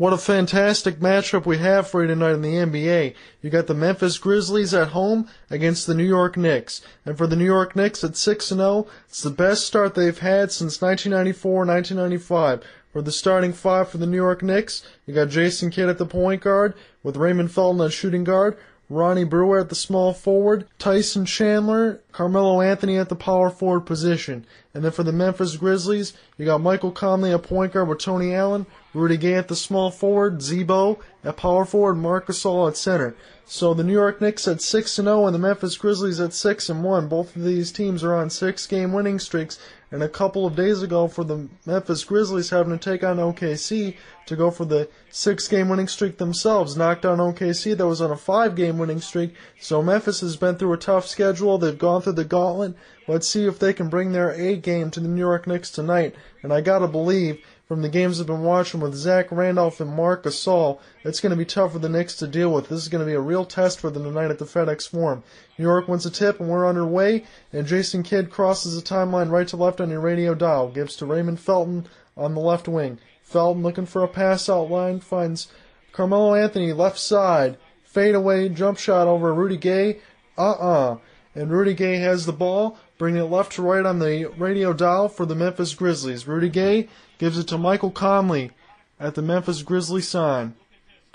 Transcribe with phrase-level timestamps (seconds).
[0.00, 3.14] What a fantastic matchup we have for you tonight in the NBA.
[3.42, 6.80] You got the Memphis Grizzlies at home against the New York Knicks.
[7.04, 10.18] And for the New York Knicks at 6 and 0, it's the best start they've
[10.18, 12.62] had since 1994-1995.
[12.90, 16.06] For the starting five for the New York Knicks, you got Jason Kidd at the
[16.06, 16.72] point guard
[17.02, 18.56] with Raymond Felton at shooting guard,
[18.90, 24.44] Ronnie Brewer at the small forward, Tyson Chandler, Carmelo Anthony at the power forward position.
[24.74, 28.34] And then for the Memphis Grizzlies, you got Michael Conley at point guard with Tony
[28.34, 33.14] Allen, Rudy Gay at the small forward, Z-Bo at power forward, Marcus Gasol at center.
[33.46, 36.68] So the New York Knicks at 6 and 0 and the Memphis Grizzlies at 6
[36.68, 37.08] and 1.
[37.08, 39.58] Both of these teams are on 6 game winning streaks
[39.92, 43.96] and a couple of days ago for the Memphis Grizzlies having to take on OKC
[44.26, 46.76] to go for the 6 game winning streak themselves.
[46.76, 49.34] Knocked down OKC that was on a 5 game winning streak.
[49.60, 51.58] So Memphis has been through a tough schedule.
[51.58, 52.74] They've gone through the gauntlet.
[53.08, 56.14] Let's see if they can bring their A game to the New York Knicks tonight.
[56.42, 60.24] And I gotta believe from the games I've been watching with Zach Randolph and Marc
[60.24, 62.68] Gasol, it's going to be tough for the Knicks to deal with.
[62.68, 65.22] This is going to be a real test for them tonight at the FedEx Forum.
[65.56, 67.22] New York wins a tip, and we're underway.
[67.52, 70.68] And Jason Kidd crosses the timeline right to left on your radio dial.
[70.68, 72.98] Gives to Raymond Felton on the left wing.
[73.22, 75.46] Felton looking for a pass out line finds
[75.92, 77.56] Carmelo Anthony left side.
[77.84, 80.00] Fade away, jump shot over Rudy Gay.
[80.36, 80.96] Uh-uh.
[81.36, 85.08] And Rudy Gay has the ball, bringing it left to right on the radio dial
[85.08, 86.26] for the Memphis Grizzlies.
[86.26, 86.88] Rudy Gay
[87.20, 88.50] gives it to Michael Conley
[88.98, 90.54] at the Memphis Grizzly sign.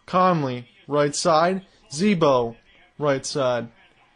[0.05, 1.65] Conley, right side.
[1.91, 2.55] Z-Bo,
[2.99, 3.69] right side.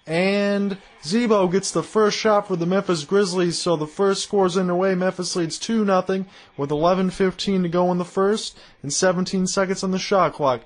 [0.05, 4.93] And Z-Bo gets the first shot for the Memphis Grizzlies, so the first score's underway.
[4.93, 6.25] Memphis leads 2 0
[6.57, 10.61] with 11.15 to go in the first and 17 seconds on the shot clock.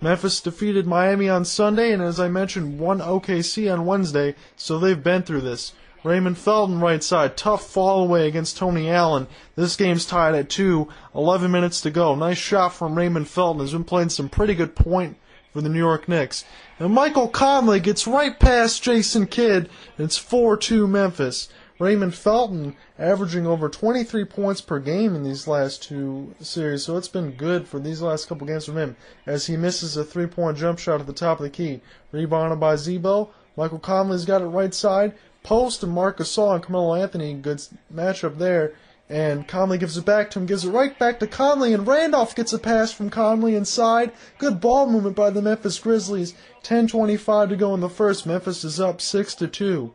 [0.00, 5.02] Memphis defeated Miami on Sunday, and as I mentioned, won OKC on Wednesday, so they've
[5.02, 5.72] been through this.
[6.02, 7.36] Raymond Felton right side.
[7.36, 9.26] Tough fall away against Tony Allen.
[9.54, 10.88] This game's tied at 2.
[11.14, 12.14] 11 minutes to go.
[12.14, 13.60] Nice shot from Raymond Felton.
[13.60, 15.16] Has been playing some pretty good point
[15.52, 16.44] for the New York Knicks.
[16.78, 19.68] And Michael Conley gets right past Jason Kidd.
[19.98, 21.48] It's 4-2 Memphis.
[21.78, 27.08] Raymond Felton averaging over 23 points per game in these last two series, so it's
[27.08, 30.78] been good for these last couple games from him as he misses a three-point jump
[30.78, 31.80] shot at the top of the key.
[32.12, 33.30] Rebounded by Z-Bo.
[33.56, 35.14] Michael Conley's got it right side.
[35.42, 37.62] Post and Marcus Gasol and Carmelo Anthony, good
[37.92, 38.74] matchup there.
[39.08, 42.36] And Conley gives it back to him, gives it right back to Conley, and Randolph
[42.36, 44.12] gets a pass from Conley inside.
[44.38, 46.34] Good ball movement by the Memphis Grizzlies.
[46.62, 48.24] 10:25 to go in the first.
[48.24, 49.92] Memphis is up six to two.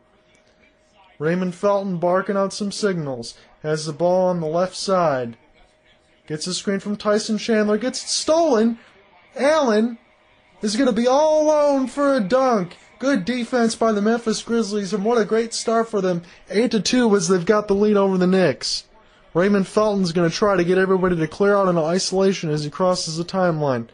[1.17, 3.35] Raymond Felton barking out some signals.
[3.63, 5.38] Has the ball on the left side.
[6.28, 7.78] Gets a screen from Tyson Chandler.
[7.78, 8.79] Gets it stolen.
[9.35, 9.97] Allen
[10.61, 12.75] is going to be all alone for a dunk.
[13.05, 16.23] Good defense by the Memphis Grizzlies, and what a great start for them.
[16.49, 18.85] 8 to 2 as they've got the lead over the Knicks.
[19.35, 22.71] Raymond Felton's going to try to get everybody to clear out in isolation as he
[22.71, 23.89] crosses the timeline.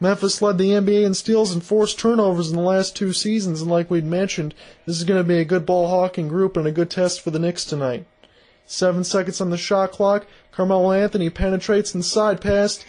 [0.00, 3.70] Memphis led the NBA in steals and forced turnovers in the last two seasons, and
[3.70, 4.54] like we'd mentioned,
[4.84, 7.30] this is going to be a good ball hawking group and a good test for
[7.30, 8.04] the Knicks tonight.
[8.66, 10.26] Seven seconds on the shot clock.
[10.52, 12.84] Carmelo Anthony penetrates inside past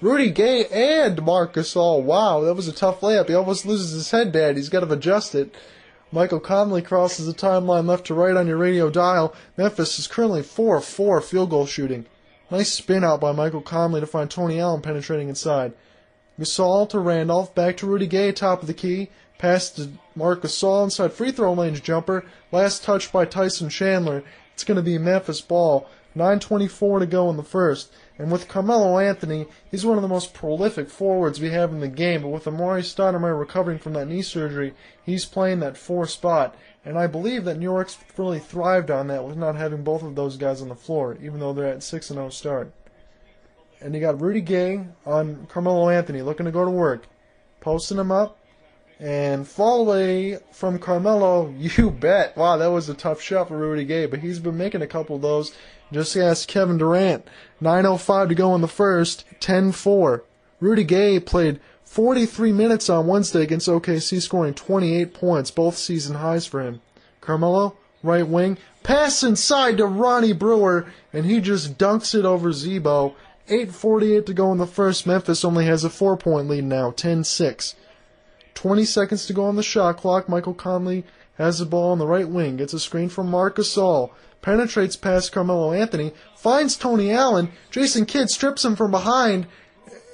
[0.00, 2.02] Rudy Gay and Marc Gasol.
[2.02, 3.28] Wow, that was a tough layup.
[3.28, 4.56] He almost loses his head, Dad.
[4.56, 5.54] He's got to adjust it.
[6.10, 9.34] Michael Conley crosses the timeline left to right on your radio dial.
[9.58, 12.06] Memphis is currently 4 4 field goal shooting.
[12.50, 15.74] Nice spin out by Michael Conley to find Tony Allen penetrating inside.
[16.40, 19.10] Gasol to Randolph, back to Rudy Gay, top of the key.
[19.36, 22.24] Pass to Marc Gasol inside free throw range jumper.
[22.50, 24.24] Last touch by Tyson Chandler.
[24.54, 25.88] It's going to be Memphis ball.
[26.16, 27.92] 9.24 to go in the first.
[28.20, 31.88] And with Carmelo Anthony, he's one of the most prolific forwards we have in the
[31.88, 32.20] game.
[32.20, 36.54] But with Amar'e Stoudemire recovering from that knee surgery, he's playing that four spot.
[36.84, 40.16] And I believe that New York's really thrived on that with not having both of
[40.16, 42.74] those guys on the floor, even though they're at 6 and 0 start.
[43.80, 47.06] And you got Rudy Gay on Carmelo Anthony looking to go to work,
[47.60, 48.38] posting him up.
[49.00, 52.36] And away from Carmelo, you bet.
[52.36, 55.16] Wow, that was a tough shot for Rudy Gay, but he's been making a couple
[55.16, 55.54] of those.
[55.90, 57.26] Just ask Kevin Durant.
[57.62, 60.22] 9.05 to go in the first, 10 4.
[60.60, 66.46] Rudy Gay played 43 minutes on Wednesday against OKC, scoring 28 points, both season highs
[66.46, 66.82] for him.
[67.20, 73.16] Carmelo, right wing, pass inside to Ronnie Brewer, and he just dunks it over Z-Bo.
[73.48, 75.06] 8.48 to go in the first.
[75.06, 77.74] Memphis only has a four point lead now, 10 6.
[78.60, 80.28] 20 seconds to go on the shot clock.
[80.28, 81.04] Michael Conley
[81.38, 84.10] has the ball on the right wing, gets a screen from Marc Gasol
[84.42, 87.50] penetrates past Carmelo Anthony, finds Tony Allen.
[87.70, 89.46] Jason Kidd strips him from behind,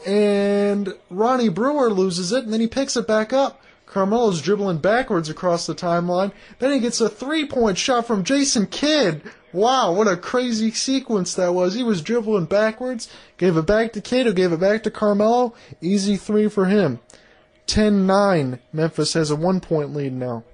[0.06, 3.62] and Ronnie Brewer loses it, and then he picks it back up.
[3.86, 6.32] Carmelo's dribbling backwards across the timeline.
[6.58, 9.22] Then he gets a three point shot from Jason Kidd.
[9.52, 11.74] Wow, what a crazy sequence that was.
[11.74, 13.08] He was dribbling backwards,
[13.38, 15.54] gave it back to Kidd, gave it back to Carmelo.
[15.80, 16.98] Easy three for him.
[17.66, 18.58] 10 9.
[18.72, 20.44] Memphis has a one point lead now.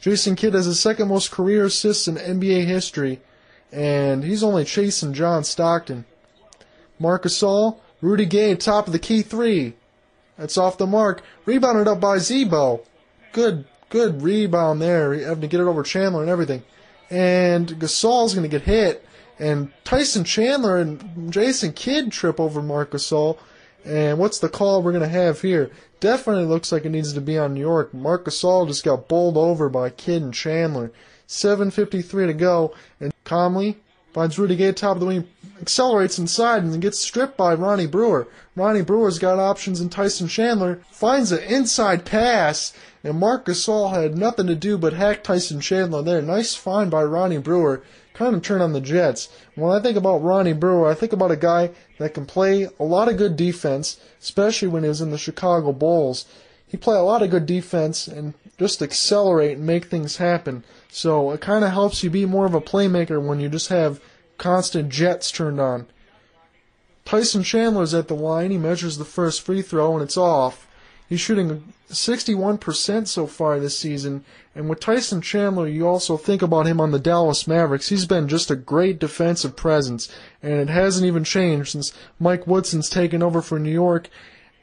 [0.00, 3.20] Jason Kidd has the second most career assists in NBA history,
[3.70, 6.04] and he's only chasing John Stockton.
[6.98, 9.74] Marc Gasol, Rudy Gay, top of the key three.
[10.36, 11.22] That's off the mark.
[11.44, 12.82] Rebounded up by Z-Bo.
[13.32, 15.14] Good, good rebound there.
[15.14, 16.64] Having to get it over Chandler and everything.
[17.10, 19.06] And Gasol's going to get hit.
[19.38, 23.38] And Tyson Chandler and Jason Kidd trip over Marc Gasol.
[23.84, 25.70] And what's the call we're going to have here?
[26.02, 27.94] Definitely looks like it needs to be on New York.
[27.94, 30.90] Marc Gasol just got bowled over by Kidd and Chandler.
[31.28, 32.74] 7.53 to go.
[32.98, 33.78] And Conley
[34.12, 35.28] finds Rudy Gay top of the wing,
[35.60, 38.26] accelerates inside, and then gets stripped by Ronnie Brewer.
[38.56, 42.72] Ronnie Brewer's got options, and Tyson Chandler finds an inside pass,
[43.04, 46.20] and Marc Gasol had nothing to do but hack Tyson Chandler there.
[46.20, 47.80] Nice find by Ronnie Brewer.
[48.22, 49.28] Kind of turn on the Jets.
[49.56, 52.84] When I think about Ronnie Brewer, I think about a guy that can play a
[52.84, 56.24] lot of good defense, especially when he was in the Chicago Bulls.
[56.68, 60.62] He played a lot of good defense and just accelerate and make things happen.
[60.88, 64.00] So it kind of helps you be more of a playmaker when you just have
[64.38, 65.88] constant jets turned on.
[67.04, 68.52] Tyson Chandler's at the line.
[68.52, 70.68] He measures the first free throw and it's off.
[71.12, 74.24] He's shooting 61% so far this season.
[74.54, 77.90] And with Tyson Chandler, you also think about him on the Dallas Mavericks.
[77.90, 80.08] He's been just a great defensive presence,
[80.42, 84.08] and it hasn't even changed since Mike Woodson's taken over for New York.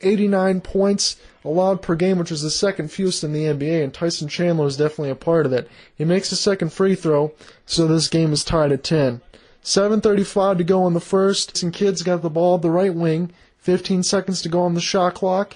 [0.01, 4.28] 89 points allowed per game, which is the second fewest in the NBA, and Tyson
[4.28, 5.68] Chandler is definitely a part of that.
[5.96, 7.31] He makes a second free throw,
[7.68, 9.22] so this game is tied at 10.
[9.63, 11.57] 7.35 to go in the first.
[11.57, 13.34] Some kids got the ball at the right wing.
[13.60, 15.56] 15 seconds to go on the shot clock.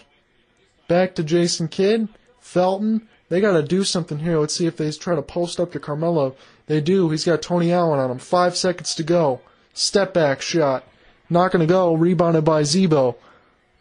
[0.94, 2.08] Back to Jason Kidd.
[2.40, 3.08] Felton.
[3.28, 4.38] They got to do something here.
[4.38, 6.36] Let's see if they try to post up to Carmelo.
[6.68, 7.10] They do.
[7.10, 8.20] He's got Tony Allen on him.
[8.20, 9.42] Five seconds to go.
[9.74, 10.84] Step back shot.
[11.32, 11.96] Not going to go.
[11.96, 13.16] Rebounded by Z-Bo.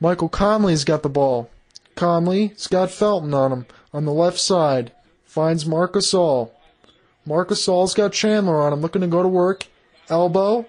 [0.01, 1.51] Michael Conley's got the ball.
[1.97, 4.93] Conley's got Felton on him on the left side.
[5.27, 6.49] Finds Marc Gasol.
[7.27, 9.67] Marc Gasol's got Chandler on him, looking to go to work.
[10.09, 10.65] Elbow.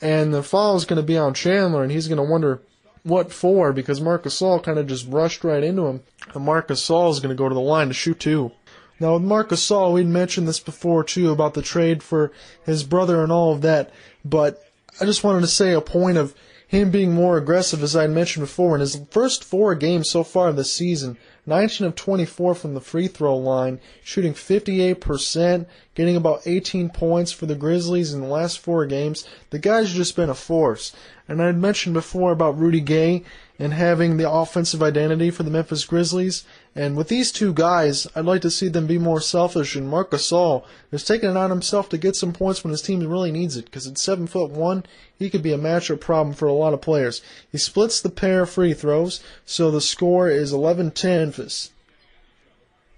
[0.00, 2.62] And the foul is going to be on Chandler, and he's going to wonder
[3.06, 6.02] what for because Marc Gasol kind of just rushed right into him.
[6.34, 8.50] And Marc Gasol is going to go to the line to shoot two.
[8.98, 12.32] Now with Marc Gasol, we'd mentioned this before too about the trade for
[12.64, 13.92] his brother and all of that,
[14.24, 14.64] but
[15.00, 16.34] I just wanted to say a point of
[16.66, 20.52] him being more aggressive, as I mentioned before, in his first four games so far
[20.52, 26.90] this season, 19 of 24 from the free throw line, shooting 58%, getting about 18
[26.90, 29.26] points for the Grizzlies in the last four games.
[29.50, 30.92] The guy's just been a force.
[31.28, 33.22] And I had mentioned before about Rudy Gay
[33.58, 36.44] and having the offensive identity for the Memphis Grizzlies.
[36.76, 39.74] And with these two guys, I'd like to see them be more selfish.
[39.74, 43.00] And Marc Gasol is taking it on himself to get some points when his team
[43.00, 43.64] really needs it.
[43.64, 44.84] Because at seven foot one,
[45.18, 47.22] he could be a matchup problem for a lot of players.
[47.50, 51.70] He splits the pair of free throws, so the score is 11-10 Memphis.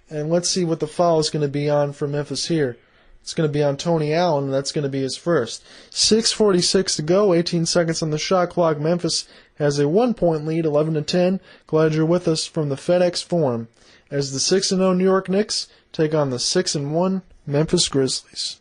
[0.09, 2.77] And let's see what the foul is going to be on for Memphis here.
[3.21, 5.63] It's going to be on Tony Allen, and that's going to be his first.
[5.91, 8.79] 6:46 to go, 18 seconds on the shot clock.
[8.79, 9.27] Memphis
[9.59, 11.39] has a one-point lead, 11 to 10.
[11.67, 13.67] Glad you're with us from the FedEx Forum
[14.09, 18.59] as the 6 0 New York Knicks take on the 6 1 Memphis Grizzlies.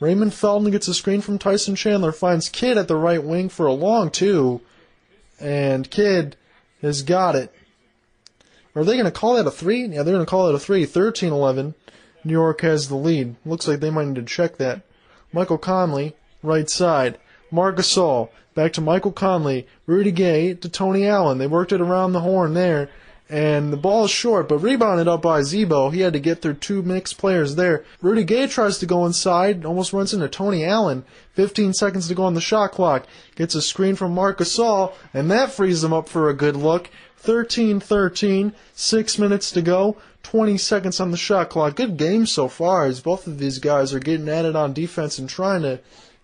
[0.00, 3.66] Raymond Felton gets a screen from Tyson Chandler, finds Kidd at the right wing for
[3.66, 4.60] a long two,
[5.38, 6.36] and Kidd
[6.80, 7.54] has got it.
[8.74, 9.86] Are they going to call that a three?
[9.86, 10.86] Yeah, they're going to call it a three.
[10.86, 11.74] 13 11.
[12.24, 13.36] New York has the lead.
[13.44, 14.82] Looks like they might need to check that.
[15.32, 17.18] Michael Conley, right side.
[17.50, 19.66] Marc Gasol, back to Michael Conley.
[19.86, 21.38] Rudy Gay to Tony Allen.
[21.38, 22.88] They worked it around the horn there.
[23.28, 25.88] And the ball is short, but rebounded up by Z-Bo.
[25.88, 27.82] He had to get through two mixed players there.
[28.02, 31.04] Rudy Gay tries to go inside, almost runs into Tony Allen.
[31.32, 33.06] 15 seconds to go on the shot clock.
[33.34, 36.90] Gets a screen from Marcus Gasol, and that frees him up for a good look.
[37.24, 39.96] 13-13, six minutes to go.
[40.24, 41.76] 20 seconds on the shot clock.
[41.76, 45.18] Good game so far as both of these guys are getting at it on defense
[45.18, 45.80] and trying to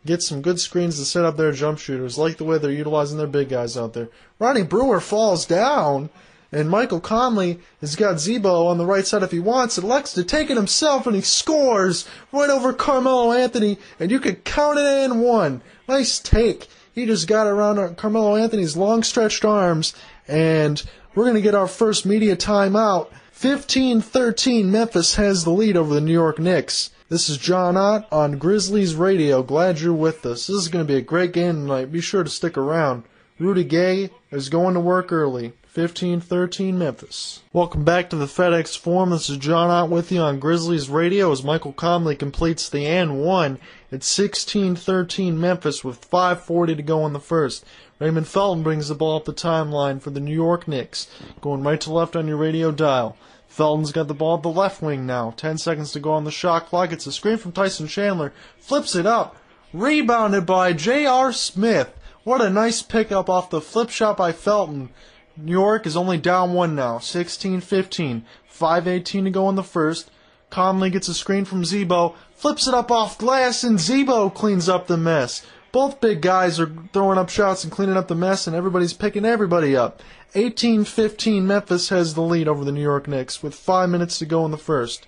[0.08, 2.18] get some good screens to set up their jump shooters.
[2.18, 4.08] Like the way they're utilizing their big guys out there.
[4.38, 6.10] Ronnie Brewer falls down.
[6.50, 9.76] And Michael Conley has got Z-Bo on the right side if he wants.
[9.76, 13.76] Elects to take it himself and he scores right over Carmelo Anthony.
[14.00, 15.60] And you could count it in one.
[15.86, 16.68] Nice take.
[16.94, 19.94] He just got around Carmelo Anthony's long stretched arms.
[20.26, 20.82] And
[21.14, 23.08] we're going to get our first media timeout.
[23.38, 26.90] 15-13, Memphis has the lead over the New York Knicks.
[27.10, 29.42] This is John Ott on Grizzlies Radio.
[29.42, 30.46] Glad you're with us.
[30.46, 31.90] This is going to be a great game tonight.
[31.90, 33.04] Be sure to stick around.
[33.38, 35.54] Rudy Gay is going to work early.
[35.74, 37.40] 15-13 Memphis.
[37.50, 39.08] Welcome back to the FedEx Forum.
[39.08, 43.22] This is John Ott with you on Grizzlies Radio as Michael Conley completes the and
[43.22, 43.58] one
[43.90, 47.64] at 16-13 Memphis with 5:40 to go in the first.
[47.98, 51.08] Raymond Felton brings the ball up the timeline for the New York Knicks,
[51.40, 53.16] going right to left on your radio dial.
[53.58, 55.34] Felton's got the ball at the left wing now.
[55.36, 56.92] 10 seconds to go on the shot clock.
[56.92, 58.32] It's a screen from Tyson Chandler.
[58.60, 59.34] Flips it up.
[59.72, 61.32] Rebounded by J.R.
[61.32, 61.92] Smith.
[62.22, 64.90] What a nice pickup off the flip shot by Felton.
[65.36, 68.22] New York is only down one now, 16-15.
[68.48, 70.08] 5.18 to go in the first.
[70.50, 74.86] Conley gets a screen from Z-Bo, flips it up off glass, and Z-Bo cleans up
[74.86, 75.44] the mess.
[75.70, 79.25] Both big guys are throwing up shots and cleaning up the mess, and everybody's picking
[79.25, 80.02] everybody up.
[80.34, 84.44] 18-15, Memphis has the lead over the New York Knicks with five minutes to go
[84.44, 85.06] in the first.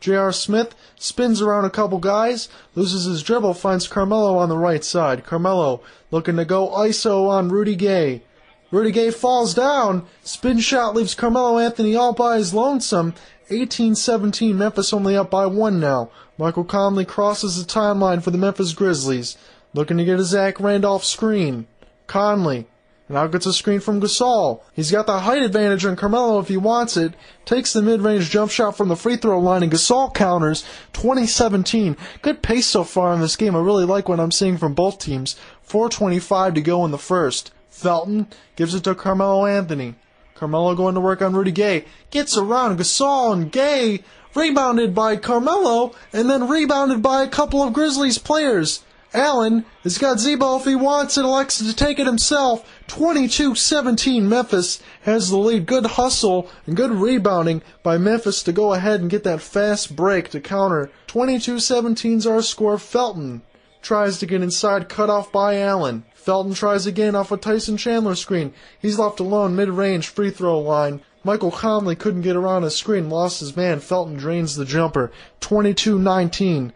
[0.00, 0.32] J.R.
[0.32, 5.24] Smith spins around a couple guys, loses his dribble, finds Carmelo on the right side.
[5.24, 8.22] Carmelo looking to go ISO on Rudy Gay.
[8.70, 10.06] Rudy Gay falls down.
[10.22, 13.14] Spin shot leaves Carmelo Anthony all by his lonesome.
[13.50, 16.10] 18-17, Memphis only up by one now.
[16.38, 19.36] Michael Conley crosses the timeline for the Memphis Grizzlies.
[19.72, 21.68] Looking to get a Zach Randolph screen.
[22.08, 22.66] Conley
[23.08, 24.62] now gets a screen from Gasol.
[24.72, 27.14] He's got the height advantage on Carmelo if he wants it.
[27.44, 30.62] Takes the mid-range jump shot from the free throw line and Gasol counters
[30.92, 31.96] 2017.
[32.22, 33.54] Good pace so far in this game.
[33.54, 35.36] I really like what I'm seeing from both teams.
[35.62, 37.52] 425 to go in the first.
[37.68, 39.94] Felton gives it to Carmelo Anthony.
[40.34, 41.84] Carmelo going to work on Rudy Gay.
[42.10, 44.02] Gets around Gasol and Gay.
[44.34, 48.84] Rebounded by Carmelo and then rebounded by a couple of Grizzlies players.
[49.12, 52.64] Allen has got Z-Bo if he wants it, elects to take it himself.
[52.86, 55.66] 22-17 Memphis has the lead.
[55.66, 60.28] Good hustle and good rebounding by Memphis to go ahead and get that fast break
[60.30, 60.90] to counter.
[61.08, 62.78] 22-17's our score.
[62.78, 63.42] Felton
[63.82, 66.04] tries to get inside, cut off by Allen.
[66.14, 68.52] Felton tries again off a Tyson Chandler screen.
[68.78, 71.00] He's left alone mid-range free throw line.
[71.24, 73.80] Michael Conley couldn't get around his screen, lost his man.
[73.80, 75.10] Felton drains the jumper.
[75.40, 76.72] 22-19.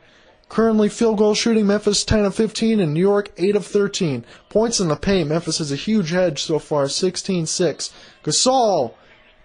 [0.54, 4.24] Currently field goal shooting, Memphis 10 of 15 and New York 8 of 13.
[4.50, 7.90] Points in the paint, Memphis has a huge edge so far, 16-6.
[8.22, 8.94] Gasol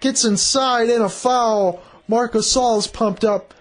[0.02, 1.82] gets inside and a foul.
[2.08, 3.56] Marc Gasol is pumped up.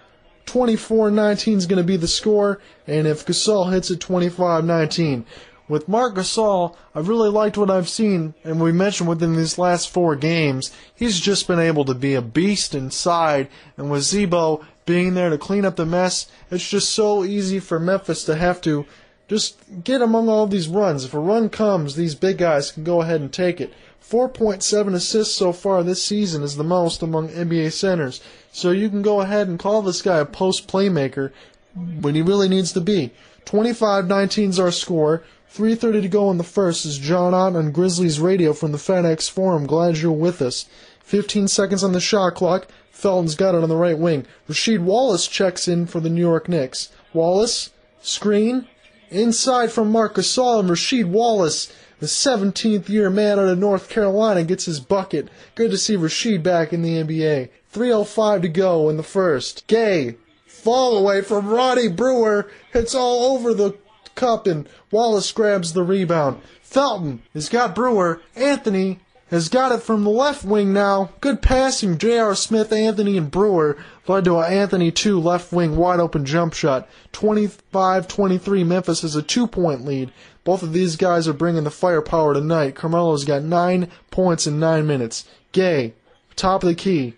[0.45, 5.25] 24-19 is going to be the score, and if Gasol hits it 25-19,
[5.69, 9.89] with Marc Gasol, I've really liked what I've seen, and we mentioned within these last
[9.89, 15.13] four games, he's just been able to be a beast inside, and with Z-Bo being
[15.13, 18.87] there to clean up the mess, it's just so easy for Memphis to have to
[19.29, 21.05] just get among all these runs.
[21.05, 23.71] If a run comes, these big guys can go ahead and take it.
[24.03, 28.23] 4.7 assists so far this season is the most among NBA centers.
[28.51, 31.33] So you can go ahead and call this guy a post playmaker
[31.75, 33.11] when he really needs to be.
[33.45, 35.23] 25-19 is our score.
[35.55, 39.29] 3.30 to go in the first is John Ott on Grizzlies Radio from the FedEx
[39.31, 39.67] Forum.
[39.67, 40.65] Glad you're with us.
[41.03, 42.69] 15 seconds on the shot clock.
[42.99, 44.27] Felton's got it on the right wing.
[44.49, 46.91] Rasheed Wallace checks in for the New York Knicks.
[47.13, 47.71] Wallace,
[48.03, 48.67] screen,
[49.09, 54.43] inside from Marc Gasol, and Rasheed Wallace, the 17th year man out of North Carolina,
[54.43, 55.29] gets his bucket.
[55.55, 57.51] Good to see Rasheed back in the NBA.
[57.73, 59.69] 3.05 to go in the first.
[59.69, 62.51] Gay, fall away from Ronnie Brewer.
[62.75, 63.79] It's all over the
[64.17, 66.43] cup, and Wallace grabs the rebound.
[66.63, 68.23] Felton has got Brewer.
[68.35, 68.99] Anthony
[69.31, 71.11] has got it from the left wing now.
[71.21, 71.99] Good passing.
[71.99, 72.35] J.R.
[72.35, 76.89] Smith, Anthony, and Brewer led to an Anthony 2 left wing wide open jump shot.
[77.13, 78.65] 25 23.
[78.65, 80.13] Memphis has a two point lead.
[80.45, 82.75] Both of these guys are bringing the firepower tonight.
[82.75, 85.29] Carmelo's got nine points in nine minutes.
[85.53, 85.95] Gay,
[86.37, 87.15] top of the key.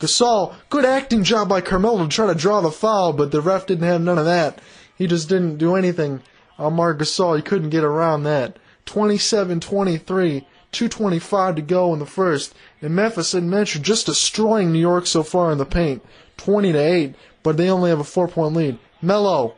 [0.00, 3.66] Gasol, good acting job by Carmelo to try to draw the foul, but the ref
[3.66, 4.60] didn't have none of that.
[4.96, 6.20] He just didn't do anything
[6.58, 7.36] on Marc Gasol.
[7.36, 8.58] He couldn't get around that.
[8.86, 12.54] 27-23, 225 to go in the first.
[12.82, 16.04] And Memphis had mentioned just destroying New York so far in the paint.
[16.36, 18.78] 20 to 8, but they only have a four point lead.
[19.00, 19.54] Mello,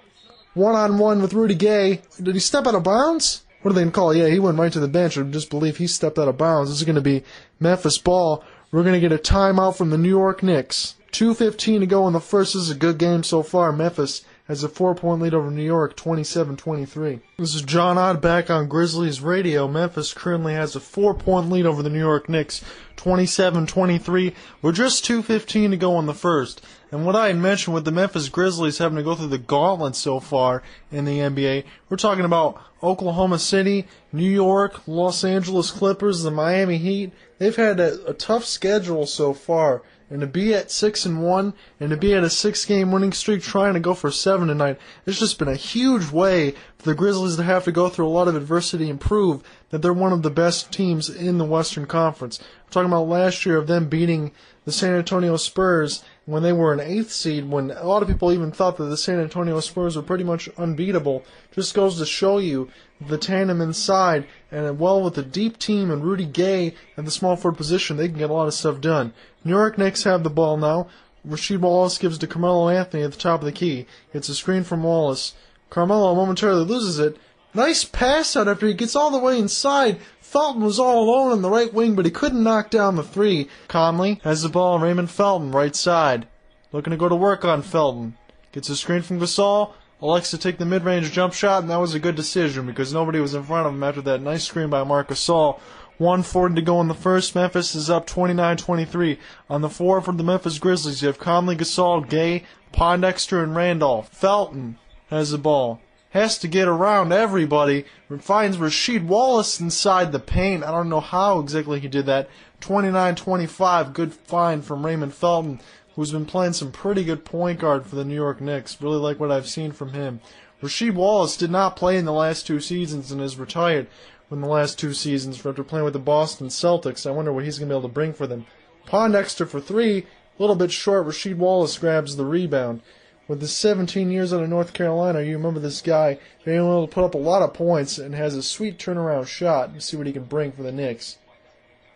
[0.55, 2.03] one on one with Rudy Gay.
[2.23, 3.43] Did he step out of bounds?
[3.63, 4.15] What are they to call?
[4.15, 5.19] Yeah, he went right to the bench.
[5.19, 6.71] I just believe he stepped out of bounds.
[6.71, 7.25] This is going to be
[7.59, 8.45] Memphis ball.
[8.71, 10.95] We're going to get a timeout from the New York Knicks.
[11.13, 12.55] 2.15 to go in the first.
[12.55, 13.73] This is a good game so far.
[13.73, 17.21] Memphis has a four point lead over New York, 27 23.
[17.37, 19.67] This is John Ott back on Grizzlies Radio.
[19.67, 22.65] Memphis currently has a four point lead over the New York Knicks,
[22.97, 24.35] 27 23.
[24.63, 26.65] We're just 2.15 to go in the first.
[26.93, 29.97] And what I had mentioned with the Memphis Grizzlies having to go through the gauntlet
[29.97, 30.63] so far
[30.93, 36.79] in the NBA, we're talking about Oklahoma City, New York, Los Angeles Clippers, the Miami
[36.79, 37.13] Heat.
[37.39, 41.55] They've had a, a tough schedule so far and to be at six and one,
[41.81, 44.79] and to be at a six-game winning streak, trying to go for seven tonight.
[45.05, 48.09] It's just been a huge way for the Grizzlies to have to go through a
[48.09, 51.87] lot of adversity and prove that they're one of the best teams in the Western
[51.87, 52.39] Conference.
[52.41, 54.33] I'm talking about last year of them beating
[54.65, 58.33] the San Antonio Spurs when they were an eighth seed, when a lot of people
[58.33, 61.25] even thought that the San Antonio Spurs were pretty much unbeatable.
[61.53, 62.69] Just goes to show you
[63.01, 67.11] the tandem inside, and uh, well, with a deep team and Rudy Gay at the
[67.13, 69.15] small forward position, they can get a lot of stuff done.
[69.45, 70.89] New York Knicks have the ball now.
[71.27, 73.87] Rasheed Wallace gives to Carmelo Anthony at the top of the key.
[74.13, 75.35] It's a screen from Wallace.
[75.71, 77.17] Carmelo momentarily loses it.
[77.55, 79.99] Nice pass out after he gets all the way inside.
[80.37, 83.49] Felton was all alone on the right wing, but he couldn't knock down the three.
[83.69, 84.79] Conley has the ball.
[84.79, 86.29] Raymond Felton, right side.
[86.73, 88.19] Looking to go to work on Felton.
[88.53, 89.73] Gets a screen from Gasol.
[90.03, 93.19] Elects to take the mid-range jump shot, and that was a good decision because nobody
[93.19, 95.59] was in front of him after that nice screen by Marc Gasol.
[95.97, 97.35] 140 to go in the first.
[97.35, 99.17] Memphis is up 29-23.
[99.49, 104.11] On the floor for the Memphis Grizzlies, you have Conley, Gasol, Gay, Pondexter, and Randolph.
[104.11, 104.77] Felton
[105.09, 105.81] has the ball.
[106.11, 107.85] Has to get around everybody.
[108.21, 110.65] Finds Rasheed Wallace inside the paint.
[110.65, 112.29] I don't know how exactly he did that.
[112.61, 113.93] 29-25.
[113.93, 115.61] Good find from Raymond Felton,
[115.95, 118.81] who's been playing some pretty good point guard for the New York Knicks.
[118.81, 120.21] Really like what I've seen from him.
[120.63, 123.87] Rasheed Wallace did not play in the last two seasons and is retired
[124.31, 127.07] in the last two seasons after playing with the Boston Celtics.
[127.07, 128.47] I wonder what he's going to be able to bring for them.
[128.87, 130.05] Pondexter for three, a
[130.39, 131.07] little bit short.
[131.07, 132.81] Rasheed Wallace grabs the rebound.
[133.29, 136.93] With the 17 years out of North Carolina, you remember this guy being able to
[136.93, 139.75] put up a lot of points and has a sweet turnaround shot.
[139.75, 141.19] You see what he can bring for the Knicks.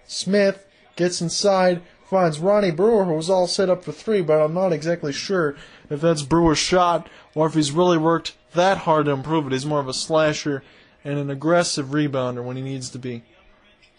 [0.07, 4.55] Smith gets inside, finds Ronnie Brewer, who was all set up for three, but I'm
[4.55, 5.57] not exactly sure
[5.89, 9.53] if that's Brewer's shot or if he's really worked that hard to improve it.
[9.53, 10.65] He's more of a slasher
[11.05, 13.23] and an aggressive rebounder when he needs to be.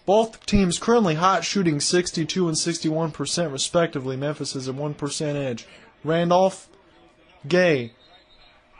[0.06, 4.18] Both teams currently hot shooting 62 and 61% respectively.
[4.18, 5.66] Memphis is a 1% edge.
[6.04, 6.68] Randolph,
[7.48, 7.94] Gay,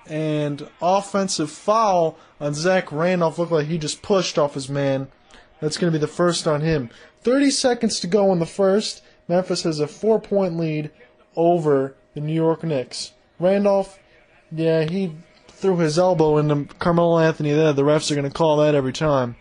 [0.08, 5.08] and offensive foul on Zach Randolph looked like he just pushed off his man.
[5.60, 6.90] That's going to be the first on him.
[7.22, 9.04] 30 seconds to go in the first.
[9.28, 10.92] Memphis has a four point lead
[11.36, 13.14] over the New York Knicks.
[13.40, 14.00] Randolph,
[14.52, 15.16] yeah, he
[15.48, 17.74] threw his elbow into Carmelo Anthony there.
[17.74, 19.36] The refs are going to call that every time.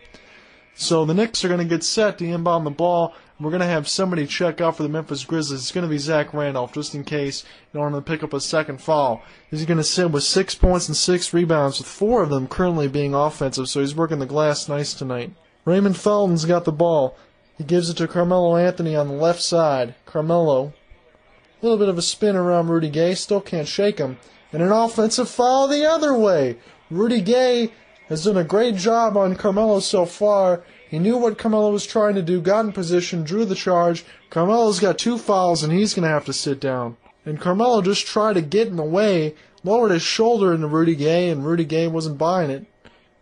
[0.75, 3.15] So the Knicks are going to get set to inbound the ball.
[3.41, 5.63] We're going to have somebody check out for the Memphis Grizzlies.
[5.63, 8.35] It's going to be Zach Randolph, just in case you want him to pick up
[8.35, 9.23] a second foul.
[9.51, 12.87] He's going to sit with six points and six rebounds, with four of them currently
[12.87, 15.33] being offensive, so he's working the glass nice tonight.
[15.65, 17.17] Raymond Felton's got the ball.
[17.57, 19.95] He gives it to Carmelo Anthony on the left side.
[20.05, 20.75] Carmelo.
[21.61, 23.15] A little bit of a spin around Rudy Gay.
[23.15, 24.19] Still can't shake him
[24.53, 26.57] and an offensive foul the other way.
[26.91, 27.73] Rudy Gay
[28.09, 30.63] has done a great job on Carmelo so far.
[30.91, 34.05] He knew what Carmelo was trying to do, got in position, drew the charge.
[34.29, 36.97] Carmelo's got two fouls, and he's going to have to sit down.
[37.25, 41.31] And Carmelo just tried to get in the way, lowered his shoulder into Rudy Gay,
[41.31, 42.67] and Rudy Gay wasn't buying it.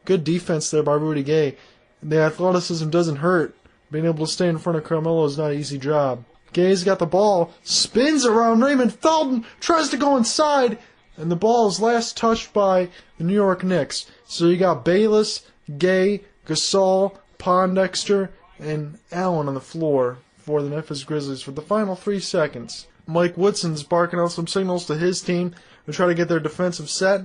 [0.07, 1.57] Good defense there by Rudy Gay.
[2.03, 3.55] The athleticism doesn't hurt.
[3.91, 6.25] Being able to stay in front of Carmelo is not an easy job.
[6.55, 10.79] Gay's got the ball, spins around Raymond Felton, tries to go inside,
[11.19, 14.07] and the ball is last touched by the New York Knicks.
[14.27, 15.43] So you got Bayless,
[15.77, 21.95] Gay, Gasol, Pondexter, and Allen on the floor for the Memphis Grizzlies for the final
[21.95, 22.87] three seconds.
[23.07, 25.55] Mike Woodson's barking out some signals to his team
[25.87, 27.23] to try to get their defensive set.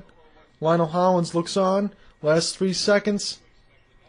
[0.61, 1.91] Lionel Hollins looks on.
[2.21, 3.39] Last three seconds.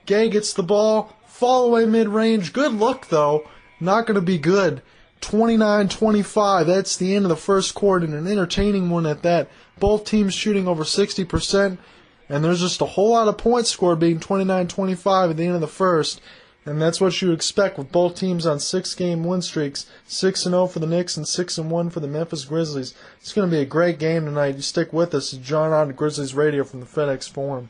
[0.07, 1.17] Gay gets the ball.
[1.27, 2.53] Fall away mid range.
[2.53, 3.49] Good look, though.
[3.81, 4.83] Not going to be good.
[5.21, 6.67] 29 25.
[6.67, 9.49] That's the end of the first quarter, and an entertaining one at that.
[9.79, 11.79] Both teams shooting over 60%,
[12.28, 15.54] and there's just a whole lot of points scored being 29 25 at the end
[15.54, 16.20] of the first.
[16.66, 20.66] And that's what you expect with both teams on six game win streaks 6 0
[20.66, 22.94] for the Knicks and 6 1 for the Memphis Grizzlies.
[23.20, 24.56] It's going to be a great game tonight.
[24.56, 25.32] You stick with us.
[25.32, 27.68] John on Grizzlies Radio from the FedEx Forum.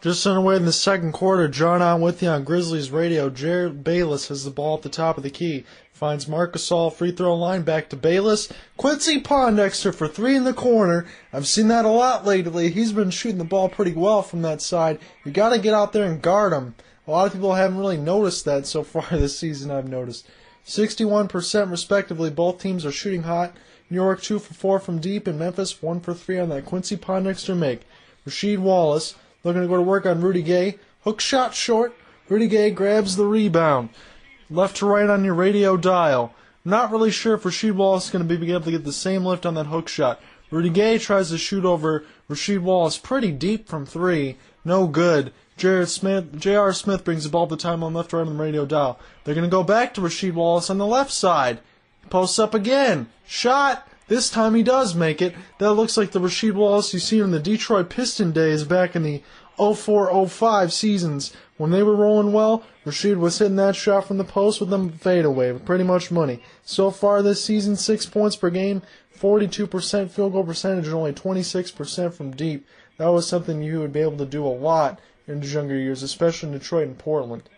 [0.00, 3.28] Just underway in the second quarter, John on with you on Grizzlies Radio.
[3.28, 5.66] Jerryd Bayless has the ball at the top of the key.
[5.92, 8.50] Finds Marc Gasol free throw line back to Bayless.
[8.78, 11.06] Quincy Pondexter for three in the corner.
[11.34, 12.70] I've seen that a lot lately.
[12.70, 15.00] He's been shooting the ball pretty well from that side.
[15.22, 16.76] You got to get out there and guard him.
[17.06, 19.70] A lot of people haven't really noticed that so far this season.
[19.70, 20.26] I've noticed.
[20.64, 22.30] 61% respectively.
[22.30, 23.54] Both teams are shooting hot.
[23.90, 26.96] New York two for four from deep, and Memphis one for three on that Quincy
[26.96, 27.82] Pondexter make.
[28.26, 30.78] Rasheed Wallace looking to go to work on Rudy Gay.
[31.02, 31.94] Hook shot short.
[32.28, 33.90] Rudy Gay grabs the rebound
[34.50, 36.34] left to right on your radio dial.
[36.64, 39.24] Not really sure if Rasheed Wallace is going to be able to get the same
[39.24, 40.20] lift on that hook shot.
[40.50, 44.36] Rudy Gay tries to shoot over Rasheed Wallace pretty deep from three.
[44.64, 45.32] No good.
[45.56, 45.86] J.R.
[45.86, 46.72] Smith, J.R.
[46.72, 48.98] Smith brings the ball to the time on left right on the radio dial.
[49.24, 51.60] They're going to go back to Rasheed Wallace on the left side.
[52.08, 53.08] Posts up again.
[53.26, 53.86] Shot.
[54.10, 55.36] This time he does make it.
[55.58, 59.04] That looks like the Rasheed Wallace you see in the Detroit Piston days back in
[59.04, 59.22] the
[59.56, 61.32] 04-05 seasons.
[61.58, 64.90] When they were rolling well, Rasheed was hitting that shot from the post with them
[64.90, 66.42] fadeaway, with pretty much money.
[66.64, 68.82] So far this season, 6 points per game,
[69.16, 72.66] 42% field goal percentage, and only 26% from deep.
[72.96, 76.02] That was something you would be able to do a lot in his younger years,
[76.02, 77.48] especially in Detroit and Portland.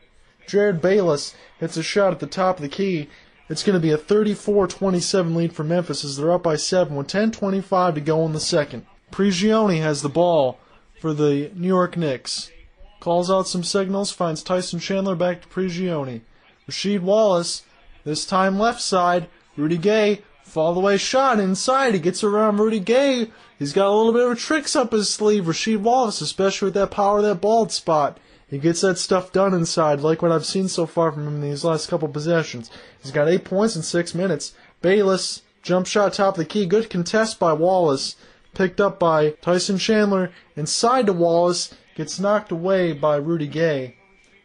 [0.46, 3.08] Jerryd Bayless hits a shot at the top of the key
[3.52, 7.06] it's going to be a 34-27 lead for Memphis as they're up by 7 with
[7.08, 8.86] 10:25 to go in the second.
[9.12, 10.58] Prigioni has the ball
[10.98, 12.50] for the New York Knicks.
[12.98, 16.22] Calls out some signals, finds Tyson Chandler back to Prigioni.
[16.66, 17.64] Rasheed Wallace,
[18.04, 19.28] this time left side.
[19.54, 21.92] Rudy Gay, fall away shot inside.
[21.92, 23.30] He gets around Rudy Gay.
[23.58, 25.44] He's got a little bit of tricks up his sleeve.
[25.44, 28.18] Rasheed Wallace, especially with that power, that bald spot.
[28.52, 31.40] He gets that stuff done inside, like what I've seen so far from him in
[31.40, 32.70] these last couple possessions.
[33.02, 34.52] He's got eight points in six minutes.
[34.82, 38.14] Bayless, jump shot top of the key, good contest by Wallace,
[38.52, 43.96] picked up by Tyson Chandler, inside to Wallace, gets knocked away by Rudy Gay.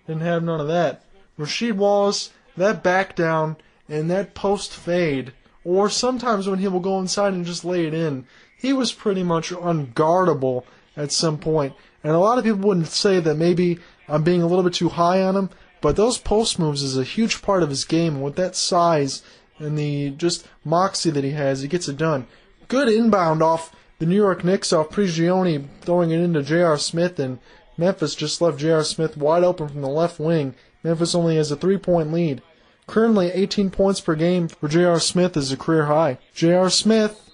[0.08, 1.04] Didn't have none of that.
[1.38, 3.58] Rasheed Wallace, that back down
[3.90, 5.34] and that post fade,
[5.66, 8.26] or sometimes when he will go inside and just lay it in,
[8.58, 10.64] he was pretty much unguardable
[10.96, 11.74] at some point.
[12.06, 14.90] And a lot of people wouldn't say that maybe I'm being a little bit too
[14.90, 15.50] high on him,
[15.82, 18.16] but those post moves is a huge part of his game.
[18.16, 19.22] And with that size
[19.60, 22.28] and the just moxie that he has, he gets it done.
[22.68, 26.78] Good inbound off the New York Knicks off Prigioni throwing it into J.R.
[26.78, 27.40] Smith, and
[27.78, 28.84] Memphis just left J.R.
[28.84, 30.56] Smith wide open from the left wing.
[30.84, 32.42] Memphis only has a three point lead.
[32.86, 35.00] Currently, 18 points per game for J.R.
[35.00, 36.20] Smith is a career high.
[36.34, 36.70] J.R.
[36.70, 37.30] Smith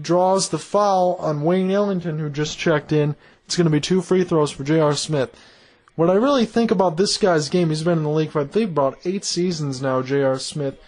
[0.00, 3.14] draws the foul on Wayne Ellington, who just checked in.
[3.44, 4.94] It's going to be two free throws for J.R.
[4.94, 5.38] Smith.
[5.98, 8.44] What I really think about this guy's game, he's been in the league for I
[8.44, 10.38] think about eight seasons now, J.R.
[10.38, 10.78] Smith.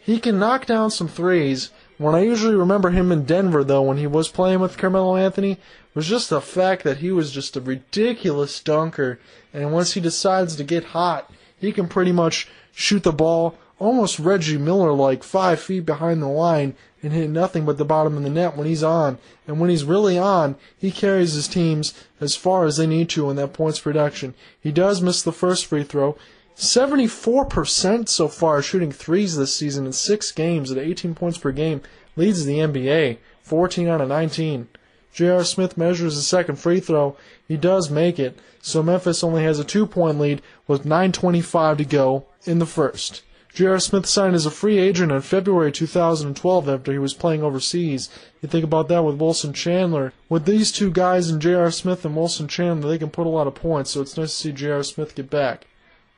[0.00, 1.68] He can knock down some threes.
[1.98, 5.58] When I usually remember him in Denver, though, when he was playing with Carmelo Anthony,
[5.94, 9.20] was just the fact that he was just a ridiculous dunker.
[9.52, 14.18] And once he decides to get hot, he can pretty much shoot the ball almost
[14.18, 18.22] Reggie Miller like five feet behind the line and hit nothing but the bottom of
[18.22, 19.18] the net when he's on.
[19.46, 23.30] And when he's really on, he carries his teams as far as they need to
[23.30, 24.34] in that points production.
[24.60, 26.16] He does miss the first free throw.
[26.56, 31.82] 74% so far shooting threes this season in six games at 18 points per game.
[32.16, 34.68] Leads the NBA, 14 out of 19.
[35.14, 35.44] J.R.
[35.44, 37.16] Smith measures the second free throw.
[37.46, 41.84] He does make it, so Memphis only has a two point lead with 9.25 to
[41.84, 43.22] go in the first.
[43.54, 43.80] J.R.
[43.80, 48.08] Smith signed as a free agent in February 2012 after he was playing overseas.
[48.40, 50.12] You think about that with Wilson Chandler.
[50.28, 51.70] With these two guys and J.R.
[51.70, 54.42] Smith and Wilson Chandler, they can put a lot of points, so it's nice to
[54.42, 54.82] see J.R.
[54.82, 55.66] Smith get back.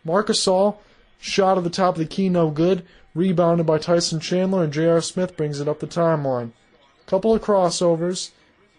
[0.05, 0.77] Marcus Gasol,
[1.19, 2.85] shot at the top of the key, no good.
[3.15, 5.01] Rebounded by Tyson Chandler, and J.R.
[5.01, 6.53] Smith brings it up the timeline.
[7.07, 8.31] Couple of crossovers.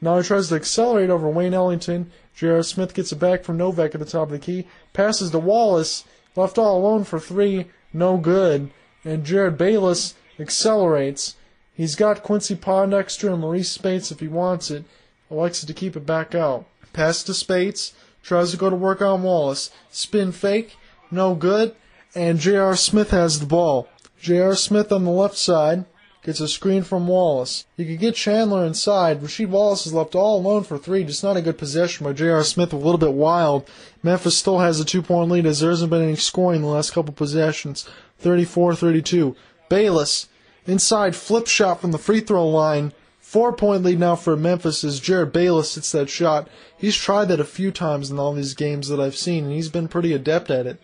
[0.01, 2.11] Now he tries to accelerate over Wayne Ellington.
[2.35, 2.63] J.R.
[2.63, 4.67] Smith gets it back from Novak at the top of the key.
[4.93, 8.71] Passes to Wallace, left all alone for three no good,
[9.03, 11.35] and Jerryd Bayless accelerates.
[11.73, 14.85] He's got Quincy Pondexter and Marreese Speights if he wants it.
[15.29, 16.65] Elects to keep it back out.
[16.93, 17.93] Pass to Speights.
[18.23, 19.71] Tries to go to work on Wallace.
[19.89, 20.77] Spin fake.
[21.09, 21.75] No good.
[22.13, 22.75] And J.R.
[22.75, 23.87] Smith has the ball.
[24.19, 24.55] J.R.
[24.55, 25.85] Smith on the left side
[26.23, 27.65] gets a screen from Wallace.
[27.77, 29.21] He could get Chandler inside.
[29.21, 31.03] Rasheed Wallace is left all alone for three.
[31.03, 32.43] Just not a good possession by J.R.
[32.43, 33.67] Smith, a little bit wild.
[34.03, 36.67] Memphis still has a two point lead as there hasn't been any scoring in the
[36.67, 37.87] last couple possessions.
[38.19, 39.35] 34 32.
[39.69, 40.29] Bayless,
[40.67, 42.93] inside flip shot from the free throw line.
[43.19, 46.49] Four point lead now for Memphis as Jerryd Bayless hits that shot.
[46.77, 49.69] He's tried that a few times in all these games that I've seen, and he's
[49.69, 50.81] been pretty adept at it.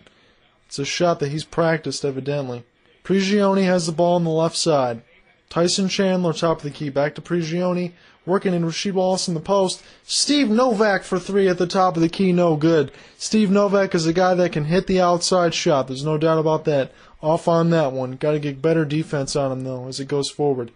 [0.66, 2.64] It's a shot that he's practiced, evidently.
[3.04, 5.02] Prigioni has the ball on the left side.
[5.48, 7.92] Tyson Chandler, top of the key, back to Prigioni,
[8.26, 9.82] working in Rasheed Wallace in the post.
[10.04, 12.92] Steve Novak for three at the top of the key, no good.
[13.16, 15.88] Steve Novak is a guy that can hit the outside shot.
[15.88, 16.92] There's no doubt about that.
[17.22, 18.12] Off on that one.
[18.12, 20.70] Got to get better defense on him though as it goes forward.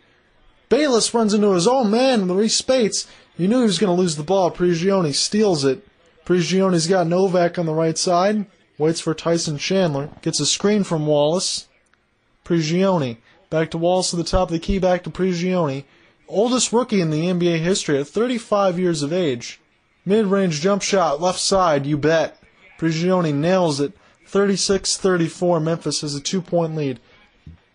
[0.68, 3.06] Bayless runs into his own man, Marreese Speights.
[3.37, 4.50] You knew he was going to lose the ball.
[4.50, 5.87] Prigioni steals it.
[6.24, 8.46] Prigioni's got Novak on the right side.
[8.78, 10.08] Waits for Tyson Chandler.
[10.22, 11.68] Gets a screen from Wallace.
[12.44, 13.18] Prigioni
[13.52, 15.84] Back to Wallace to the top of the key, back to Prigioni.
[16.26, 19.60] Oldest rookie in the NBA history at 35 years of age.
[20.06, 22.42] Mid range jump shot, left side, you bet.
[22.78, 23.92] Prigioni nails it.
[24.26, 25.60] 36 34.
[25.60, 26.98] Memphis has a two point lead.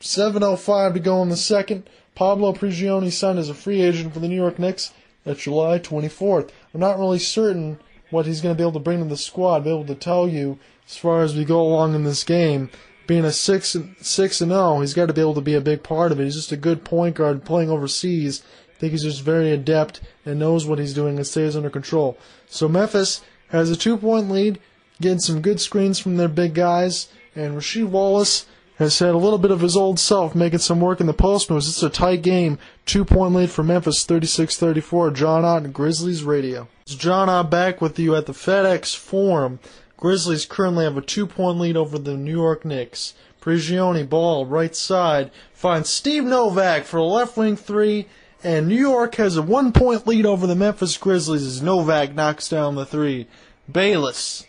[0.01, 1.87] 7.05 to go in the second.
[2.15, 4.95] Pablo Prigioni signed as a free agent for the New York Knicks
[5.27, 6.49] at July 24th.
[6.73, 7.77] I'm not really certain
[8.09, 10.27] what he's going to be able to bring to the squad, be able to tell
[10.27, 12.71] you as far as we go along in this game.
[13.07, 15.81] Being a six six and zero, he's got to be able to be a big
[15.81, 16.25] part of it.
[16.25, 18.43] He's just a good point guard playing overseas.
[18.69, 22.17] I think he's just very adept and knows what he's doing and stays under control.
[22.47, 24.59] So Memphis has a two point lead,
[25.01, 28.45] getting some good screens from their big guys, and Rasheed Wallace
[28.77, 31.49] has had a little bit of his old self making some work in the post
[31.49, 31.67] moves.
[31.67, 32.59] It's a tight game.
[32.85, 35.11] Two point lead for Memphis, 36 34.
[35.11, 36.67] John Ott, Grizzlies Radio.
[36.83, 39.59] It's John Ott back with you at the FedEx Forum.
[39.97, 43.13] Grizzlies currently have a two point lead over the New York Knicks.
[43.41, 48.07] Prigioni ball right side finds Steve Novak for a left wing three,
[48.43, 52.47] and New York has a one point lead over the Memphis Grizzlies as Novak knocks
[52.47, 53.27] down the three.
[53.71, 54.45] Bayless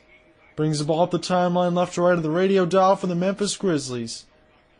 [0.58, 3.14] Brings the ball up the timeline left to right of the radio dial for the
[3.14, 4.24] Memphis Grizzlies.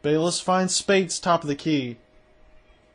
[0.02, 1.98] Bayless finds Speights top of the key.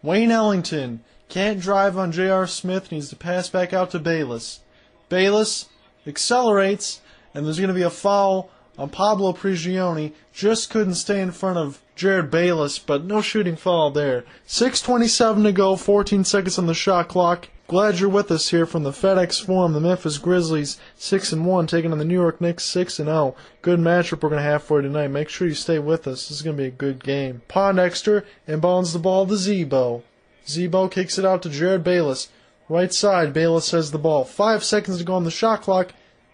[0.01, 2.45] Wayne Ellington can't drive on J.R.
[2.45, 4.59] Smith, needs to pass back out to Bayless.
[5.07, 5.69] Bayless
[6.05, 6.99] accelerates,
[7.33, 10.13] and there's going to be a foul on Pablo Prigioni.
[10.33, 14.23] Just couldn't stay in front of Jerryd Bayless, but no shooting foul there.
[14.47, 17.49] 6.27 to go, 14 seconds on the shot clock.
[17.67, 19.71] Glad you're with us here from the FedEx Forum.
[19.71, 23.35] The Memphis Grizzlies six and one, taking on the New York Knicks six and zero.
[23.61, 25.07] Good matchup we're gonna have for you tonight.
[25.07, 26.27] Make sure you stay with us.
[26.27, 27.41] This is gonna be a good game.
[27.47, 30.03] Pondexter inbounds the ball to Z-Bo.
[30.45, 32.27] Z-Bo kicks it out to Jerryd Bayless.
[32.67, 34.25] Right side, Bayless has the ball.
[34.25, 35.93] Five seconds to go on the shot clock.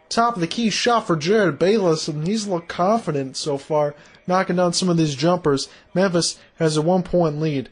[0.10, 3.93] Top of the key shot for Jerryd Bayless, and he's looked confident so far,
[4.26, 5.69] knocking down some of these jumpers.
[5.93, 7.69] Memphis has a one point lead.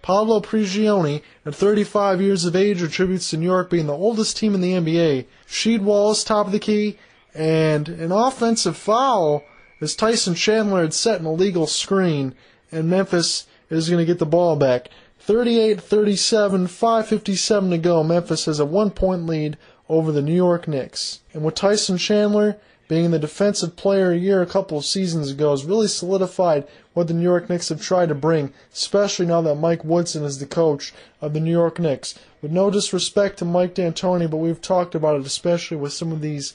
[0.00, 4.54] Pablo Prigioni, at 35 years of age, attributes to New York being the oldest team
[4.54, 5.26] in the NBA.
[5.46, 6.96] Sheed Wallace, top of the key,
[7.34, 9.42] and an offensive foul
[9.80, 12.34] as Tyson Chandler had set an illegal screen,
[12.70, 14.88] and Memphis is going to get the ball back.
[15.18, 18.02] 38 37, 5.57 to go.
[18.02, 19.58] Memphis has a one point lead
[19.90, 21.18] over the New York Knicks.
[21.34, 25.50] And with Tyson Chandler, being the defensive player a year a couple of seasons ago
[25.50, 29.56] has really solidified what the New York Knicks have tried to bring, especially now that
[29.56, 32.16] Mike Woodson is the coach of the New York Knicks.
[32.40, 36.20] With no disrespect to Mike D'Antoni, but we've talked about it, especially with some of
[36.20, 36.54] these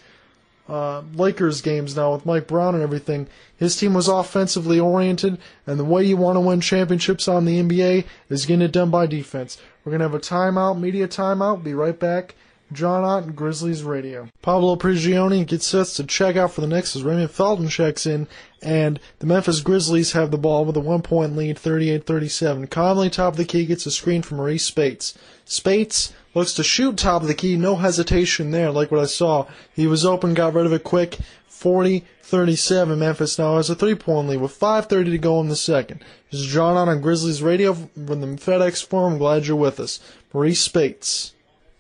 [0.70, 3.28] uh, Lakers games now with Mike Brown and everything.
[3.58, 7.62] His team was offensively oriented, and the way you want to win championships on the
[7.62, 9.58] NBA is getting it done by defense.
[9.84, 11.64] We're going to have a timeout, media timeout.
[11.64, 12.36] Be right back.
[12.72, 14.28] John Ott, Grizzlies Radio.
[14.42, 18.28] Pablo Prigioni gets set to check out for the Knicks as Raymond Felton checks in,
[18.62, 22.68] and the Memphis Grizzlies have the ball with a one point lead, 38 37.
[22.68, 25.18] Conley, top of the key, gets a screen from Marreese Speights.
[25.46, 29.46] Speights looks to shoot top of the key, no hesitation there, like what I saw.
[29.74, 31.20] He was open, got rid of it quick.
[31.48, 32.98] 40 37.
[32.98, 36.04] Memphis now has a three point lead with 5.30 to go in the second.
[36.32, 39.20] This is John Ott on Grizzlies Radio from the FedEx Forum.
[39.20, 40.00] Glad you're with us.
[40.34, 41.35] Marreese Speights.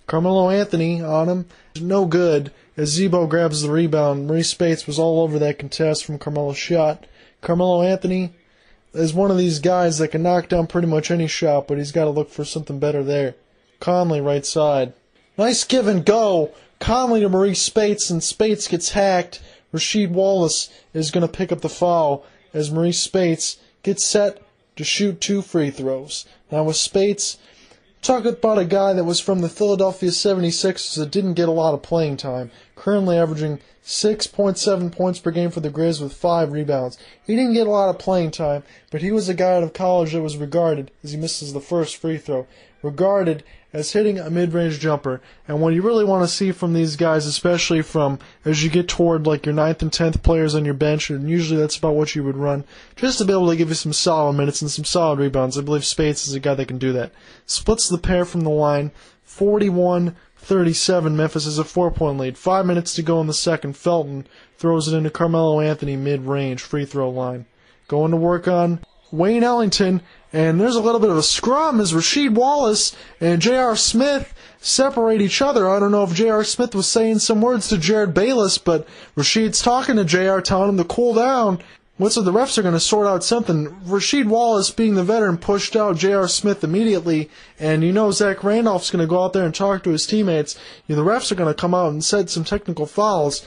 [0.07, 1.45] Carmelo Anthony on him.
[1.79, 4.29] No good as Z-Bo grabs the rebound.
[4.29, 7.05] Marreese Speights was all over that contest from Carmelo's shot.
[7.41, 8.33] Carmelo Anthony
[8.93, 11.91] is one of these guys that can knock down pretty much any shot, but he's
[11.91, 13.35] got to look for something better there.
[13.79, 14.93] Conley, right side.
[15.37, 16.51] Nice give and go.
[16.79, 19.41] Conley to Marreese Speights, and Speights gets hacked.
[19.73, 24.41] Rasheed Wallace is going to pick up the foul as Marreese Speights gets set
[24.77, 26.25] to shoot two free throws.
[26.51, 27.37] Now with Speights,
[28.05, 31.73] Talk about a guy that was from the Philadelphia 76ers that didn't get a lot
[31.73, 36.99] of playing time, currently averaging 6.7 points per game for the Grizz with 5 rebounds.
[37.25, 39.73] He didn't get a lot of playing time, but he was a guy out of
[39.73, 42.45] college that was regarded, as he misses the first free throw,
[42.83, 43.43] regarded
[43.75, 45.19] as hitting a mid-range jumper.
[45.49, 48.87] And what you really want to see from these guys, especially from as you get
[48.87, 52.15] toward like your ninth and tenth players on your bench, and usually that's about what
[52.15, 52.63] you would run,
[52.95, 55.57] just to be able to give you some solid minutes and some solid rebounds.
[55.57, 57.11] I believe Speights is a guy that can do that.
[57.45, 58.91] Splits the pair from the line,
[59.23, 61.17] 41 37.
[61.17, 62.37] Memphis is a four point lead.
[62.37, 63.75] Five minutes to go in the second.
[63.75, 64.25] Felton
[64.57, 67.45] throws it into Carmelo Anthony mid range free throw line.
[67.89, 68.79] Going to work on
[69.11, 70.01] Wayne Ellington,
[70.35, 73.77] and there's a little bit of a scrum as Rasheed Wallace and J.R.
[73.77, 75.69] Smith separate each other.
[75.69, 76.43] I don't know if J.R.
[76.43, 80.41] Smith was saying some words to Jerryd Bayless, but Rasheed's talking to J.R.
[80.41, 81.59] telling him to cool down.
[81.95, 83.67] What's the refs are going to sort out something.
[83.85, 86.27] Rasheed Wallace, being the veteran, pushed out J.R.
[86.27, 89.91] Smith immediately, and you know Zach Randolph's going to go out there and talk to
[89.91, 90.59] his teammates.
[90.85, 93.45] You know, the refs are going to come out and set some technical fouls.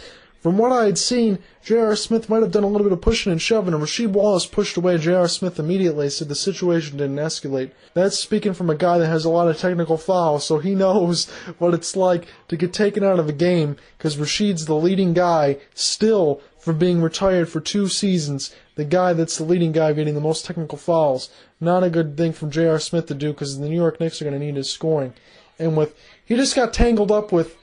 [0.48, 1.94] From what I had seen, J.R.
[1.94, 4.78] Smith might have done a little bit of pushing and shoving, and Rasheed Wallace pushed
[4.78, 5.28] away J.R.
[5.28, 7.72] Smith immediately, so the situation didn't escalate.
[7.92, 11.28] That's speaking from a guy that has a lot of technical fouls, so he knows
[11.58, 15.58] what it's like to get taken out of a game, because Rasheed's the leading guy
[15.74, 20.20] still for being retired for two seasons, the guy that's the leading guy getting the
[20.22, 21.28] most technical fouls.
[21.60, 22.78] Not a good thing from J.R.
[22.78, 25.12] Smith to do, because the New York Knicks are going to need his scoring.
[25.58, 27.54] And with, he just got tangled up with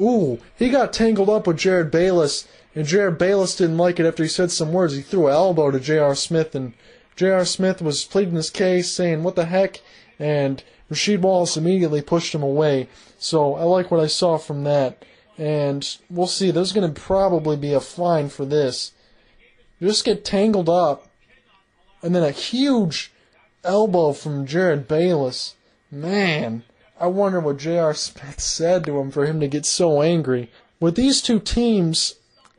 [0.00, 4.22] Ooh, he got tangled up with Jerryd Bayless and Jerryd Bayless didn't like it after
[4.22, 4.94] he said some words.
[4.94, 6.14] He threw an elbow to J.R.
[6.14, 6.72] Smith, and
[7.16, 7.44] J.R.
[7.44, 9.80] Smith was pleading his case, saying, What the heck?
[10.18, 12.88] And Rasheed Wallace immediately pushed him away.
[13.18, 15.04] So I like what I saw from that.
[15.36, 16.50] And we'll see.
[16.50, 18.92] There's going to probably be a fine for this.
[19.78, 21.08] You just get tangled up,
[22.02, 23.12] and then a huge
[23.64, 25.56] elbow from Jerryd Bayless.
[25.90, 26.64] Man,
[27.02, 27.94] I wonder what J.R.
[27.94, 30.52] Smith said to him for him to get so angry.
[30.78, 32.14] With these two teams,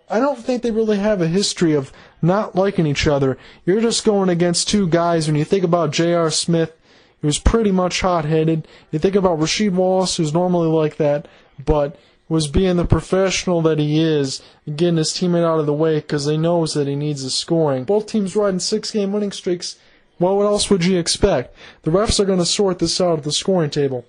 [0.10, 3.38] I don't think they really have a history of not liking each other.
[3.66, 5.28] You're just going against two guys.
[5.28, 6.30] When you think about J.R.
[6.30, 6.74] Smith,
[7.22, 8.68] he was pretty much hot headed.
[8.92, 11.30] You think about Rasheed Wallace, who's normally like that,
[11.64, 16.02] but was being the professional that he is, getting his teammate out of the way
[16.02, 17.86] because they knows that he needs the scoring.
[17.86, 19.78] Both teams riding six game winning streaks.
[20.20, 21.56] Well, what else would you expect?
[21.84, 24.04] The refs are going to sort this out at the scoring table.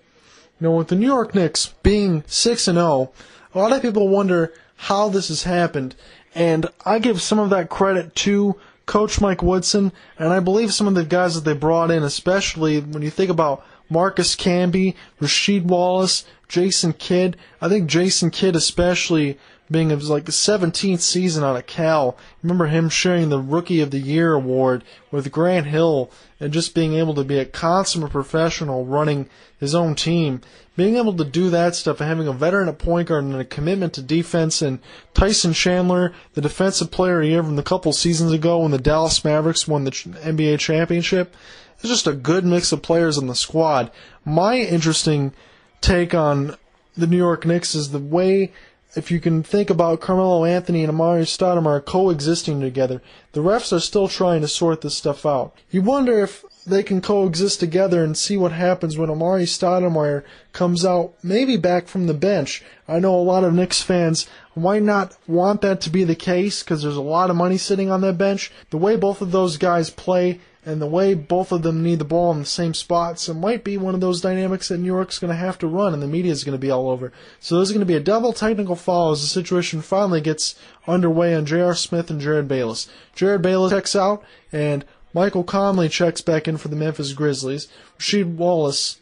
[0.65, 3.13] You know, with the New York Knicks being 6 and 0,
[3.55, 5.95] a lot of people wonder how this has happened.
[6.35, 10.89] And I give some of that credit to Coach Mike Woodson, and I believe some
[10.89, 15.65] of the guys that they brought in, especially when you think about Marcus Camby, Rasheed
[15.65, 17.37] Wallace, Jason Kidd.
[17.61, 19.39] I think Jason Kidd, especially
[19.71, 23.91] being of like the 17th season on a Cal, remember him sharing the Rookie of
[23.91, 28.85] the Year award with Grant Hill and just being able to be a consummate professional
[28.85, 30.43] running his own team.
[30.77, 33.45] Being able to do that stuff and having a veteran at point guard and a
[33.45, 34.81] commitment to defense and
[35.15, 38.79] Tyson Chandler, the defensive player of the year from the couple seasons ago when the
[38.79, 41.35] Dallas Mavericks won the NBA championship.
[41.79, 43.91] It's just a good mix of players in the squad.
[44.25, 45.33] My interesting
[45.81, 46.57] take on
[46.97, 48.53] the New York Knicks is the way
[48.97, 53.03] if you can think about Carmelo Anthony and Amar'e Stoudemire coexisting together,
[53.33, 55.55] the refs are still trying to sort this stuff out.
[55.71, 60.85] You wonder if they can coexist together and see what happens when Amar'e Stoudemire comes
[60.85, 62.63] out, maybe back from the bench.
[62.89, 64.27] I know a lot of Knicks fans
[64.57, 67.91] might not want that to be the case because there's a lot of money sitting
[67.91, 68.51] on that bench.
[68.71, 72.05] The way both of those guys play and the way both of them need the
[72.05, 75.19] ball in the same spots, it might be one of those dynamics that New York's
[75.19, 77.13] going to have to run and the media is going to be all over.
[77.41, 80.55] So there's going to be a double technical foul as the situation finally gets
[80.87, 81.75] underway on J.R.
[81.75, 82.89] Smith and Jerryd Bayless.
[83.15, 87.69] Jerryd Bayless checks out and Michael Conley checks back in for the Memphis Grizzlies.
[87.99, 89.01] Rasheed Wallace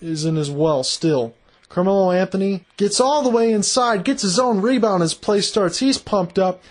[0.00, 1.34] is in as well still.
[1.68, 5.78] Carmelo Anthony gets all the way inside, gets his own rebound as play starts.
[5.78, 6.62] He's pumped up.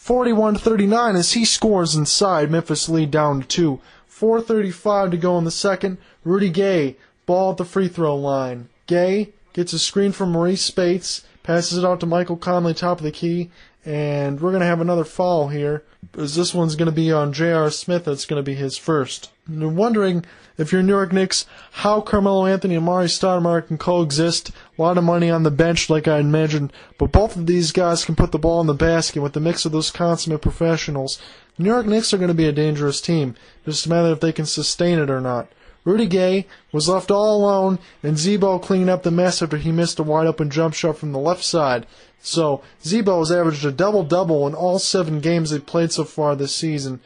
[0.00, 2.50] 41 39 as he scores inside.
[2.50, 3.80] Memphis lead down to 2.
[4.10, 5.98] 4.35 to go in the second.
[6.24, 8.70] Rudy Gay, ball at the free throw line.
[8.86, 13.04] Gay gets a screen from Marreese Speights, passes it out to Michael Conley, top of
[13.04, 13.50] the key,
[13.84, 15.84] and we're to have another foul here.
[16.16, 17.70] As this one's to be on J.R.
[17.70, 19.30] Smith, that's to be his first.
[19.52, 20.24] You're wondering
[20.58, 24.50] if you're New York Knicks, how Carmelo Anthony and Amar'e Stoudemire can coexist.
[24.50, 28.04] A lot of money on the bench, like I imagined, but both of these guys
[28.04, 31.20] can put the ball in the basket with the mix of those consummate professionals.
[31.56, 33.34] The New York Knicks are going to be a dangerous team.
[33.64, 35.48] Just a matter if they can sustain it or not.
[35.84, 39.98] Rudy Gay was left all alone, and Z-Bo cleaned up the mess after he missed
[39.98, 41.86] a wide open jump shot from the left side.
[42.20, 46.36] So Z-Bo has averaged a double double in all seven games they've played so far
[46.36, 47.00] this season,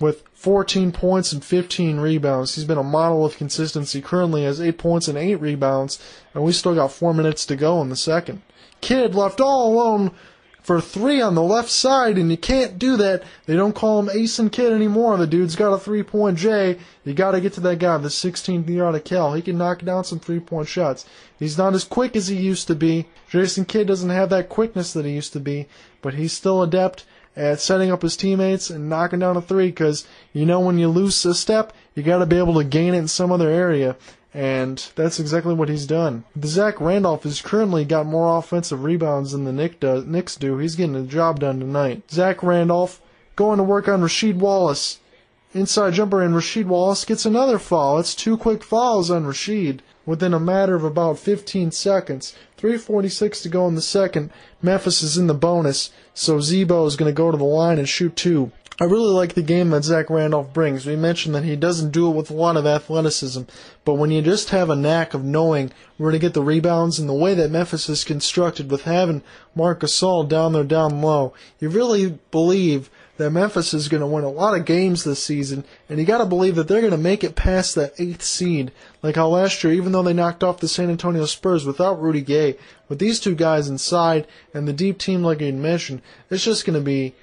[0.00, 2.54] with 14 points and 15 rebounds.
[2.54, 4.00] He's been a model of consistency.
[4.00, 6.02] Currently has 8 points and 8 rebounds,
[6.34, 8.42] and we still got 4 minutes to go in the second.
[8.80, 10.12] Kidd left all alone
[10.68, 13.22] for three on the left side, and you can't do that.
[13.46, 15.16] They don't call him Ason Kidd anymore.
[15.16, 16.78] The dude's got a three point J.
[17.04, 19.32] You got to get to that guy, the 16th year out of Cal.
[19.32, 21.06] He can knock down some three point shots.
[21.38, 23.06] He's not as quick as he used to be.
[23.30, 25.68] Jason Kidd doesn't have that quickness that he used to be,
[26.02, 27.06] but he's still adept
[27.38, 30.88] at setting up his teammates and knocking down a three because you know when you
[30.88, 33.96] lose a step, you got to be able to gain it in some other area.
[34.34, 36.24] And that's exactly what he's done.
[36.44, 40.58] Zach Randolph has currently got more offensive rebounds than the Nick does, Knicks do.
[40.58, 42.10] He's getting the job done tonight.
[42.10, 43.00] Zach Randolph
[43.36, 44.98] going to work on Rasheed Wallace.
[45.54, 47.98] Inside jumper, and Rasheed Wallace gets another foul.
[47.98, 52.34] It's two quick fouls on Rasheed within a matter of about 15 seconds.
[52.56, 54.30] 3.46 to go in the second.
[54.62, 57.86] Memphis is in the bonus, so Z-Bo is going to go to the line and
[57.86, 58.50] shoot two.
[58.80, 60.86] I really like the game that Zach Randolph brings.
[60.86, 63.42] We mentioned that he doesn't do it with a lot of athleticism,
[63.84, 67.06] but when you just have a knack of knowing where to get the rebounds and
[67.06, 69.22] the way that Memphis is constructed with having
[69.54, 72.88] Marc Gasol down there down low, you really believe
[73.18, 76.18] that Memphis is going to win a lot of games this season, and you got
[76.18, 78.72] to believe that they're going to make it past that eighth seed.
[79.02, 82.22] Like how last year, even though they knocked off the San Antonio Spurs without Rudy
[82.22, 82.56] Gay,
[82.88, 86.00] with these two guys inside and the deep team, like I mentioned,
[86.30, 87.14] it's just going to be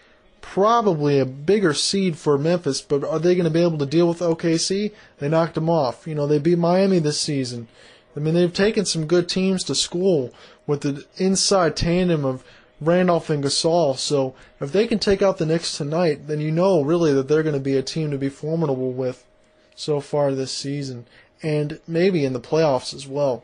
[0.42, 4.08] probably a bigger seed for Memphis, but are they going to be able to deal
[4.08, 4.94] with OKC?
[5.18, 6.06] They knocked them off.
[6.06, 7.68] You know, they beat Miami this season.
[8.16, 10.34] I mean, they've taken some good teams to school
[10.68, 12.44] with the inside tandem of
[12.82, 13.98] Randolph and Gasol.
[13.98, 17.44] So if they can take out the Knicks tonight, then you know really that they're
[17.44, 19.26] going to be a team to be formidable with
[19.76, 21.06] so far this season,
[21.44, 23.44] and maybe in the playoffs as well.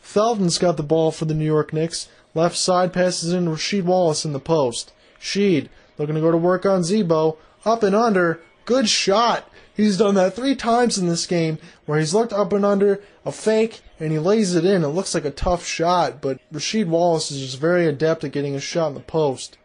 [0.00, 2.08] Felton's got the ball for the New York Knicks.
[2.34, 4.92] Left side passes in Rasheed Wallace in the post.
[5.20, 7.38] Sheed looking to go to work on Z-Bo.
[7.64, 8.40] Up and under.
[8.64, 9.47] Good shot.
[9.78, 13.30] He's done that three times in this game where he's looked up and under a
[13.30, 14.82] fake and he lays it in.
[14.82, 18.56] It looks like a tough shot, but Rasheed Wallace is just very adept at getting
[18.56, 19.56] a shot in the post.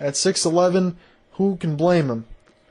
[0.00, 0.96] At 6'11,
[1.34, 2.26] who can blame him?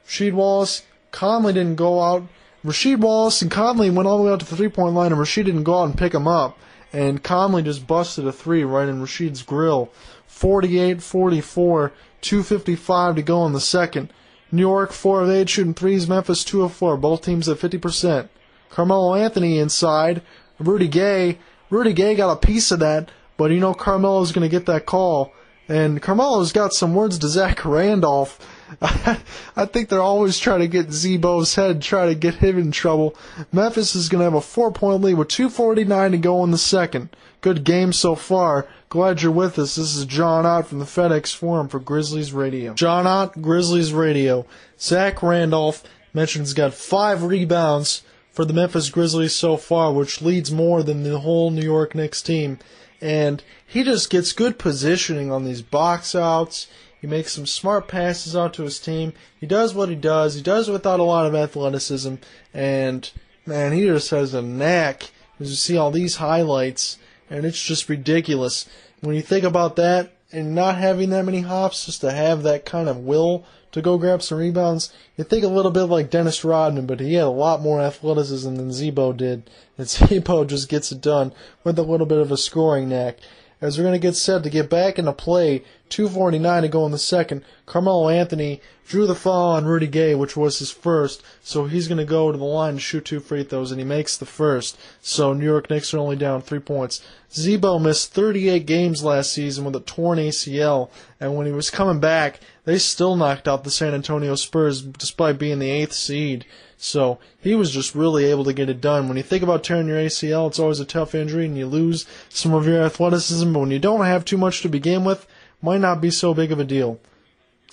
[0.05, 2.23] Rasheed Wallace, Conley didn't go out.
[2.65, 5.21] Rasheed Wallace and Conley went all the way out to the three point line and
[5.21, 6.59] Rasheed didn't go out and pick him up.
[6.91, 9.89] And Conley just busted a three right in Rasheed's grill.
[10.27, 14.11] 48 44, 255 to go in the second.
[14.53, 18.29] New York 4 of 8 shooting threes, Memphis 2 of 4, both teams at 50%.
[18.69, 20.21] Carmelo Anthony inside,
[20.59, 21.39] Rudy Gay.
[21.71, 24.85] Rudy Gay got a piece of that, but you know Carmelo's going to get that
[24.85, 25.33] call.
[25.67, 28.39] And Carmelo's got some words to Zach Randolph.
[28.81, 33.15] I think they're always trying to get Z-Bo's head, try to get him in trouble.
[33.51, 36.59] Memphis is going to have a four point lead with 2.49 to go in the
[36.59, 37.09] second.
[37.43, 38.69] Good game so far.
[38.87, 39.75] Glad you're with us.
[39.75, 42.73] This is John Ott from the FedEx Forum for Grizzlies Radio.
[42.73, 44.45] John Ott, Grizzlies Radio.
[44.79, 45.83] Zach Randolph
[46.13, 51.03] mentions he's got five rebounds for the Memphis Grizzlies so far, which leads more than
[51.03, 52.59] the whole New York Knicks team.
[53.01, 56.67] And he just gets good positioning on these box outs.
[57.01, 59.11] He makes some smart passes out to his team.
[59.37, 60.35] He does what he does.
[60.35, 62.15] He does it without a lot of athleticism.
[62.53, 63.11] And,
[63.45, 65.11] man, he just has a knack.
[65.41, 66.99] As you see all these highlights,
[67.33, 68.69] and it's just ridiculous.
[69.01, 72.65] When you think about that, and not having that many hops, just to have that
[72.65, 76.43] kind of will to go grab some rebounds, you think a little bit like Dennis
[76.43, 79.49] Rodman, but he had a lot more athleticism than Z-Bo did.
[79.77, 83.17] And Z-Bo just gets it done with a little bit of a scoring knack
[83.61, 85.63] as we're going to get set to get back into play.
[85.89, 87.43] 249 to go in the second.
[87.65, 91.97] Carmelo Anthony drew the foul on Rudy Gay, which was his first, so he's going
[91.97, 94.77] to go to the line to shoot two free throws, and he makes the first.
[95.01, 97.01] So New York Knicks are only down three points.
[97.33, 101.99] Z-Bo missed 38 games last season with a torn ACL, and when he was coming
[101.99, 106.45] back, they still knocked out the San Antonio Spurs despite being the eighth seed.
[106.77, 109.07] So he was just really able to get it done.
[109.07, 112.05] When you think about tearing your ACL, it's always a tough injury and you lose
[112.27, 115.25] some of your athleticism, but when you don't have too much to begin with,
[115.63, 116.99] might not be so big of a deal.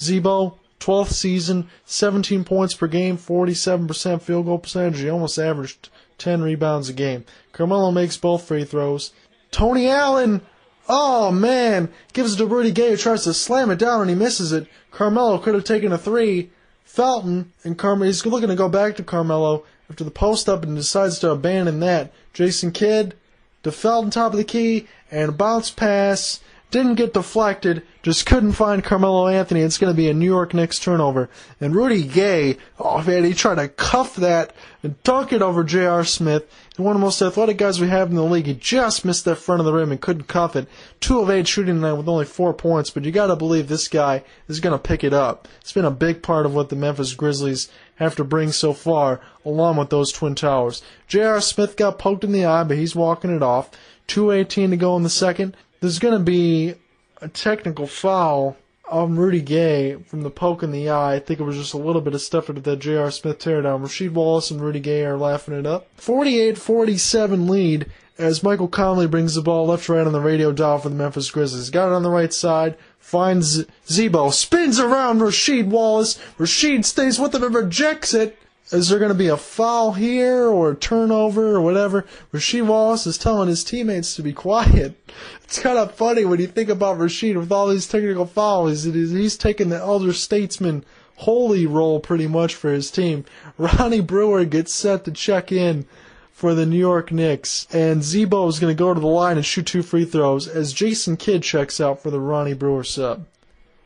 [0.01, 5.01] Z-Bo, 12th season, 17 points per game, 47% field goal percentage.
[5.01, 7.25] He almost averaged 10 rebounds a game.
[7.53, 9.13] Carmelo makes both free throws.
[9.51, 10.41] Tony Allen,
[10.89, 14.17] oh man, gives it to Rudy Gay who tries to slam it down and he
[14.17, 14.69] misses it.
[14.91, 16.51] Carmelo could have taken a three.
[16.85, 20.75] Felton and Carmelo, he's looking to go back to Carmelo after the post up and
[20.77, 22.13] decides to abandon that.
[22.33, 23.15] Jason Kidd
[23.63, 26.41] to Felton, top of the key, and a bounce pass.
[26.71, 29.63] Didn't get deflected, just couldn't find Carmelo Anthony.
[29.63, 31.29] It's going to be a New York Knicks turnover.
[31.61, 34.55] And Rudy Gay, oh man, he tried to cuff that
[34.85, 36.05] and dunk it over J.R.
[36.05, 36.49] Smith.
[36.77, 38.47] One of the most athletic guys we have in the league.
[38.47, 40.69] He just missed that front of the rim and couldn't cuff it.
[41.01, 43.89] Two of eight shooting tonight with only four points, but you got to believe this
[43.89, 45.49] guy is going to pick it up.
[45.61, 49.21] It's been a big part of what the Memphis Grizzlies have to bring so far,
[49.45, 50.83] along with those Twin Towers.
[51.09, 51.41] J.R.
[51.41, 53.71] Smith got poked in the eye, but he's walking it off.
[54.07, 55.57] 2.18 to go in the second.
[55.81, 56.75] There's going to be
[57.23, 58.57] a technical foul
[58.91, 61.15] on Rudy Gay from the poke in the eye.
[61.15, 63.11] I think it was just a little bit of stuff into that J.R.
[63.11, 63.81] Smith teardown.
[63.81, 65.87] Rasheed Wallace and Rudy Gay are laughing it up.
[65.97, 67.87] 48-47 lead
[68.19, 71.31] as Michael Conley brings the ball left right on the radio dial for the Memphis
[71.31, 71.71] Grizzlies.
[71.71, 76.19] Got it on the right side, finds Z-Bo, spins around Rasheed Wallace.
[76.39, 78.37] Rasheed stays with him and rejects it.
[78.73, 82.07] Is there going to be a foul here or a turnover or whatever?
[82.33, 84.95] Rasheed Wallace is telling his teammates to be quiet.
[85.43, 88.85] It's kind of funny when you think about Rasheed with all these technical fouls.
[88.85, 90.85] He's taking the elder statesman
[91.17, 93.25] holy role pretty much for his team.
[93.59, 95.87] Ronnie Brewer gets set to check in
[96.31, 99.45] for the New York Knicks, and Z-Bo is going to go to the line and
[99.45, 103.27] shoot two free throws as Jason Kidd checks out for the Ronnie Brewer sub.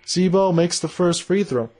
[0.06, 1.70] Z-Bo makes the first free throw.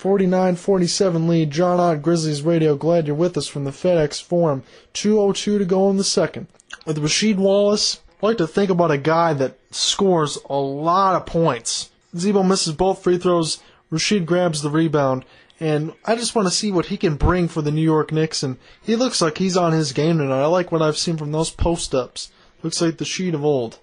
[0.00, 1.50] 49-47 lead.
[1.50, 2.74] John Ott, Grizzlies Radio.
[2.74, 4.62] Glad you're with us from the FedEx Forum.
[4.94, 6.46] 2:02 to go in the second.
[6.86, 11.26] With Rasheed Wallace, I like to think about a guy that scores a lot of
[11.26, 11.90] points.
[12.16, 13.58] Z-Bo misses both free throws.
[13.92, 15.26] Rasheed grabs the rebound,
[15.58, 18.42] and I just want to see what he can bring for the New York Knicks.
[18.42, 20.42] And he looks like he's on his game tonight.
[20.42, 22.30] I like what I've seen from those post ups.
[22.62, 23.78] Looks like the Sheed of old.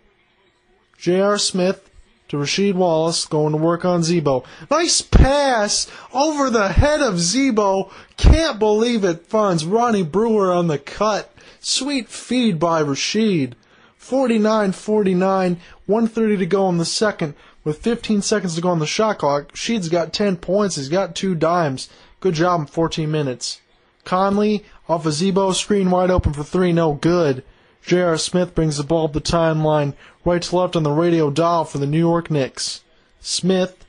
[0.97, 1.37] J.R.
[1.37, 1.91] Smith
[2.29, 4.43] to Rasheed Wallace, going to work on Z-Bo.
[4.69, 7.91] Nice pass over the head of Z-Bo.
[8.17, 11.33] Can't believe it finds Ronnie Brewer on the cut.
[11.59, 13.53] Sweet feed by Rasheed.
[13.99, 17.33] 49-49, 130 to go in the second.
[17.63, 20.77] With 15 seconds to go on the shot clock, Sheed's got 10 points.
[20.77, 21.89] He's got two dimes.
[22.21, 23.59] Good job in 14 minutes.
[24.05, 27.43] Conley off a Z-Bo screen wide open for three, no good.
[27.85, 28.17] J.R.
[28.17, 29.93] Smith brings the ball up the timeline,
[30.27, 32.83] right to left on the radio dial for the New York Knicks.
[33.21, 33.85] Smith,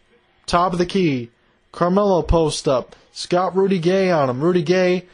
[0.47, 1.30] top of the key.
[1.72, 2.95] Carmelo post up.
[3.11, 4.41] Scott Rudy Gay on him.
[4.41, 5.07] Rudy Gay,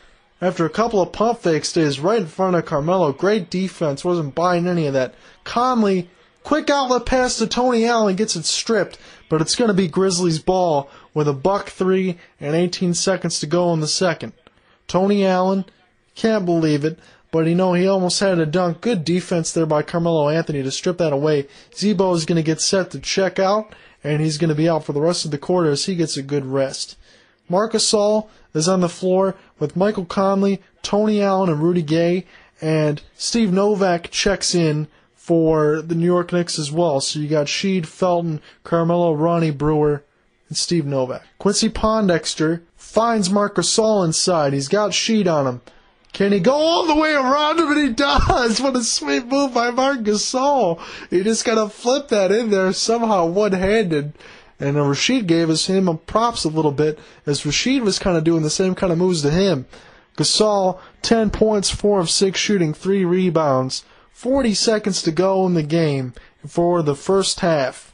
[0.43, 3.11] after a couple of pump fakes, stays right in front of Carmelo.
[3.11, 4.05] Great defense.
[4.05, 5.15] Wasn't buying any of that.
[5.45, 6.11] Conley,
[6.43, 8.99] quick outlet pass to Tony Allen, gets it stripped,
[9.31, 13.47] but it's going to be Grizzlies' ball with a buck three and 18 seconds to
[13.47, 14.35] go in the second.
[14.87, 15.65] Tony Allen,
[16.15, 16.99] can't believe it,
[17.35, 18.81] but you know, he almost had a dunk.
[18.81, 21.49] Good defense there by Carmelo Anthony to strip that away.
[21.75, 23.75] Z-Bo is going to get set to check out,
[24.05, 26.17] and he's going to be out for the rest of the quarter as he gets
[26.17, 26.97] a good rest.
[27.49, 32.25] Marc Gasol is on the floor with Michael Conley, Tony Allen, and Rudy Gay,
[32.61, 37.01] and Steve Novak checks in for the New York Knicks as well.
[37.01, 40.05] So you got Sheed, Felton, Carmelo, Ronnie Brewer,
[40.49, 41.27] and Steve Novak.
[41.39, 44.53] Quincy Pondexter finds Marc Gasol inside.
[44.53, 45.61] He's got Sheed on him.
[46.15, 47.73] Can he go all the way around him?
[47.73, 48.61] And he does.
[48.63, 50.81] What a sweet move by Marc Gasol.
[51.11, 54.15] He just got to flip that in there somehow one-handed.
[54.61, 58.45] And Rasheed gave us him props a little bit as Rasheed was kind of doing
[58.45, 59.67] the same kind of moves to him.
[60.17, 63.85] Gasol, 10 points, 4 of 6 shooting, 3 rebounds.
[64.13, 66.15] 40 seconds to go in the game
[66.47, 67.93] for the first half.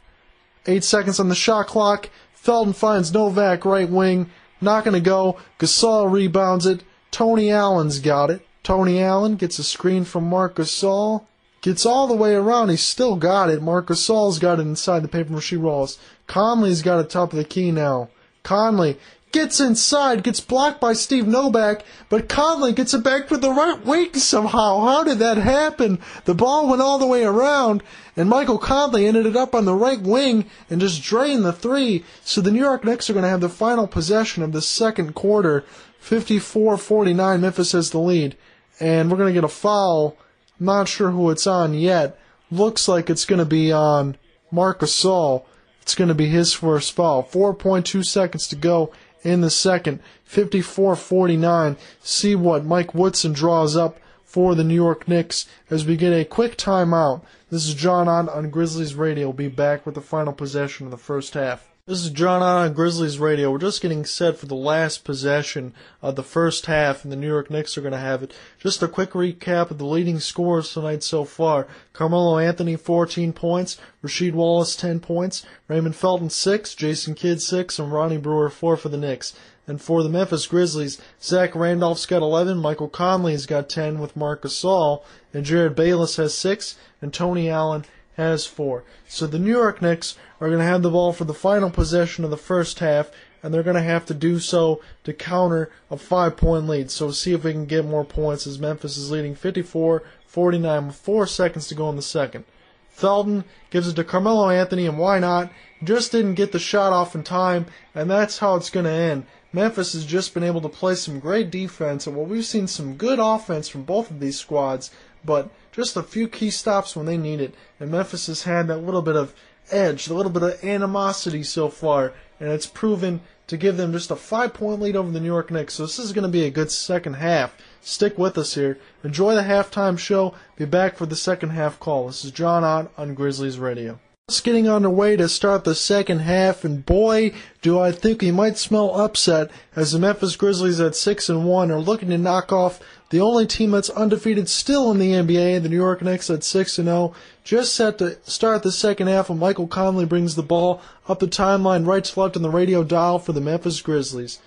[0.66, 2.10] 8 seconds on the shot clock.
[2.34, 4.28] Felton finds Novak right wing.
[4.60, 5.38] Not going to go.
[5.58, 6.82] Gasol rebounds it.
[7.10, 8.46] Tony Allen's got it.
[8.62, 11.24] Tony Allen gets a screen from Marcus Gasol.
[11.62, 12.70] Gets all the way around.
[12.70, 13.62] He's still got it.
[13.62, 15.98] Marcus Gasol's got it inside the paper mache rolls.
[16.26, 18.08] Conley's got it top of the key now.
[18.42, 18.98] Conley
[19.32, 23.84] gets inside, gets blocked by Steve Novak, but Conley gets it back to the right
[23.84, 24.80] wing somehow.
[24.80, 26.00] How did that happen?
[26.24, 27.82] The ball went all the way around,
[28.16, 32.04] and Michael Conley ended it up on the right wing and just drained the three.
[32.24, 35.14] So the New York Knicks are going to have the final possession of the second
[35.14, 35.64] quarter.
[36.02, 38.36] 54-49, Memphis has the lead.
[38.78, 40.16] And we're going to get a foul.
[40.58, 42.18] not sure who it's on yet.
[42.50, 44.16] Looks like it's going to be on
[44.50, 45.44] Marcus Gasol.
[45.82, 47.22] It's going to be his first foul.
[47.22, 48.92] 4.2 seconds to go
[49.22, 50.00] in the second.
[50.28, 51.76] 54-49.
[52.02, 56.24] See what Mike Woodson draws up for the New York Knicks as we get a
[56.24, 57.22] quick timeout.
[57.50, 59.26] This is John Ott on Grizzlies Radio.
[59.26, 61.69] We'll be back with the final possession of the first half.
[61.90, 63.50] This is John on Grizzlies Radio.
[63.50, 67.26] We're just getting set for the last possession of the first half, and the New
[67.26, 68.32] York Knicks are going to have it.
[68.60, 71.66] Just a quick recap of the leading scores tonight so far.
[71.92, 73.76] Carmelo Anthony, 14 points.
[74.04, 75.44] Rasheed Wallace, 10 points.
[75.66, 76.76] Raymond Felton, 6.
[76.76, 77.80] Jason Kidd, 6.
[77.80, 79.34] And Ronnie Brewer, 4 for the Knicks.
[79.66, 84.42] And for the Memphis Grizzlies, Zach Randolph's got 11, Michael Conley's got 10 with Marc
[84.42, 85.02] Gasol,
[85.34, 87.84] and Jerryd Bayless has 6, and Tony Allen
[88.20, 88.84] has 4.
[89.08, 92.22] So the New York Knicks are going to have the ball for the final possession
[92.22, 93.10] of the first half,
[93.42, 96.90] and they're going to have to do so to counter a five point lead.
[96.90, 100.96] So see if we can get more points as Memphis is leading 54 49 with
[100.96, 102.44] four seconds to go in the second.
[102.90, 105.50] Felton gives it to Carmelo Anthony, and why not?
[105.82, 109.24] Just didn't get the shot off in time, and that's how it's going to end.
[109.52, 112.94] Memphis has just been able to play some great defense, and while we've seen some
[112.94, 114.90] good offense from both of these squads,
[115.24, 117.54] but just a few key stops when they need it.
[117.78, 119.34] And Memphis has had that little bit of
[119.70, 124.10] edge, a little bit of animosity so far, and it's proven to give them just
[124.10, 125.74] a five point lead over the New York Knicks.
[125.74, 127.56] So this is going to be a good second half.
[127.80, 128.78] Stick with us here.
[129.02, 130.34] Enjoy the halftime show.
[130.56, 132.06] Be back for the second half call.
[132.06, 133.98] This is John Ott on Grizzlies Radio.
[134.28, 138.58] Just getting underway to start the second half, and boy, do I think we might
[138.58, 142.78] smell upset as the Memphis Grizzlies at six and one are looking to knock off
[143.10, 146.78] the only team that's undefeated still in the NBA, the New York Knicks at six
[146.78, 147.12] and zero.
[147.44, 151.26] Just set to start the second half, when Michael Conley brings the ball up the
[151.26, 154.38] timeline, right to left on the radio dial for the Memphis Grizzlies.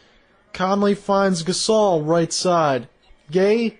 [0.53, 2.87] Conley finds Gasol right side.
[3.29, 3.79] Gay,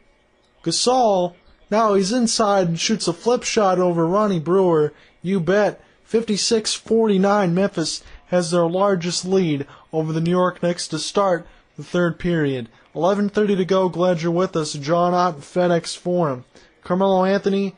[0.63, 1.36] Gasol.
[1.69, 4.93] Now he's inside and shoots a flip shot over Ronnie Brewer.
[5.21, 5.81] You bet.
[6.09, 12.19] 56-49 Memphis has their largest lead over the New York Knicks to start the third
[12.19, 12.69] period.
[12.96, 13.89] 11.30 to go.
[13.89, 14.74] Glad you're with us.
[14.74, 16.46] John Ott, FedEx Forum.
[16.84, 17.76] Carmelo Anthony,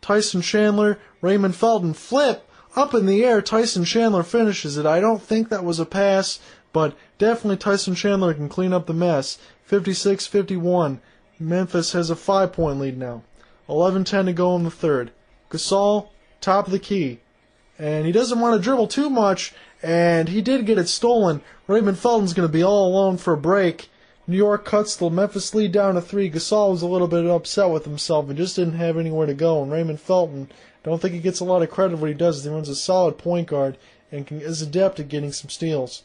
[0.00, 3.40] Tyson Chandler, Raymond Felton flip up in the air.
[3.40, 4.86] Tyson Chandler finishes it.
[4.86, 6.38] I don't think that was a pass,
[6.72, 9.38] but definitely Tyson Chandler can clean up the mess.
[9.70, 11.00] 56-51.
[11.38, 13.22] Memphis has a five point lead now.
[13.68, 15.10] 11-10 to go in the third.
[15.50, 16.08] Gasol,
[16.40, 17.20] top of the key
[17.78, 21.42] and he doesn't want to dribble too much, and he did get it stolen.
[21.66, 23.90] Raymond Felton's going to be all alone for a break.
[24.28, 26.28] New York cuts the Memphis lead down to three.
[26.30, 29.62] Gasol was a little bit upset with himself and just didn't have anywhere to go.
[29.62, 30.50] And Raymond Felton,
[30.82, 32.42] don't think he gets a lot of credit for what he does.
[32.42, 33.78] He runs a solid point guard
[34.10, 36.02] and can, is adept at getting some steals.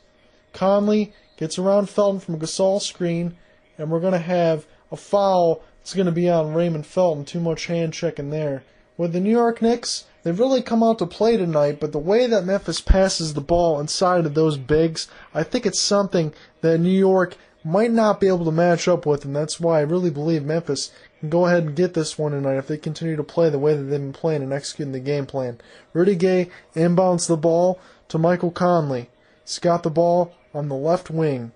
[0.53, 3.37] Conley gets around Felton from Gasol's screen,
[3.77, 5.63] and we're going to have a foul.
[5.81, 7.25] It's going to be on Raymond Felton.
[7.25, 8.63] Too much hand checking there.
[8.97, 12.27] With the New York Knicks, they've really come out to play tonight, but the way
[12.27, 16.89] that Memphis passes the ball inside of those bigs, I think it's something that New
[16.89, 20.43] York might not be able to match up with, and that's why I really believe
[20.43, 23.59] Memphis can go ahead and get this one tonight if they continue to play the
[23.59, 25.59] way that they've been playing and executing the game plan.
[25.93, 29.09] Rudy Gay inbounds the ball to Michael Conley.
[29.43, 31.51] He's got the ball on the left wing.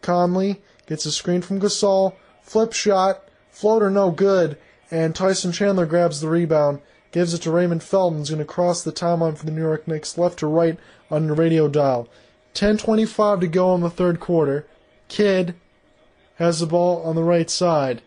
[0.00, 4.56] Conley gets a screen from Gasol, flip shot, floater no good,
[4.90, 8.82] and Tyson Chandler grabs the rebound, gives it to Raymond Felton, who's going to cross
[8.82, 10.78] the timeline for the New York Knicks left to right
[11.10, 12.08] on the radio dial.
[12.54, 14.66] 10.25 to go in the third quarter.
[15.08, 15.54] Kidd
[16.36, 18.02] has the ball on the right side.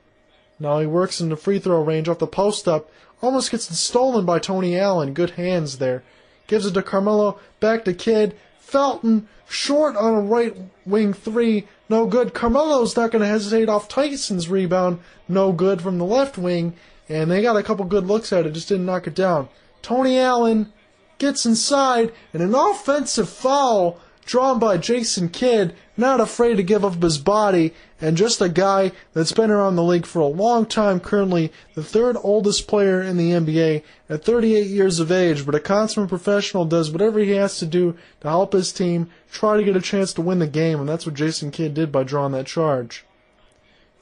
[0.59, 2.91] Now he works in the free throw range off the post up.
[3.21, 5.13] Almost gets stolen by Tony Allen.
[5.13, 6.03] Good hands there.
[6.47, 7.39] Gives it to Carmelo.
[7.59, 8.35] Back to Kidd.
[8.59, 11.67] Felton short on a right wing three.
[11.89, 12.33] No good.
[12.33, 14.99] Carmelo's not going to hesitate off Tyson's rebound.
[15.27, 16.75] No good from the left wing.
[17.07, 18.53] And they got a couple good looks at it.
[18.53, 19.49] Just didn't knock it down.
[19.81, 20.71] Tony Allen
[21.17, 27.01] gets inside and an offensive foul drawn by Jason Kidd, not afraid to give up
[27.01, 30.99] his body, and just a guy that's been around the league for a long time,
[30.99, 35.59] currently the third oldest player in the NBA at 38 years of age, but a
[35.59, 39.75] consummate professional does whatever he has to do to help his team try to get
[39.75, 42.45] a chance to win the game, and that's what Jason Kidd did by drawing that
[42.45, 43.05] charge.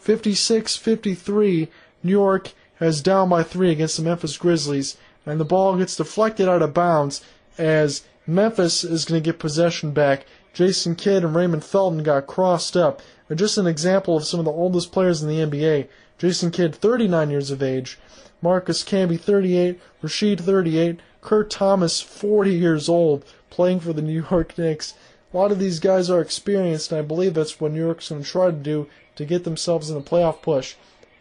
[0.04, 1.70] 56-53,
[2.04, 6.50] New York has down by three against the Memphis Grizzlies, and the ball gets deflected
[6.50, 7.24] out of bounds
[7.58, 10.26] as Memphis is going to get possession back.
[10.54, 13.02] Jason Kidd and Raymond Felton got crossed up.
[13.28, 15.88] They're just an example of some of the oldest players in the NBA.
[16.18, 17.98] Jason Kidd, 39 years of age.
[18.42, 19.80] Marcus Camby, 38.
[20.04, 21.00] Rasheed, 38.
[21.22, 24.94] Kurt Thomas, 40 years old, playing for the New York Knicks.
[25.34, 28.24] A lot of these guys are experienced, and I believe that's what New York's going
[28.24, 30.76] to try to do to get themselves in a playoff push.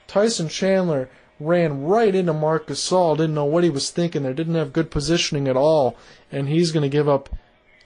[0.06, 1.08] Tyson Chandler,
[1.38, 4.90] ran right into Marc Gasol, didn't know what he was thinking there, didn't have good
[4.90, 5.96] positioning at all,
[6.32, 7.28] and he's going to give up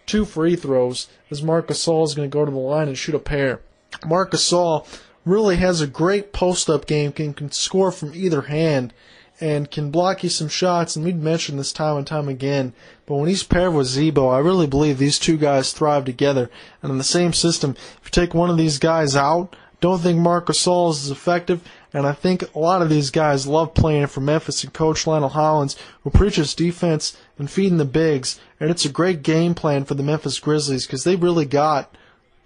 [0.07, 3.15] two free throws as Marc Gasol is going to go to the line and shoot
[3.15, 3.61] a pair.
[4.07, 4.87] Marc Gasol
[5.25, 8.93] really has a great post-up game, can, can score from either hand,
[9.41, 12.73] and can block you some shots, and we've mentioned this time and time again,
[13.07, 16.51] but when he's paired with Z-Bo, I really believe these two guys thrive together,
[16.83, 20.19] and in the same system, if you take one of these guys out, don't think
[20.19, 21.63] Marc Gasol is effective,
[21.93, 25.31] and I think a lot of these guys love playing for Memphis and Coach Lionel
[25.31, 28.39] Hollins, who preaches defense and feeding the bigs.
[28.61, 31.95] And it's a great game plan for the Memphis Grizzlies because they really got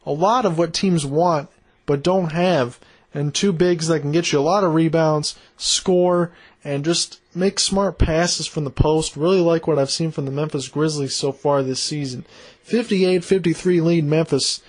[0.07, 1.51] a lot of what teams want
[1.85, 2.81] but don't have.
[3.13, 6.33] And two bigs that can get you a lot of rebounds, score,
[6.65, 9.15] and just make smart passes from the post.
[9.17, 12.25] Really like what I've seen from the Memphis Grizzlies so far this season.
[12.67, 14.63] 58-53 lead Memphis.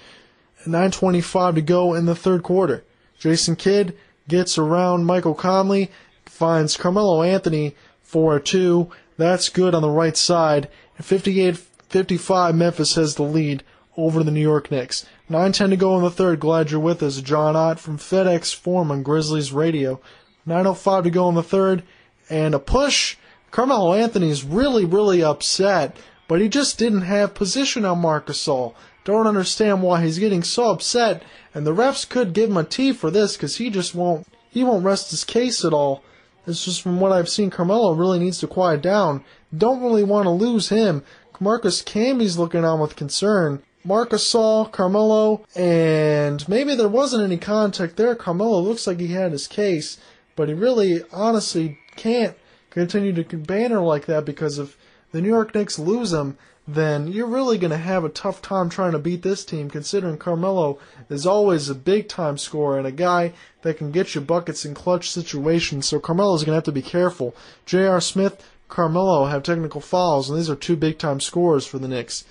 [0.66, 2.84] 9.25 to go in the third quarter.
[3.18, 3.96] Jason Kidd
[4.28, 5.92] gets around Michael Conley,
[6.26, 8.90] finds Carmelo Anthony for a two.
[9.18, 10.70] That's good on the right side.
[11.00, 13.64] 58-55, Memphis has the lead
[13.98, 15.06] over the New York Knicks.
[15.30, 16.40] 9-10 to go in the third.
[16.40, 17.22] Glad you're with us.
[17.22, 20.02] John Ott from FedEx Forum on Grizzlies Radio.
[20.48, 21.84] 9.05 to go in the third.
[22.30, 23.18] And a push.
[23.52, 25.96] Carmelo Anthony's really, really upset,
[26.28, 28.74] but he just didn't have position on Marcus Gasol.
[29.06, 32.91] Don't understand why he's getting so upset, and the refs could give him a T
[32.91, 36.03] for this because he just won't he won't rest his case at all.
[36.47, 39.24] It's just from what I've seen, Carmelo really needs to quiet down.
[39.56, 41.03] Don't really want to lose him.
[41.39, 43.62] Marcus Camby's looking on with concern.
[43.84, 48.16] Marc Gasol, Carmelo, and maybe there wasn't any contact there.
[48.16, 49.99] Carmelo looks like he had his case,
[50.36, 52.36] but he really, honestly, can't
[52.72, 54.78] continue to banner like that because if
[55.12, 56.38] the New York Knicks lose him,
[56.68, 60.18] then you're really going to have a tough time trying to beat this team, considering
[60.18, 64.66] Carmelo is always a big time scorer and a guy that can get you buckets
[64.66, 65.86] in clutch situations.
[65.88, 67.36] So Carmelo's going to have to be careful.
[67.66, 68.01] J.R.
[68.01, 72.26] Smith, Carmelo have technical fouls, and these are two big time scorers for the Knicks.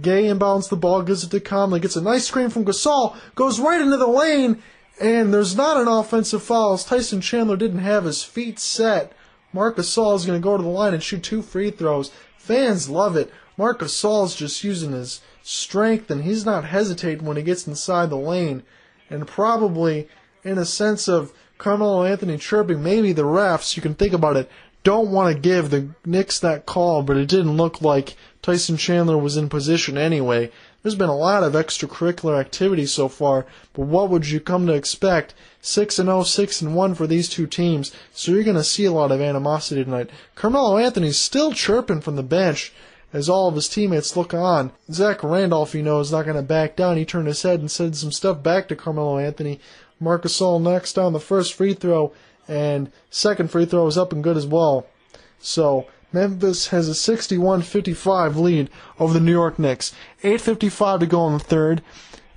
[0.00, 3.58] Gay inbounds the ball, gives it to Conley, gets a nice screen from Gasol, goes
[3.58, 4.62] right into the lane,
[5.00, 9.12] and there's not an offensive foul as Tyson Chandler didn't have his feet set.
[9.52, 12.12] Marc Gasol is going to go to the line and shoot two free throws.
[12.36, 13.32] Fans love it.
[13.58, 18.16] Marc Gasol's just using his strength and he's not hesitating when he gets inside the
[18.16, 18.62] lane.
[19.10, 20.08] And probably
[20.44, 24.48] in a sense of Carmelo Anthony chirping, maybe the refs, you can think about it,
[24.84, 29.18] don't want to give the Knicks that call, but it didn't look like Tyson Chandler
[29.18, 30.52] was in position anyway.
[30.82, 34.72] There's been a lot of extracurricular activity so far, but what would you come to
[34.72, 35.34] expect?
[35.60, 38.84] 6 and 0, 6 and 1 for these two teams, so you're going to see
[38.84, 40.10] a lot of animosity tonight.
[40.36, 42.72] Carmelo Anthony's still chirping from the bench
[43.12, 44.72] as all of his teammates look on.
[44.90, 46.96] Zach Randolph, you know, is not going to back down.
[46.96, 49.60] He turned his head and said some stuff back to Carmelo Anthony.
[50.00, 52.12] Marc Gasol knocks down the first free throw,
[52.46, 54.86] and second free throw is up and good as well.
[55.40, 59.94] So Memphis has a 61-55 lead over the New York Knicks.
[60.22, 61.82] 8.55 to go in the third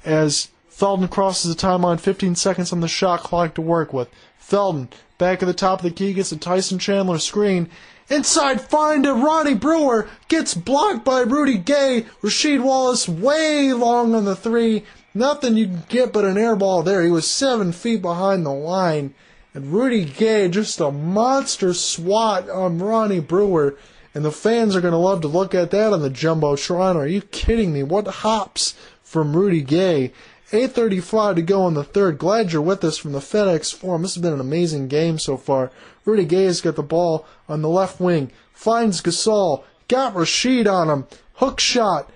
[0.03, 4.09] as Felton crosses the timeline, 15 seconds on the shot clock to work with.
[4.37, 7.69] Felton, back at the top of the key, gets a Tyson Chandler screen.
[8.11, 12.05] Inside find to Ronnie Brewer, gets blocked by Rudy Gay.
[12.21, 14.83] Rasheed Wallace way long on the three.
[15.13, 17.01] Nothing you can get but an air ball there.
[17.01, 19.13] He was seven feet behind the line.
[19.53, 23.77] And Rudy Gay, just a monster swat on Ronnie Brewer.
[24.13, 26.97] And the fans are going to love to look at that on the Jumbotron.
[26.97, 27.81] Are you kidding me?
[27.81, 30.11] What hops from Rudy Gay?
[30.51, 32.17] 8.35 to go in the third.
[32.17, 34.01] Glad you're with us from the FedEx Forum.
[34.01, 35.71] This has been an amazing game so far.
[36.03, 38.31] Rudy Gay has got the ball on the left wing.
[38.53, 39.63] Finds Gasol.
[39.87, 41.07] Got Rasheed on him.
[41.35, 42.09] Hook shot.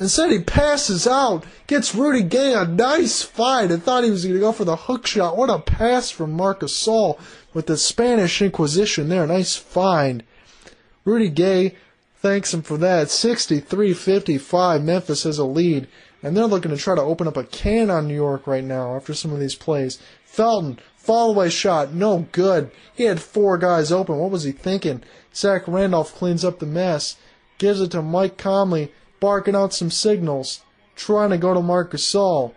[0.00, 3.70] Instead, he passes out, gets Rudy Gay a nice fight.
[3.70, 5.36] I thought he was going to go for the hook shot.
[5.36, 7.20] What a pass from Marcus Gasol
[7.54, 9.26] with the Spanish Inquisition there.
[9.26, 10.24] Nice find.
[11.04, 11.76] Rudy Gay
[12.16, 13.10] thanks him for that.
[13.10, 14.82] 63 55.
[14.82, 15.88] Memphis has a lead.
[16.22, 18.94] And they're looking to try to open up a can on New York right now
[18.94, 19.98] after some of these plays.
[20.24, 22.70] Felton, fall away shot, no good.
[22.94, 24.18] He had four guys open.
[24.18, 25.02] What was he thinking?
[25.34, 27.16] Zach Randolph cleans up the mess,
[27.58, 30.62] gives it to Mike Conley barking out some signals,
[30.94, 32.54] trying to go to Marcus Gasol.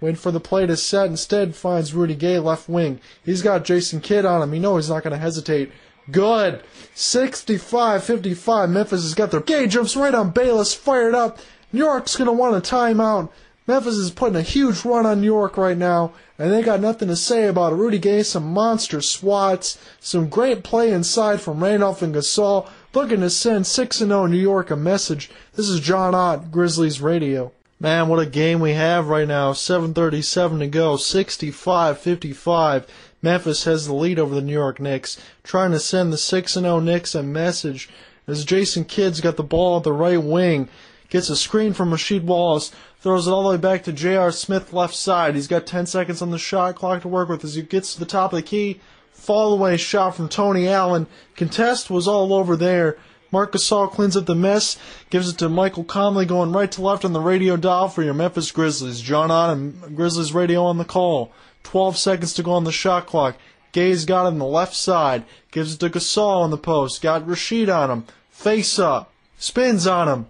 [0.00, 3.00] Waiting for the play to set, instead finds Rudy Gay left wing.
[3.24, 4.52] He's got Jason Kidd on him.
[4.52, 5.72] You know he's not going to hesitate.
[6.10, 6.62] Good.
[6.94, 8.70] 65-55.
[8.70, 11.38] Memphis has got their Gay jumps right on Bayless, fired up.
[11.72, 13.30] New York's going to want a timeout.
[13.66, 17.08] Memphis is putting a huge run on New York right now, and they got nothing
[17.08, 17.76] to say about it.
[17.76, 23.30] Rudy Gay, some monster swats, some great play inside from Randolph and Gasol looking to
[23.30, 25.30] send 6 0 New York a message.
[25.54, 27.52] This is John Ott, Grizzlies Radio.
[27.80, 29.52] Man, what a game we have right now.
[29.52, 32.86] 7.37 to go, 65 55.
[33.20, 36.80] Memphis has the lead over the New York Knicks, trying to send the 6 0
[36.80, 37.88] Knicks a message
[38.28, 40.68] as Jason Kidd's got the ball at the right wing.
[41.08, 42.72] Gets a screen from Rasheed Wallace,
[43.06, 44.32] throws it all the way back to J.R.
[44.32, 45.36] Smith left side.
[45.36, 48.00] He's got 10 seconds on the shot clock to work with as he gets to
[48.00, 48.80] the top of the key
[49.12, 51.06] fall away shot from Tony Allen.
[51.36, 52.98] Contest was all over there.
[53.30, 54.76] Marc Gasol cleans up the mess,
[55.08, 58.12] gives it to Michael Conley going right to left on the radio dial for your
[58.12, 59.00] Memphis Grizzlies.
[59.00, 61.30] John on and Grizzlies radio on the call.
[61.62, 63.36] 12 seconds to go on the shot clock.
[63.70, 65.24] Gay's got it on the left side.
[65.52, 67.02] Gives it to Gasol on the post.
[67.02, 68.04] Got Rasheed on him.
[68.30, 69.12] Face up.
[69.38, 70.26] Spins on him.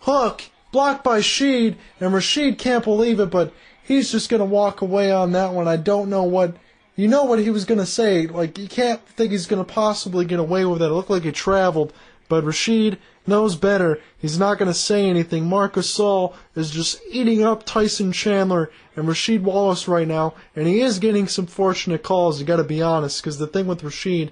[0.00, 0.44] Hook.
[0.74, 1.76] Blocked by Sheed.
[2.00, 5.68] And Rasheed can't believe it, but he's just going to walk away on that one.
[5.68, 6.56] I don't know what
[6.96, 8.26] you know what he was going to say.
[8.26, 10.90] Like, you can't think he's going to possibly get away with that.
[10.90, 11.92] It looked like he traveled,
[12.28, 14.00] but Rasheed knows better.
[14.18, 15.46] He's not going to say anything.
[15.46, 20.80] Marcus Gasol is just eating up Tyson Chandler and Rasheed Wallace right now, and he
[20.80, 24.30] is getting some fortunate calls, you got to be honest, because the thing with Rasheed,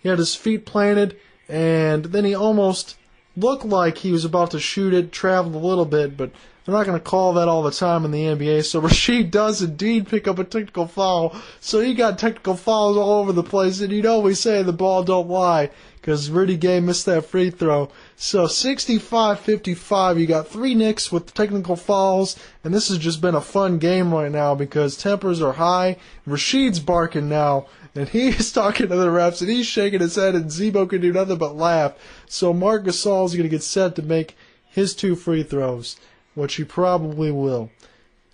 [0.00, 1.16] he had his feet planted,
[1.48, 2.96] and then he almost
[3.36, 6.30] looked like he was about to shoot it, traveled a little bit, but
[6.64, 8.64] they're not going to call that all the time in the NBA.
[8.64, 11.34] So Rasheed does indeed pick up a technical foul.
[11.60, 13.80] So he got technical fouls all over the place.
[13.80, 15.70] And you know we say the ball don't lie
[16.00, 17.90] because Rudy Gay missed that free throw.
[18.16, 23.40] So 65-55, you got three Knicks with technical fouls, and this has just been a
[23.40, 25.98] fun game right now because tempers are high.
[26.26, 30.50] Rasheed's barking now, and he's talking to the refs, and he's shaking his head, and
[30.50, 31.94] Z-Bo can do nothing but laugh.
[32.26, 34.36] So Mark Marc is going to get set to make
[34.68, 35.96] his two free throws
[36.34, 37.70] which he probably will.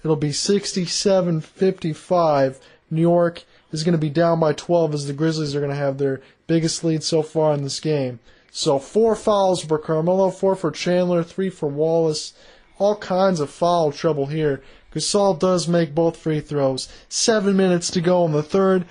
[0.02, 2.60] It'll be 67 55.
[2.90, 5.76] New York is going to be down by 12 as the Grizzlies are going to
[5.76, 8.20] have their biggest lead so far in this game.
[8.50, 12.32] So four fouls for Carmelo, four for Chandler, three for Wallace.
[12.78, 14.62] All kinds of foul trouble here.
[14.94, 16.88] Gasol does make both free throws.
[17.08, 18.86] Seven minutes to go in the third.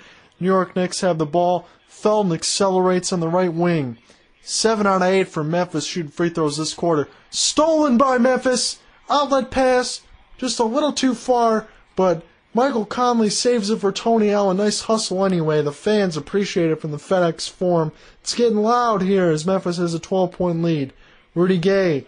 [0.45, 1.67] New York Knicks have the ball.
[1.87, 3.97] Felton accelerates on the right wing.
[4.43, 7.07] Seven out of eight for Memphis shooting free throws this quarter.
[7.31, 8.77] Stolen by Memphis.
[9.09, 10.01] Outlet pass,
[10.37, 12.23] just a little too far, but
[12.53, 14.57] Michael Conley saves it for Tony Allen.
[14.57, 15.63] Nice hustle anyway.
[15.63, 17.91] The fans appreciate it from the FedEx Forum.
[18.21, 20.93] It's getting loud here as Memphis has a 12 point lead.
[21.33, 22.05] Rudy Gay,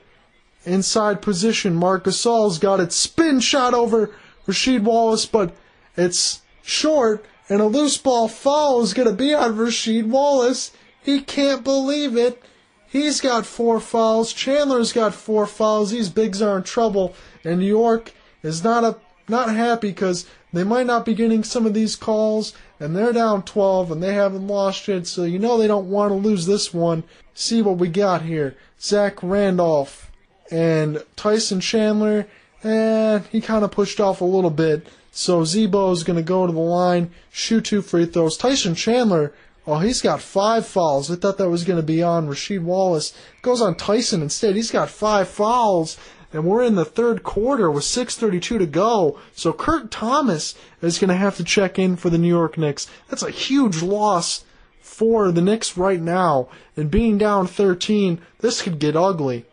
[0.64, 1.74] inside position.
[1.74, 2.94] Marc Gasol's got it.
[2.94, 4.12] Spin shot over
[4.48, 5.56] Rasheed Wallace, but
[5.96, 10.72] it's short, and a loose ball foul is going to be on Rasheed Wallace.
[11.02, 12.42] He can't believe it.
[12.88, 14.34] He's got four fouls.
[14.34, 15.92] Chandler's got four fouls.
[15.92, 18.98] These bigs are in trouble, and New York is not a
[19.30, 23.44] not happy because they might not be getting some of these calls, and they're down
[23.44, 26.74] 12 and they haven't lost yet, so you know they don't want to lose this
[26.74, 27.04] one.
[27.34, 28.56] See what we got here.
[28.80, 30.12] Zach Randolph
[30.50, 32.28] and Tyson Chandler,
[32.64, 34.88] and he kind of pushed off a little bit.
[35.18, 38.38] So Z-Bo is going to go to the line, shoot two free throws.
[38.38, 39.34] Tyson Chandler,
[39.66, 41.10] oh, he's got five fouls.
[41.10, 43.14] I thought that was going to be on Rasheed Wallace.
[43.42, 44.56] Goes on Tyson instead.
[44.56, 45.98] He's got five fouls
[46.32, 49.18] and we're in the third quarter with 6:32 to go.
[49.34, 50.54] So Kurt Thomas
[50.84, 52.86] is going to have to check in for the New York Knicks.
[53.10, 54.46] That's a huge loss
[54.82, 56.48] for the Knicks right now.
[56.76, 59.46] And being down 13, this could get ugly.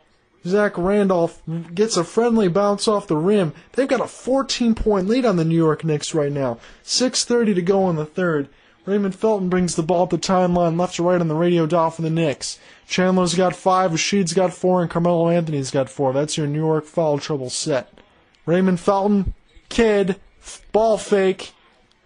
[0.46, 1.42] Zach Randolph
[1.74, 3.52] gets a friendly bounce off the rim.
[3.72, 6.58] They've got a 14 point lead on the New York Knicks right now.
[6.84, 8.48] 6:30 to go in the third.
[8.86, 11.90] Raymond Felton brings the ball up the timeline left to right on the radio dial
[11.90, 12.58] for the Knicks.
[12.86, 16.12] Chandler's got five, Rasheed's got four, and Carmelo Anthony's got four.
[16.12, 17.98] That's your New York foul trouble set.
[18.44, 19.32] Raymond Felton,
[19.70, 20.16] Kidd,
[20.72, 21.52] ball fake.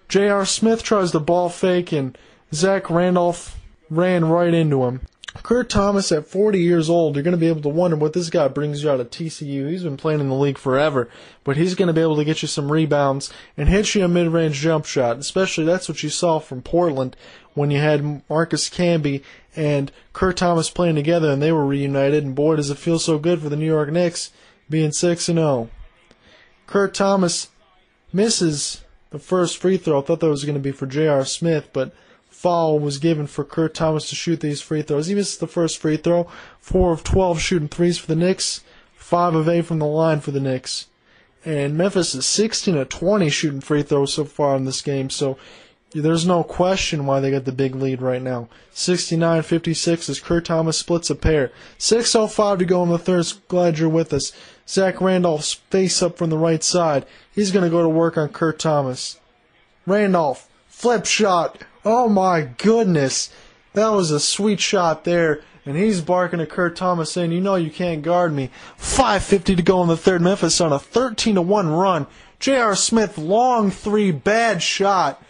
[0.08, 0.46] J.R.
[0.46, 2.16] Smith tries to ball fake, and
[2.54, 3.58] Zach Randolph
[3.90, 5.00] ran right into him.
[5.42, 8.30] Kurt Thomas at 40 years old, you're going to be able to wonder what this
[8.30, 9.70] guy brings you out of TCU.
[9.70, 11.08] He's been playing in the league forever,
[11.44, 14.08] but he's going to be able to get you some rebounds and hit you a
[14.08, 15.18] mid-range jump shot.
[15.18, 17.16] Especially that's what you saw from Portland
[17.54, 19.22] when you had Marcus Camby
[19.56, 22.24] and Kurt Thomas playing together and they were reunited.
[22.24, 24.30] And boy, does it feel so good for the New York Knicks
[24.68, 25.70] being 6 and 0.
[26.66, 27.48] Kurt Thomas
[28.12, 30.00] misses the first free throw.
[30.00, 31.24] I thought that was going to be for J.R.
[31.24, 31.94] Smith, but
[32.38, 35.08] foul was given for Kurt Thomas to shoot these free throws.
[35.08, 36.28] He misses the first free throw.
[36.60, 38.60] Four of 12 shooting threes for the Knicks.
[38.94, 40.86] Five of eight from the line for the Knicks.
[41.44, 45.10] And Memphis is 16 of 20 shooting free throws so far in this game.
[45.10, 45.36] So
[45.90, 48.48] there's no question why they got the big lead right now.
[48.72, 51.50] 69-56 as Kurt Thomas splits a pair.
[51.80, 53.26] 6.05 to go in the third.
[53.48, 54.30] Glad you're with us.
[54.68, 57.04] Zach Randolph's face up from the right side.
[57.34, 59.18] He's going to go to work on Kurt Thomas.
[59.86, 61.64] Randolph, flip shot.
[61.84, 63.30] Oh my goodness.
[63.74, 65.42] That was a sweet shot there.
[65.64, 68.50] And he's barking at Kurt Thomas saying, You know you can't guard me.
[68.78, 70.22] 5.50 to go in the third.
[70.22, 72.06] Memphis on a 13 to 1 run.
[72.40, 72.74] J.R.
[72.74, 75.22] Smith, long three, bad shot.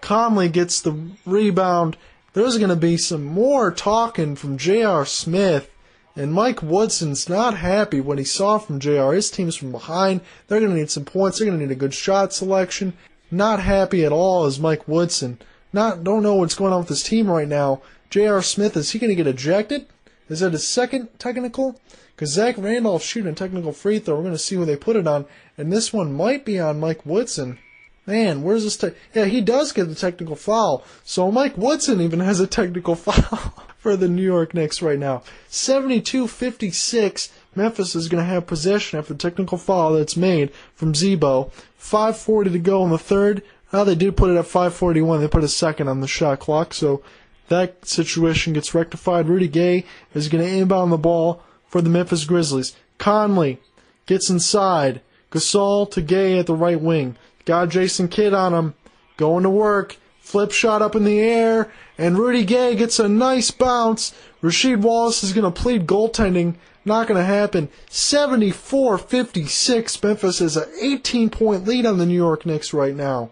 [0.00, 1.96] Conley gets the rebound.
[2.34, 5.06] There's going to be some more talking from J.R.
[5.06, 5.70] Smith.
[6.14, 9.12] And Mike Woodson's not happy what he saw from JR.
[9.12, 10.20] His team's from behind.
[10.48, 11.38] They're going to need some points.
[11.38, 12.94] They're going to need a good shot selection.
[13.30, 15.38] Not happy at all is Mike Woodson
[15.76, 17.82] not don't know what's going on with his team right now.
[18.10, 18.42] J.R.
[18.42, 19.86] Smith is he going to get ejected?
[20.28, 21.80] Is that his second technical?
[22.16, 24.16] Because Zach Randolph shooting a technical free throw.
[24.16, 26.80] We're going to see who they put it on, and this one might be on
[26.80, 27.58] Mike Woodson.
[28.06, 28.76] Man, where's this?
[28.76, 30.84] Te- yeah, he does get the technical foul.
[31.04, 35.22] So Mike Woodson even has a technical foul for the New York Knicks right now.
[35.50, 37.30] 72-56.
[37.54, 41.50] Memphis is going to have possession after the technical foul that's made from Z-Bo.
[41.80, 43.42] 5:40 to go in the third.
[43.72, 45.20] Well, they did put it at 541.
[45.20, 47.02] They put a second on the shot clock, so
[47.48, 49.28] that situation gets rectified.
[49.28, 52.76] Rudy Gay is going to inbound the ball for the Memphis Grizzlies.
[52.98, 53.60] Conley
[54.06, 55.00] gets inside.
[55.30, 57.16] Gasol to Gay at the right wing.
[57.44, 58.74] Got Jason Kidd on him.
[59.16, 59.96] Going to work.
[60.20, 61.70] Flip shot up in the air.
[61.98, 64.14] And Rudy Gay gets a nice bounce.
[64.42, 66.56] Rasheed Wallace is going to plead goaltending.
[66.84, 67.68] Not going to happen.
[67.90, 70.02] 74 56.
[70.02, 73.30] Memphis has an 18 point lead on the New York Knicks right now.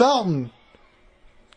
[0.00, 0.50] Felton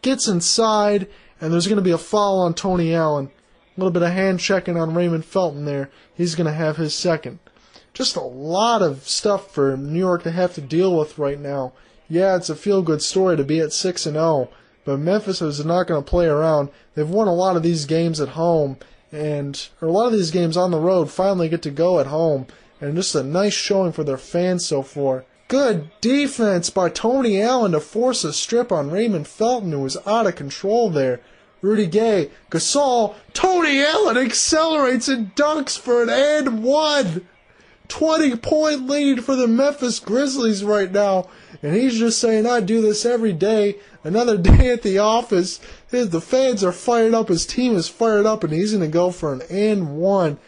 [0.02, 1.08] gets inside,
[1.39, 3.32] and there's going to be a foul on Tony Allen.
[3.78, 5.89] A little bit of hand checking on Raymond Felton there.
[6.14, 7.39] He's going to have his second.
[7.94, 11.72] Just a lot of stuff for New York to have to deal with right now.
[12.10, 14.50] Yeah, it's a feel good story to be at 6 and 0,
[14.84, 16.68] but Memphis is not going to play around.
[16.96, 18.76] They've won a lot of these games at home,
[19.10, 22.08] and or a lot of these games on the road finally get to go at
[22.08, 22.48] home,
[22.82, 25.24] and just a nice showing for their fans so far.
[25.54, 30.26] Good defense by Tony Allen to force a strip on Raymond Felton, who was out
[30.26, 31.20] of control there.
[31.62, 37.28] Rudy Gay, Gasol, Tony Allen accelerates and dunks for an and one.
[37.88, 41.30] 20 point lead for the Memphis Grizzlies right now.
[41.62, 43.76] And he's just saying, I do this every day.
[44.04, 45.60] Another day at the office.
[45.91, 47.28] The fans are fired up.
[47.28, 50.39] His team is fired up, and he's going to go for an and one.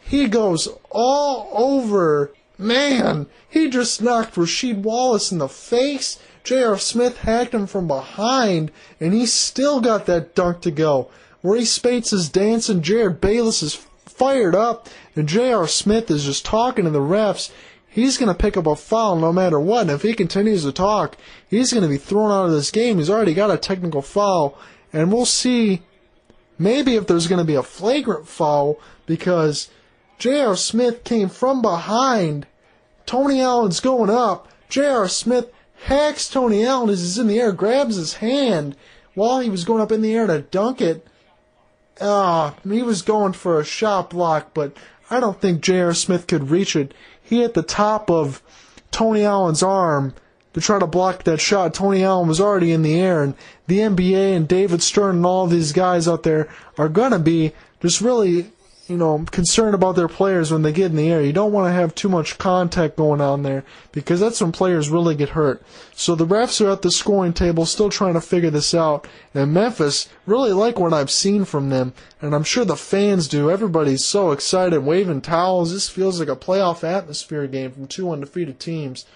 [0.00, 2.32] He goes all over
[2.62, 6.18] Man, he just knocked Rasheed Wallace in the face.
[6.44, 6.78] J.R.
[6.78, 11.10] Smith hacked him from behind, and he still got that dunk to go.
[11.42, 13.74] Ray Speights is dancing, Jerryd Bayless is
[14.06, 15.66] fired up, and J.R.
[15.66, 17.50] Smith is just talking to the refs.
[17.88, 20.72] He's going to pick up a foul no matter what, and if he continues to
[20.72, 21.16] talk,
[21.48, 22.98] he's going to be thrown out of this game.
[22.98, 24.56] He's already got a technical foul,
[24.92, 25.82] and we'll see
[26.58, 29.68] maybe if there's going to be a flagrant foul because
[30.18, 30.56] J.R.
[30.56, 32.46] Smith came from behind.
[33.12, 34.48] Tony Allen's going up.
[34.70, 35.06] J.R.
[35.06, 35.52] Smith
[35.84, 38.74] hacks Tony Allen as he's in the air, grabs his hand
[39.12, 41.06] while he was going up in the air to dunk it.
[42.00, 44.74] Uh, he was going for a shot block, but
[45.10, 45.92] I don't think J.R.
[45.92, 46.94] Smith could reach it.
[47.22, 48.42] He hit the top of
[48.90, 50.14] Tony Allen's arm
[50.54, 51.74] to try to block that shot.
[51.74, 53.34] Tony Allen was already in the air, and
[53.66, 56.48] the NBA and David Stern and all these guys out there
[56.78, 57.52] are gonna be
[57.82, 58.52] just really
[58.92, 61.22] you know, concerned about their players when they get in the air.
[61.22, 64.90] You don't want to have too much contact going on there because that's when players
[64.90, 65.62] really get hurt.
[65.94, 69.08] So the refs are at the scoring table still trying to figure this out.
[69.32, 73.50] And Memphis really like what I've seen from them, and I'm sure the fans do.
[73.50, 75.72] Everybody's so excited, waving towels.
[75.72, 79.06] This feels like a playoff atmosphere game from two undefeated teams.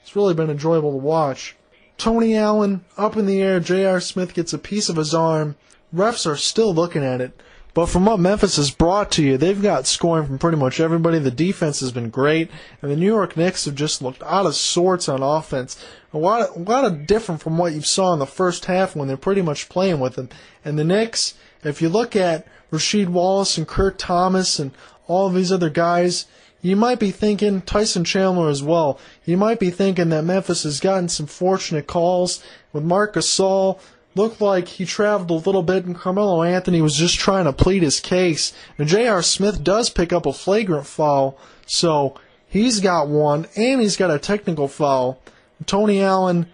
[0.00, 1.56] It's really been enjoyable to watch.
[1.98, 3.58] Tony Allen up in the air.
[3.58, 3.98] J.R.
[3.98, 5.56] Smith gets a piece of his arm.
[5.92, 7.40] Refs are still looking at it.
[7.74, 11.18] But from what Memphis has brought to you, they've got scoring from pretty much everybody.
[11.18, 12.48] The defense has been great,
[12.80, 15.84] and the New York Knicks have just looked out of sorts on offense.
[16.12, 19.08] A lot, a lot of different from what you saw in the first half when
[19.08, 20.28] they're pretty much playing with them.
[20.64, 24.70] And the Knicks, if you look at Rasheed Wallace and Kurt Thomas and
[25.08, 26.26] all of these other guys,
[26.62, 28.98] you might be thinking Tyson Chandler as well.
[29.24, 33.80] You might be thinking that Memphis has gotten some fortunate calls with Marcus Gasol
[34.14, 37.82] looked like he traveled a little bit, and Carmelo Anthony was just trying to plead
[37.82, 38.52] his case.
[38.78, 39.22] And J.R.
[39.22, 42.14] Smith does pick up a flagrant foul, so
[42.46, 45.20] he's got one, and he's got a technical foul.
[45.66, 46.46] Tony Allen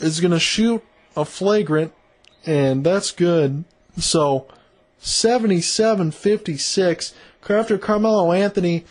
[0.00, 0.82] is going to shoot
[1.16, 1.92] a flagrant,
[2.44, 3.64] and that's good.
[3.98, 4.46] So
[4.98, 7.14] 77 56.
[7.48, 8.84] After Carmelo Anthony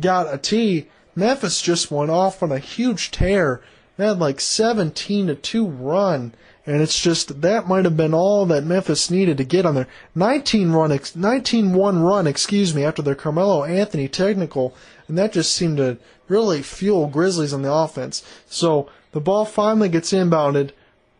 [0.00, 3.60] got a T, Memphis just went off on a huge tear.
[3.96, 6.32] They had like 17 to 2 run.
[6.68, 9.86] And it's just that might have been all that Memphis needed to get on their
[10.14, 14.74] 19 run, 19-1 run, excuse me, after their Carmelo Anthony technical,
[15.08, 15.96] and that just seemed to
[16.28, 18.22] really fuel Grizzlies on the offense.
[18.50, 20.72] So the ball finally gets inbounded.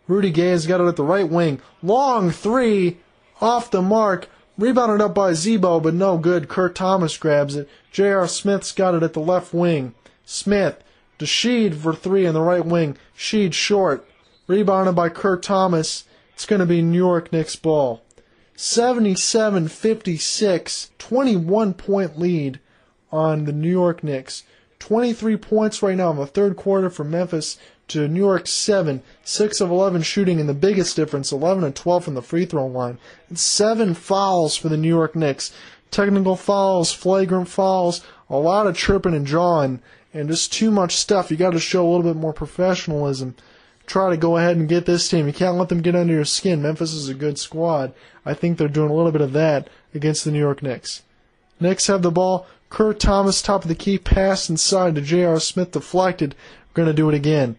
[0.06, 1.62] Rudy Gay has got it at the right wing.
[1.82, 2.98] Long three
[3.40, 4.28] off the mark.
[4.58, 6.50] Rebounded up by Z-Bo, but no good.
[6.50, 7.70] Kurt Thomas grabs it.
[7.90, 8.28] J.R.
[8.28, 9.94] Smith's got it at the left wing.
[10.26, 10.84] Smith
[11.18, 12.98] to Sheed for three in the right wing.
[13.16, 14.06] Sheed short.
[14.48, 16.04] Rebounded by Kurt Thomas.
[16.32, 18.00] It's going to be New York Knicks ball.
[18.56, 22.58] 77 56, 21 point lead
[23.12, 24.44] on the New York Knicks.
[24.78, 29.02] 23 points right now in the third quarter for Memphis to New York 7.
[29.22, 32.66] 6 of 11 shooting, and the biggest difference 11 and 12 from the free throw
[32.66, 32.96] line.
[33.28, 35.52] And 7 fouls for the New York Knicks.
[35.90, 39.82] Technical fouls, flagrant fouls, a lot of tripping and jawing,
[40.14, 41.30] and just too much stuff.
[41.30, 43.34] You got to show a little bit more professionalism
[43.88, 45.26] try to go ahead and get this team.
[45.26, 46.62] You can't let them get under your skin.
[46.62, 47.92] Memphis is a good squad.
[48.24, 51.02] I think they're doing a little bit of that against the New York Knicks.
[51.58, 52.46] Knicks have the ball.
[52.70, 55.40] Kurt Thomas, top of the key, pass inside to J.R.
[55.40, 56.34] Smith, deflected.
[56.68, 57.56] We're going to do it again.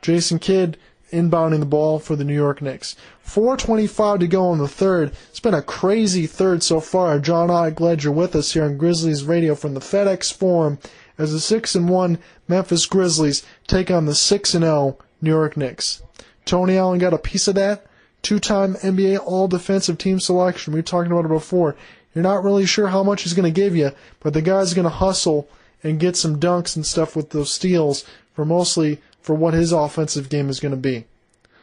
[0.00, 0.78] Jason Kidd
[1.10, 2.96] inbounding the ball for the New York Knicks.
[3.26, 5.12] 4.25 to go in the third.
[5.30, 7.18] It's been a crazy third so far.
[7.18, 10.78] John Ott, glad you're with us here on Grizzlies Radio from the FedEx Forum
[11.18, 12.18] as the 6 and 1
[12.48, 16.02] Memphis Grizzlies take on the 6 and 0 New York Knicks.
[16.44, 17.86] Tony Allen got a piece of that.
[18.20, 20.72] Two time NBA All Defensive Team selection.
[20.72, 21.76] We were talking about it before.
[22.14, 24.84] You're not really sure how much he's going to give you, but the guy's going
[24.84, 25.48] to hustle
[25.82, 28.04] and get some dunks and stuff with those steals
[28.34, 31.06] for mostly for what his offensive game is going to be.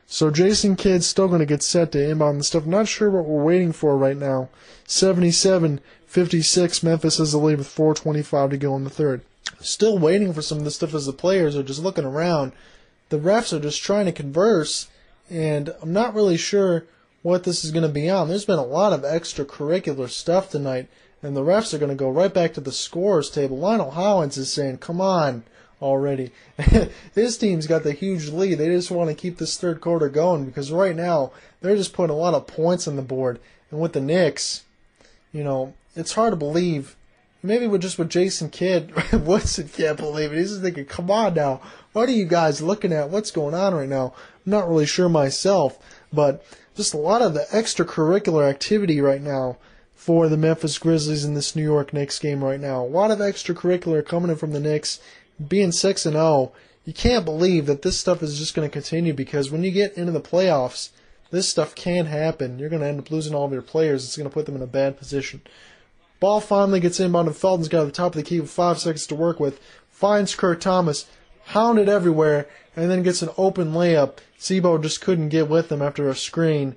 [0.07, 2.65] So Jason Kidd's still going to get set to inbound and stuff.
[2.65, 4.49] Not sure what we're waiting for right now.
[4.87, 9.21] 77-56 Memphis has the lead with 4.25 to go in the third.
[9.59, 12.53] Still waiting for some of the stuff as the players are just looking around
[13.09, 14.87] the refs are just trying to converse,
[15.29, 16.85] and I'm not really sure
[17.21, 18.29] what this is going to be on.
[18.29, 20.87] There's been a lot of extracurricular stuff tonight,
[21.21, 23.57] and the refs are going to go right back to the scores table.
[23.57, 25.43] Lionel Hollins is saying, "Come on."
[25.81, 26.33] Already,
[27.15, 28.57] his team's got the huge lead.
[28.57, 31.31] They just want to keep this third quarter going because right now
[31.61, 33.39] they're just putting a lot of points on the board.
[33.71, 34.65] And with the Knicks,
[35.31, 36.97] you know, it's hard to believe
[37.41, 38.91] Maybe with just with Jason Kidd,
[39.25, 40.37] Woodson can't believe it.
[40.37, 41.61] He's just thinking, come on now.
[41.91, 43.09] What are you guys looking at?
[43.09, 44.13] What's going on right now?
[44.45, 45.79] I'm not really sure myself,
[46.13, 49.57] but just a lot of the extracurricular activity right now
[49.95, 52.83] for the Memphis Grizzlies in this New York Knicks game right now.
[52.83, 54.99] A lot of extracurricular coming in from the Knicks,
[55.45, 56.51] being 6 and 0.
[56.85, 59.97] You can't believe that this stuff is just going to continue because when you get
[59.97, 60.89] into the playoffs,
[61.31, 62.59] this stuff can happen.
[62.59, 64.05] You're going to end up losing all of your players.
[64.05, 65.41] It's going to put them in a bad position.
[66.19, 69.07] Ball finally gets inbound and Felton's got the top of the key with five seconds
[69.07, 69.59] to work with.
[69.89, 71.05] Finds Kurt Thomas,
[71.49, 74.17] hounded everywhere, and then gets an open layup.
[74.39, 76.75] Z-Bo just couldn't get with him after a screen.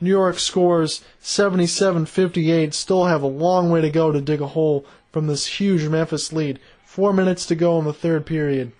[0.00, 2.72] New York scores 77-58.
[2.74, 6.32] Still have a long way to go to dig a hole from this huge Memphis
[6.32, 6.60] lead.
[6.84, 8.72] Four minutes to go in the third period.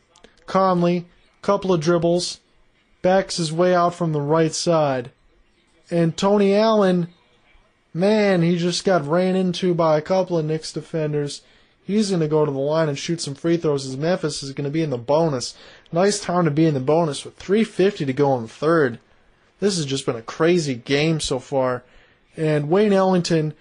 [0.46, 1.06] Conley,
[1.42, 2.40] couple of dribbles,
[3.02, 5.10] backs his way out from the right side.
[5.90, 7.08] And Tony Allen,
[7.92, 11.42] man, he just got ran into by a couple of Knicks defenders.
[11.86, 14.52] He's going to go to the line and shoot some free throws as Memphis is
[14.52, 15.54] going to be in the bonus.
[15.92, 18.98] Nice time to be in the bonus with 350 to go in the third.
[19.60, 21.84] This has just been a crazy game so far.
[22.36, 23.52] And Wayne Ellington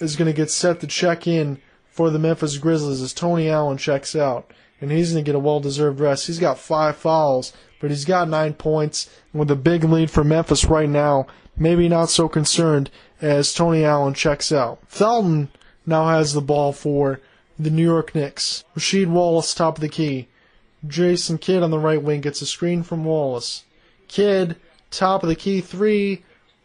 [0.00, 3.78] is going to get set to check in for the Memphis Grizzlies as Tony Allen
[3.78, 4.50] checks out.
[4.80, 6.26] And he's going to get a well deserved rest.
[6.26, 9.08] He's got five fouls, but he's got nine points.
[9.32, 12.90] With a big lead for Memphis right now, maybe not so concerned
[13.20, 14.80] as Tony Allen checks out.
[14.88, 15.48] Felton
[15.86, 17.20] now has the ball for
[17.58, 18.64] the New York Knicks.
[18.76, 20.28] Rasheed Wallace, top of the key.
[20.86, 23.64] Jason Kidd on the right wing gets a screen from Wallace.
[24.08, 24.56] Kidd,
[24.90, 26.22] top of the key three,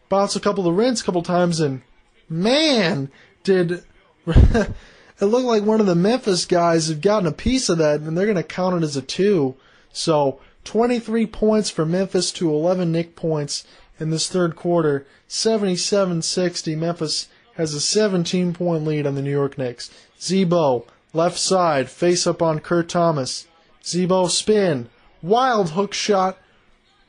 [0.08, 1.82] bounce a couple of rinse a couple times, and
[2.28, 3.10] man,
[3.44, 3.84] did
[4.26, 4.74] it
[5.20, 8.26] looked like one of the Memphis guys have gotten a piece of that, and they're
[8.26, 9.56] going to count it as a two.
[9.92, 13.64] So 23 points for Memphis to 11 Knick points
[13.98, 15.06] in this third quarter.
[15.28, 16.76] 77-60.
[16.76, 17.28] Memphis
[17.58, 19.90] has a 17 point lead on the New York Knicks.
[20.20, 23.48] Z-Bo, left side, face up on Kurt Thomas.
[23.84, 24.88] Z-Bo spin,
[25.20, 26.38] wild hook shot,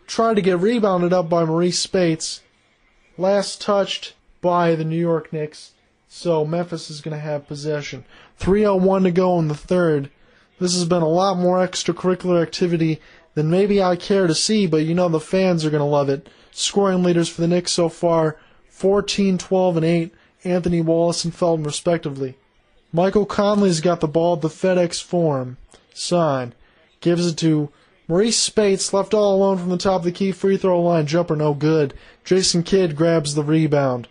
[0.08, 2.42] tried to get rebounded up by Marreese Speights.
[3.16, 5.74] Last touched by the New York Knicks.
[6.08, 8.04] So Memphis is going to have possession.
[8.40, 10.10] 3.01 to go in the third.
[10.60, 13.00] This has been a lot more extracurricular activity
[13.36, 16.10] than maybe I care to see, but you know the fans are going to love
[16.10, 16.28] it.
[16.50, 18.38] Scoring leaders for the Knicks so far
[18.70, 20.14] 14, 12, and 8.
[20.44, 22.36] Anthony Wallace and Felton, respectively.
[22.92, 25.58] Michael Conley's got the ball at the FedEx Forum.
[25.94, 26.54] Sign.
[27.02, 27.70] Gives it to
[28.10, 31.06] Marreese Speights, left all alone from the top of the key free throw line.
[31.06, 31.94] Jumper no good.
[32.24, 34.08] Jason Kidd grabs the rebound.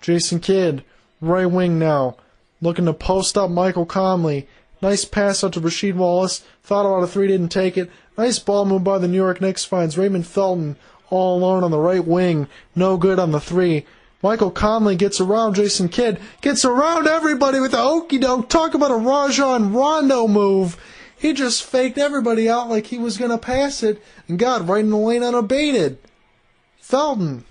[0.00, 0.82] Jason Kidd,
[1.20, 2.16] right wing now.
[2.62, 4.48] Looking to post up Michael Conley.
[4.80, 6.42] Nice pass out to Rasheed Wallace.
[6.62, 7.90] Thought about a three, didn't take it.
[8.16, 9.64] Nice ball move by the New York Knicks.
[9.64, 10.76] Finds Raymond Felton
[11.10, 12.48] all alone on the right wing.
[12.74, 13.84] No good on the three.
[14.24, 18.48] Michael Conley gets around Jason Kidd, gets around everybody with a okey doke.
[18.48, 20.78] Talk about a Rajon Rondo move.
[21.14, 24.82] He just faked everybody out like he was going to pass it and got right
[24.82, 25.98] in the lane unabated.
[26.78, 27.44] Felton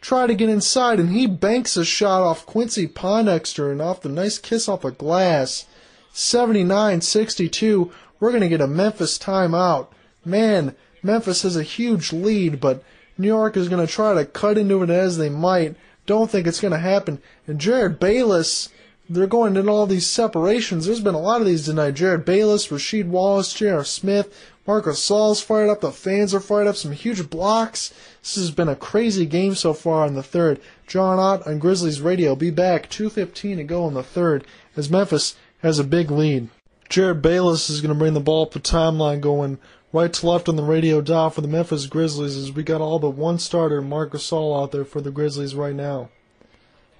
[0.00, 4.08] tried to get inside and he banks a shot off Quincy Pondexter and off the
[4.08, 5.66] nice kiss off the glass.
[6.12, 7.90] 79 62.
[8.20, 9.88] We're going to get a Memphis timeout.
[10.24, 12.84] Man, Memphis has a huge lead, but
[13.20, 15.74] New York is going to try to cut into it as they might
[16.08, 17.22] don't think it's going to happen.
[17.46, 18.70] And Jerryd Bayless,
[19.08, 20.86] they're going in all these separations.
[20.86, 21.94] There's been a lot of these tonight.
[21.94, 23.84] Jerryd Bayless, Rasheed Wallace, J.R.
[23.84, 24.34] Smith,
[24.66, 25.82] Marcus Gasol's fired up.
[25.82, 26.76] The fans are fired up.
[26.76, 27.92] Some huge blocks.
[28.22, 30.60] This has been a crazy game so far in the third.
[30.86, 32.34] John Ott on Grizzlies Radio.
[32.34, 34.46] Be back 2.15 to go in the third
[34.76, 36.48] as Memphis has a big lead.
[36.88, 39.58] Jerryd Bayless is going to bring the ball up the timeline going
[39.92, 42.98] right to left on the radio dial for the Memphis Grizzlies as we got all
[42.98, 46.10] but one starter, Marc Gasol, out there for the Grizzlies right now.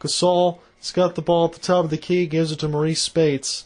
[0.00, 2.98] Gasol has got the ball at the top of the key, gives it to Marreese
[2.98, 3.64] Speights.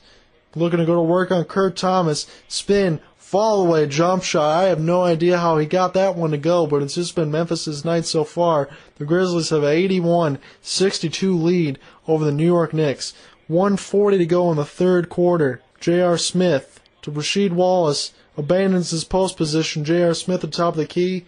[0.55, 2.27] Looking to go to work on Kurt Thomas.
[2.47, 4.59] Spin, fall away, jump shot.
[4.59, 7.31] I have no idea how he got that one to go, but it's just been
[7.31, 8.69] Memphis's night so far.
[8.97, 13.15] The Grizzlies have an 81-62 lead over the New York Knicks.
[13.49, 15.63] 140 to go in the third quarter.
[15.81, 16.19] J.R.
[16.19, 19.85] Smith to Rasheed Wallace abandons his post position.
[19.85, 20.15] J.R.
[20.15, 21.25] Smith at the top of the key,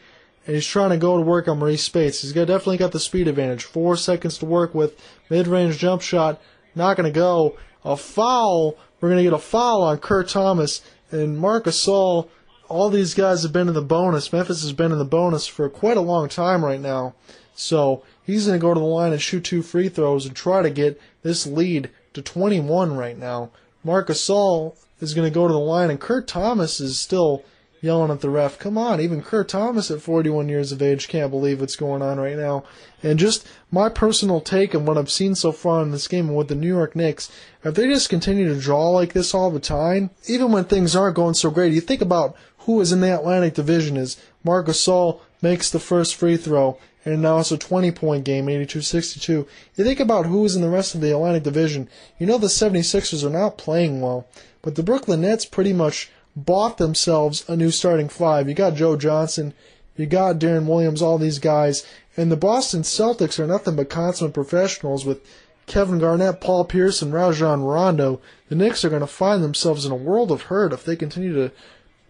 [0.46, 2.22] and he's trying to go to work on Marreese Speights.
[2.22, 3.64] He's got, definitely got the speed advantage.
[3.64, 5.00] Four seconds to work with.
[5.30, 6.40] Mid-range jump shot,
[6.74, 7.56] not going to go.
[7.84, 8.76] A foul.
[9.00, 12.28] We're going to get a foul on Kurt Thomas and Marc Gasol.
[12.68, 14.32] All these guys have been in the bonus.
[14.32, 17.14] Memphis has been in the bonus for quite a long time right now.
[17.54, 20.62] So he's going to go to the line and shoot two free throws and try
[20.62, 23.50] to get this lead to 21 right now.
[23.84, 27.44] Marcus Gasol is going to go to the line, and Kurt Thomas is still
[27.84, 28.58] yelling at the ref.
[28.58, 32.18] Come on, even Kurt Thomas at 41 years of age can't believe what's going on
[32.18, 32.64] right now.
[33.02, 36.36] And just my personal take on what I've seen so far in this game and
[36.36, 37.30] with the New York Knicks,
[37.62, 41.16] if they just continue to draw like this all the time, even when things aren't
[41.16, 45.20] going so great, you think about who is in the Atlantic Division is Marc Gasol
[45.42, 49.46] makes the first free throw, and now it's a 20 point game, 82 62.
[49.76, 52.46] You think about who is in the rest of the Atlantic Division, you know the
[52.46, 54.26] 76ers are not playing well.
[54.64, 58.48] But the Brooklyn Nets pretty much bought themselves a new starting five.
[58.48, 59.52] You got Joe Johnson,
[59.94, 61.86] you got Deron Williams, all these guys,
[62.16, 65.20] and the Boston Celtics are nothing but consummate professionals with
[65.66, 68.22] Kevin Garnett, Paul Pierce, and Rajon Rondo.
[68.48, 71.34] The Knicks are going to find themselves in a world of hurt if they continue
[71.34, 71.52] to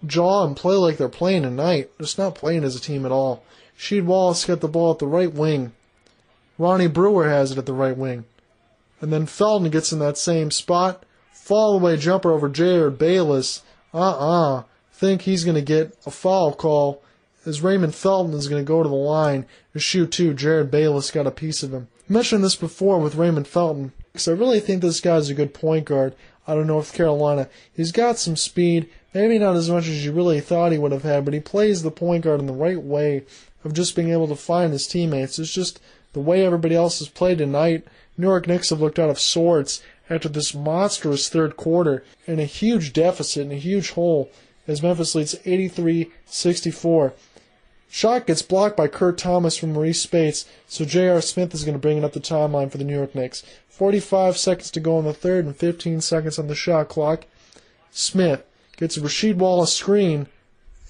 [0.07, 1.91] jaw and play like they're playing tonight.
[1.99, 3.43] Just not playing as a team at all.
[3.77, 5.73] Sheed Wallace got the ball at the right wing.
[6.57, 8.27] Ronnie Brewer has it at the right wing.
[9.01, 11.05] And then Felton gets in that same spot.
[11.45, 13.63] Fall away jumper over Jerryd Bayless.
[13.93, 14.63] Uh uh
[14.95, 17.03] Think he's going to get a foul call
[17.45, 19.45] as Raymond Felton is going to go to the line
[19.75, 20.33] to shoot two.
[20.33, 21.89] Jerryd Bayless got a piece of him.
[22.09, 25.53] I mentioned this before with Raymond Felton because I really think this guy's a good
[25.53, 26.15] point guard
[26.49, 27.51] out of North Carolina.
[27.75, 31.03] He's got some speed, maybe not as much as you really thought he would have
[31.03, 33.25] had, but he plays the point guard in the right way
[33.65, 35.39] of just being able to find his teammates.
[35.39, 35.79] It's just
[36.15, 37.85] the way everybody else has played tonight.
[38.17, 42.45] New York Knicks have looked out of sorts after this monstrous third quarter and a
[42.45, 44.31] huge deficit and a huge hole
[44.67, 47.13] as Memphis leads 83-64.
[47.89, 51.21] Shot gets blocked by Kurt Thomas from Marreese Speights, so J.R.
[51.21, 53.45] Smith is going to bring it up the timeline for the New York Knicks.
[53.69, 57.27] 45 seconds to go in the third and 15 seconds on the shot clock.
[57.91, 58.45] Smith
[58.77, 60.27] gets a Rasheed Wallace screen,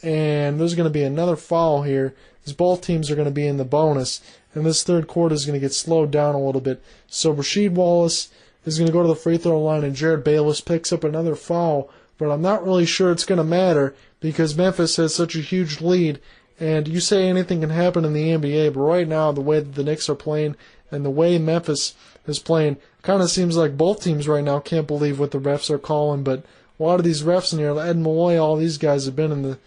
[0.02, 2.14] and there's going to be another foul here
[2.46, 4.22] as both teams are going to be in the bonus,
[4.54, 6.82] and this third quarter is going to get slowed down a little bit.
[7.06, 8.30] So Rasheed Wallace
[8.64, 11.34] is going to go to the free throw line, and Jerryd Bayless picks up another
[11.34, 15.40] foul, but I'm not really sure it's going to matter because Memphis has such a
[15.40, 16.20] huge lead.
[16.60, 19.74] And you say anything can happen in the NBA, but right now, the way that
[19.74, 20.56] the Knicks are playing
[20.90, 21.94] and the way Memphis
[22.26, 25.68] is playing, kind of seems like both teams right now can't believe what the refs
[25.68, 26.22] are calling.
[26.22, 26.44] But
[26.78, 29.42] a lot of these refs in here, Ed Malloy, all these guys have been in
[29.42, 29.58] the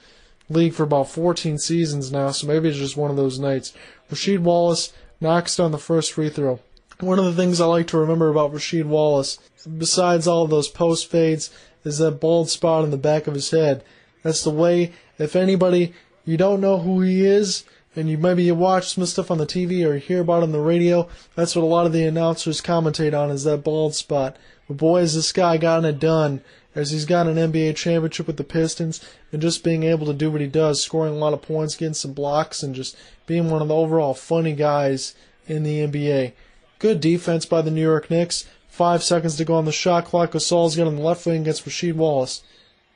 [0.49, 3.73] league for about 14 seasons now, so maybe it's just one of those nights.
[4.09, 6.59] Rasheed Wallace knocks down the first free throw.
[6.99, 9.37] One of the things I like to remember about Rasheed Wallace,
[9.77, 11.51] besides all of those post fades,
[11.83, 13.83] is that bald spot in the back of his head.
[14.23, 15.93] That's the way, if anybody,
[16.25, 17.65] you don't know who he is,
[17.95, 20.51] and you maybe you watch some stuff on the TV or hear about it on
[20.51, 24.35] the radio, that's what a lot of the announcers commentate on is that bald spot.
[24.67, 26.41] But boy, has this guy gotten it done
[26.75, 30.29] as he's got an NBA championship with the Pistons and just being able to do
[30.29, 33.61] what he does, scoring a lot of points, getting some blocks, and just being one
[33.61, 35.15] of the overall funny guys
[35.47, 36.33] in the NBA.
[36.79, 38.45] Good defense by the New York Knicks.
[38.67, 40.33] Five seconds to go on the shot clock.
[40.33, 42.43] Gasol's got on the left wing against Rasheed Wallace.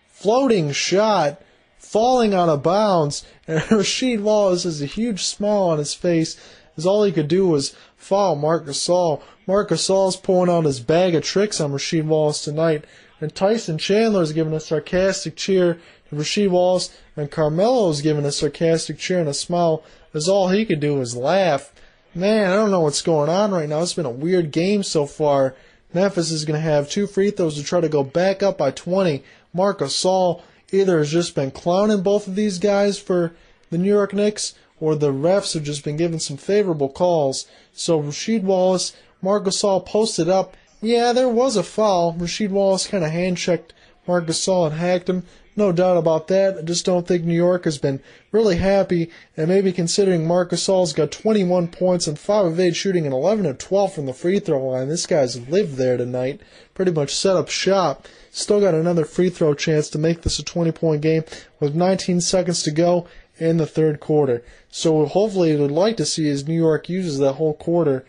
[0.08, 1.42] Floating shot,
[1.80, 6.38] falling out of bounds, and Rasheed Wallace has a huge smile on his face
[6.78, 9.22] as all he could do was foul Marc Gasol.
[9.48, 12.86] Marc Gasol's pulling out his bag of tricks on Rasheed Wallace tonight,
[13.20, 15.80] and Tyson Chandler is giving a sarcastic cheer
[16.10, 19.84] to Rasheed Wallace, and Carmelo's giving a sarcastic cheer and a smile
[20.14, 21.74] as all he could do was laugh.
[22.14, 23.82] Man, I don't know what's going on right now.
[23.82, 25.56] It's been a weird game so far.
[25.94, 28.72] Memphis is going to have two free throws to try to go back up by
[28.72, 29.24] 20.
[29.54, 30.42] Marc Gasol
[30.74, 33.34] either has just been clowning both of these guys for
[33.70, 37.48] the New York Knicks, or the refs have just been giving some favorable calls.
[37.72, 40.58] So Rasheed Wallace, Marc Gasol posted up.
[40.82, 42.14] Yeah, there was a foul.
[42.16, 43.74] Rasheed Wallace kind of hand checked
[44.06, 45.24] Marc Gasol and hacked him.
[45.54, 46.58] No doubt about that.
[46.58, 48.00] I just don't think New York has been
[48.32, 53.06] really happy, and maybe considering Marc Gasol's got 21 points and 5 of 8 shooting
[53.06, 54.88] and 11 of 12 from the free throw line.
[54.88, 56.40] This guy's lived there tonight.
[56.74, 58.08] Pretty much set up shop.
[58.32, 61.24] Still got another free throw chance to make this a 20 point game
[61.60, 63.08] with 19 seconds to go
[63.38, 64.44] in the third quarter.
[64.70, 68.06] So hopefully, what I'd like to see is New York uses that whole quarter,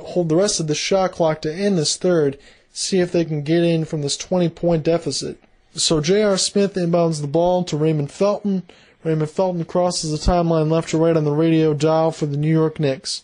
[0.00, 2.38] hold the rest of the shot clock to end this third,
[2.72, 5.38] see if they can get in from this 20 point deficit.
[5.74, 6.36] So J.R.
[6.36, 8.62] Smith inbounds the ball to Raymond Felton.
[9.04, 12.52] Raymond Felton crosses the timeline left to right on the radio dial for the New
[12.52, 13.22] York Knicks.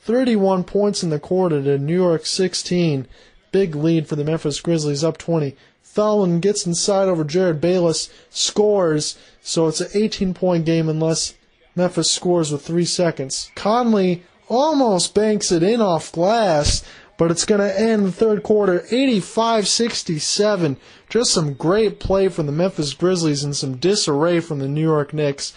[0.00, 3.06] 31 points in the quarter to New York 16.
[3.50, 5.56] Big lead for the Memphis Grizzlies, up 20.
[5.82, 11.34] Felton gets inside over Jerryd Bayless, scores, so it's an 18 point game unless
[11.74, 13.50] Memphis scores with three seconds.
[13.54, 16.84] Conley almost banks it in off glass,
[17.18, 20.78] but it's going to end the third quarter 85 67.
[21.10, 25.12] Just some great play from the Memphis Grizzlies and some disarray from the New York
[25.12, 25.52] Knicks.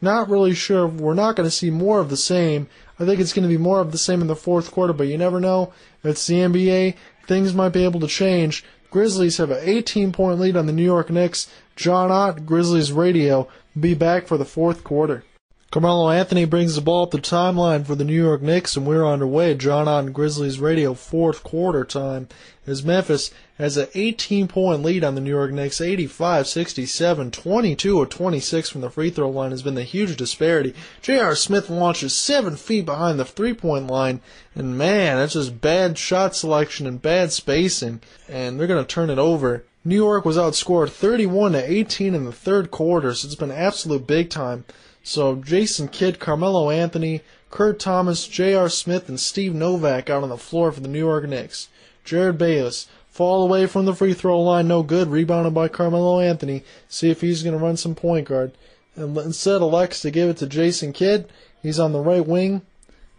[0.00, 0.86] Not really sure.
[0.86, 2.68] We're not going to see more of the same.
[3.00, 5.08] I think it's going to be more of the same in the fourth quarter, but
[5.08, 5.72] you never know.
[6.04, 6.94] It's the NBA.
[7.26, 8.62] Things might be able to change.
[8.90, 11.50] Grizzlies have an 18 point lead on the New York Knicks.
[11.76, 13.48] John Ott, Grizzlies Radio,
[13.78, 15.24] be back for the fourth quarter.
[15.72, 19.04] Carmelo Anthony brings the ball up the timeline for the New York Knicks, and we're
[19.04, 19.52] underway.
[19.54, 22.28] John on Grizzlies Radio, fourth quarter time,
[22.68, 27.98] as Memphis has an 18 point lead on the New York Knicks, 85 67, 22
[27.98, 30.72] or 26 from the free throw line has been the huge disparity.
[31.02, 31.34] J.R.
[31.34, 34.20] Smith launches seven feet behind the three point line,
[34.54, 39.10] and man, that's just bad shot selection and bad spacing, and they're going to turn
[39.10, 39.64] it over.
[39.84, 44.06] New York was outscored 31 to 18 in the third quarter, so it's been absolute
[44.06, 44.64] big time.
[45.06, 47.20] So Jason Kidd, Carmelo Anthony,
[47.52, 48.68] Kurt Thomas, J.R.
[48.68, 51.68] Smith, and Steve Novak out on the floor for the New York Knicks.
[52.04, 56.64] Jerryd Bayless, fall away from the free throw line, no good, rebounded by Carmelo Anthony.
[56.88, 58.50] See if he's going to run some point guard.
[58.96, 61.30] And instead elects to give it to Jason Kidd.
[61.62, 62.62] He's on the right wing.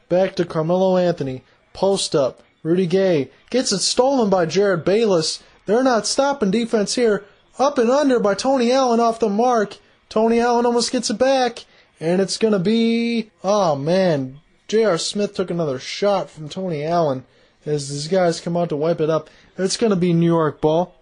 [0.09, 1.41] Back to Carmelo Anthony.
[1.71, 2.43] Post up.
[2.63, 5.41] Rudy Gay gets it stolen by Jerryd Bayless.
[5.65, 7.23] They're not stopping defense here.
[7.57, 9.77] Up and under by Tony Allen off the mark.
[10.09, 11.63] Tony Allen almost gets it back.
[11.99, 13.31] And it's going to be.
[13.43, 14.39] Oh, man.
[14.67, 14.97] J.R.
[14.97, 17.25] Smith took another shot from Tony Allen
[17.65, 19.29] as these guys come out to wipe it up.
[19.57, 20.95] It's going to be New York ball.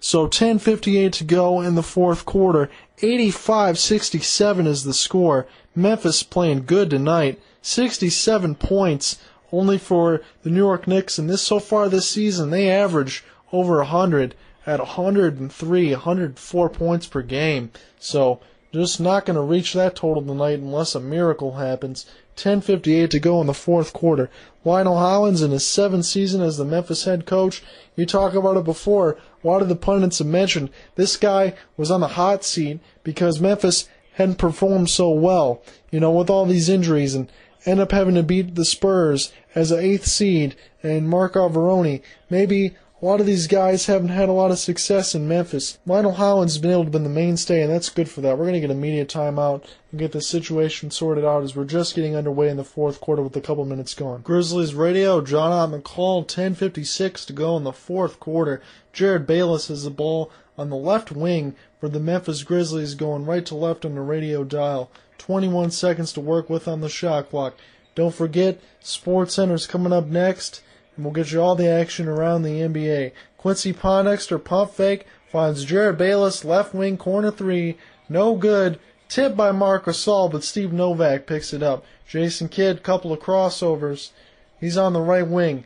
[0.00, 2.68] So 10:58 to go in the fourth quarter.
[2.98, 5.46] 85-67 is the score.
[5.74, 7.40] Memphis playing good tonight.
[7.62, 9.18] 67 points
[9.50, 13.78] only for the New York Knicks and this so far this season they average over
[13.78, 14.34] 100
[14.66, 17.70] at 103, 104 points per game.
[17.98, 18.40] So
[18.74, 22.06] just not going to reach that total tonight unless a miracle happens.
[22.36, 24.28] 10:58 to go in the fourth quarter.
[24.64, 27.62] Lionel Hollins in his seventh season as the Memphis head coach.
[27.94, 29.16] You talk about it before.
[29.44, 33.88] Lot of the pundits have mentioned this guy was on the hot seat because Memphis
[34.14, 35.62] hadn't performed so well.
[35.90, 37.30] You know, with all these injuries and
[37.66, 42.02] end up having to beat the Spurs as an eighth seed and Marc Iavaroni.
[42.28, 45.78] Maybe a lot of these guys haven't had a lot of success in Memphis.
[45.84, 48.38] Lionel Hollins has been able to be the mainstay, and that's good for that.
[48.38, 51.94] We're going to get immediate timeout and get the situation sorted out as we're just
[51.94, 54.22] getting underway in the fourth quarter with a couple minutes gone.
[54.22, 58.62] Grizzlies radio, John Ott McCall, 10.56 to go in the fourth quarter.
[58.94, 63.44] Jerryd Bayless has the ball on the left wing for the Memphis Grizzlies going right
[63.44, 64.90] to left on the radio dial.
[65.18, 67.54] 21 seconds to work with on the shot clock.
[67.94, 70.62] Don't forget, Sports Center's coming up next
[70.96, 73.12] and we'll get you all the action around the NBA.
[73.36, 77.76] Quincy Pondexter pump fake finds Jerryd Bayless left wing corner three,
[78.08, 78.78] no good.
[79.08, 81.84] Tipped by Marc Gasol, but Steve Novak picks it up.
[82.06, 84.10] Jason Kidd, couple of crossovers.
[84.58, 85.64] He's on the right wing.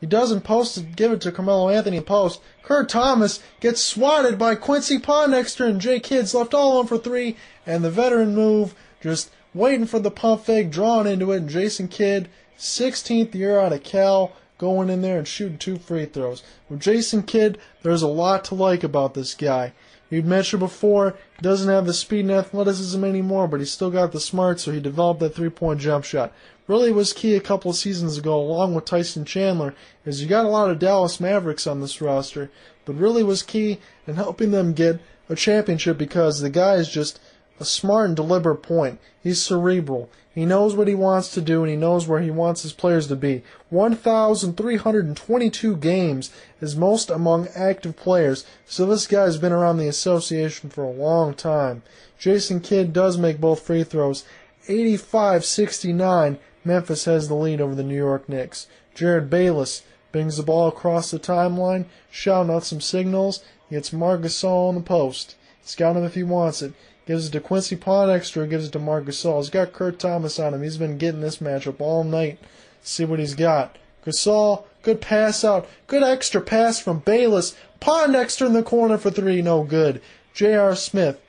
[0.00, 2.40] He doesn't post it, give it to Carmelo Anthony post.
[2.62, 7.36] Kurt Thomas gets swatted by Quincy Pondexter and Jay Kidd's left all on for three,
[7.64, 11.88] and the veteran move just waiting for the pump fake, drawn into it, and Jason
[11.88, 12.28] Kidd,
[12.58, 16.42] 16th year out of Cal, going in there and shooting two free throws.
[16.68, 19.72] With Jason Kidd, there's a lot to like about this guy.
[20.08, 24.12] You'd mentioned before, he doesn't have the speed and athleticism anymore, but he's still got
[24.12, 26.32] the smart, so he developed that three point jump shot.
[26.68, 29.74] Really was key a couple of seasons ago, along with Tyson Chandler,
[30.04, 32.50] is you got a lot of Dallas Mavericks on this roster,
[32.84, 37.20] but really was key in helping them get a championship because the guy is just
[37.58, 39.00] a smart and deliberate point.
[39.22, 40.10] He's cerebral.
[40.34, 43.06] He knows what he wants to do and he knows where he wants his players
[43.06, 43.42] to be.
[43.70, 46.30] 1,322 games
[46.60, 51.32] is most among active players, so this guy's been around the association for a long
[51.32, 51.82] time.
[52.18, 54.24] Jason Kidd does make both free throws.
[54.68, 58.66] 85 69, Memphis has the lead over the New York Knicks.
[58.94, 63.42] Jared Bayless brings the ball across the timeline, shouting out some signals.
[63.70, 65.34] Gets Marc Gasol on the post.
[65.60, 66.72] He's him if he wants it.
[67.06, 69.38] Gives it to Quincy Pondexter, gives it to Marc Gasol.
[69.38, 70.62] He's got Kurt Thomas on him.
[70.62, 72.38] He's been getting this matchup all night.
[72.82, 73.78] See what he's got.
[74.04, 75.68] Gasol, good pass out.
[75.86, 77.56] Good extra pass from Bayless.
[77.80, 80.00] Pondexter in the corner for three, no good.
[80.34, 80.74] J.R.
[80.74, 81.20] Smith,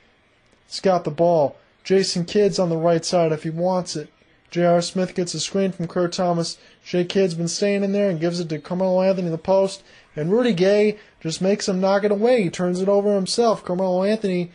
[0.66, 1.56] he's got the ball.
[1.84, 4.10] Jason Kidd's on the right side if he wants it.
[4.50, 4.80] J.R.
[4.80, 6.58] Smith gets a screen from Kurt Thomas.
[6.84, 9.82] Jay Kidd's been staying in there and gives it to Carmelo Anthony in the post.
[10.16, 12.42] And Rudy Gay just makes him knock it away.
[12.42, 13.64] He turns it over himself.
[13.64, 14.50] Carmelo Anthony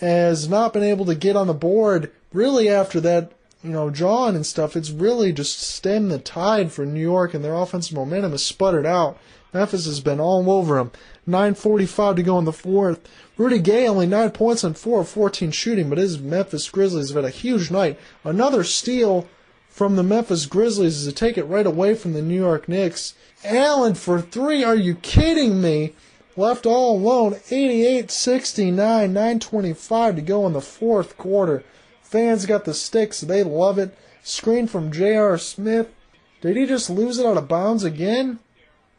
[0.00, 4.36] has not been able to get on the board really after that, you know, John
[4.36, 4.76] and stuff.
[4.76, 8.86] It's really just stemmed the tide for New York and their offensive momentum has sputtered
[8.86, 9.18] out.
[9.52, 10.92] Memphis has been all over them.
[11.26, 13.00] 9.45 to go in the fourth.
[13.36, 17.16] Rudy Gay only 9 points on 4 of 14 shooting, but his Memphis Grizzlies have
[17.16, 17.98] had a huge night.
[18.24, 19.26] Another steal
[19.68, 23.14] from the Memphis Grizzlies is to take it right away from the New York Knicks.
[23.44, 24.64] Allen for three.
[24.64, 25.94] Are you kidding me?
[26.38, 31.64] Left all alone 88 69 925 to go in the fourth quarter.
[32.00, 33.20] Fans got the sticks.
[33.20, 33.98] They love it.
[34.22, 35.36] Screen from J.R.
[35.36, 35.92] Smith.
[36.40, 38.38] Did he just lose it out of bounds again?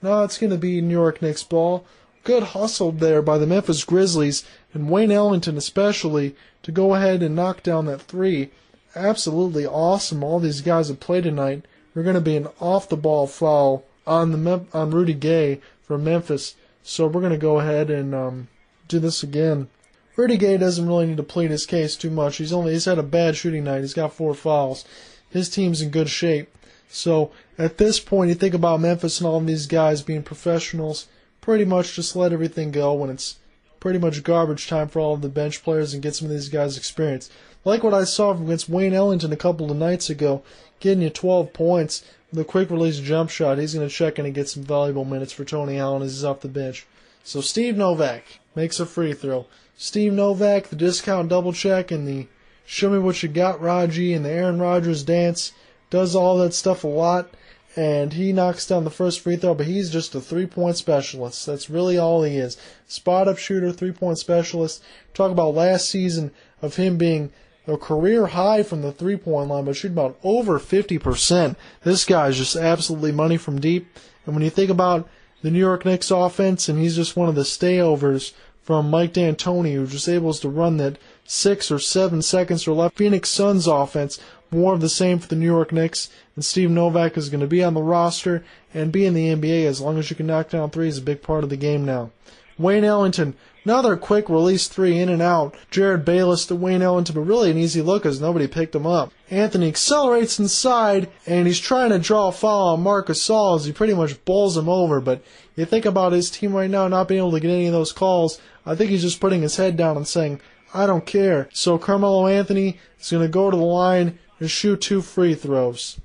[0.02, 1.86] No it's going to be New York Knicks ball.
[2.26, 4.44] Good hustle there by the Memphis Grizzlies
[4.74, 8.52] and Wayne Ellington especially to go ahead and knock down that three.
[8.96, 10.24] Absolutely awesome.
[10.24, 11.64] All these guys have played tonight.
[11.94, 16.04] They're going to be an off the ball foul on the on Rudy Gay from
[16.04, 16.56] Memphis
[16.90, 18.48] so we're going to go ahead and um,
[18.88, 19.68] do this again.
[20.16, 22.38] Rudy Gay doesn't really need to plead his case too much.
[22.38, 23.82] He's only he's had a bad shooting night.
[23.82, 24.86] He's got four fouls.
[25.30, 26.50] His team's in good shape.
[26.90, 31.08] So at this point, you think about Memphis and all of these guys being professionals.
[31.42, 33.38] Pretty much just let everything go when it's
[33.80, 36.50] pretty much garbage time for all of the bench players and get some of these
[36.50, 37.30] guys experience.
[37.64, 40.42] Like what I saw against Wayne Ellington a couple of nights ago,
[40.80, 44.36] getting you 12 points the quick release jump shot, he's going to check in and
[44.36, 46.86] get some valuable minutes for Tony Allen as he's off the bench.
[47.24, 48.24] So Steve Novak
[48.56, 49.48] makes a free throw.
[49.76, 52.28] Steve Novak, the discount double check and the
[52.66, 55.54] show me what you got, Raji, and the Aaron Rodgers dance
[55.90, 57.30] does all that stuff a lot,
[57.76, 61.46] and he knocks down the first free throw, but he's just a three point specialist.
[61.46, 62.58] That's really all he is.
[62.88, 64.84] Spot up shooter, three point specialist.
[65.14, 66.32] Talk about last season
[66.62, 67.32] of him being
[67.68, 71.56] a career high from the three point line, but shooting about over 50%.
[71.84, 73.88] This guy is just absolutely money from deep.
[74.26, 75.08] And when you think about
[75.42, 79.74] the New York Knicks offense, and he's just one of the stayovers from Mike D'Antoni,
[79.74, 82.98] who just able to run that six or seven seconds or left.
[82.98, 84.20] Phoenix Suns offense,
[84.52, 87.48] more of the same for the New York Knicks, and Steve Novak is going to
[87.48, 90.50] be on the roster and be in the NBA as long as you can knock
[90.50, 92.12] down threes, a big part of the game now.
[92.60, 95.56] Wayne Ellington, another quick release three in and out.
[95.72, 99.14] Jerryd Bayless to Wayne Ellington, but really an easy look as nobody picked him up.
[99.32, 103.72] Anthony accelerates inside, and he's trying to draw a foul on Marcus Gasol as he
[103.72, 105.00] pretty much bowls him over.
[105.00, 105.24] But
[105.56, 107.94] you think about his team right now not being able to get any of those
[107.94, 108.42] calls.
[108.66, 110.42] I think he's just putting his head down and saying,
[110.74, 111.50] I don't care.
[111.54, 116.00] So Carmelo Anthony is going to go to the line and shoot two free throws.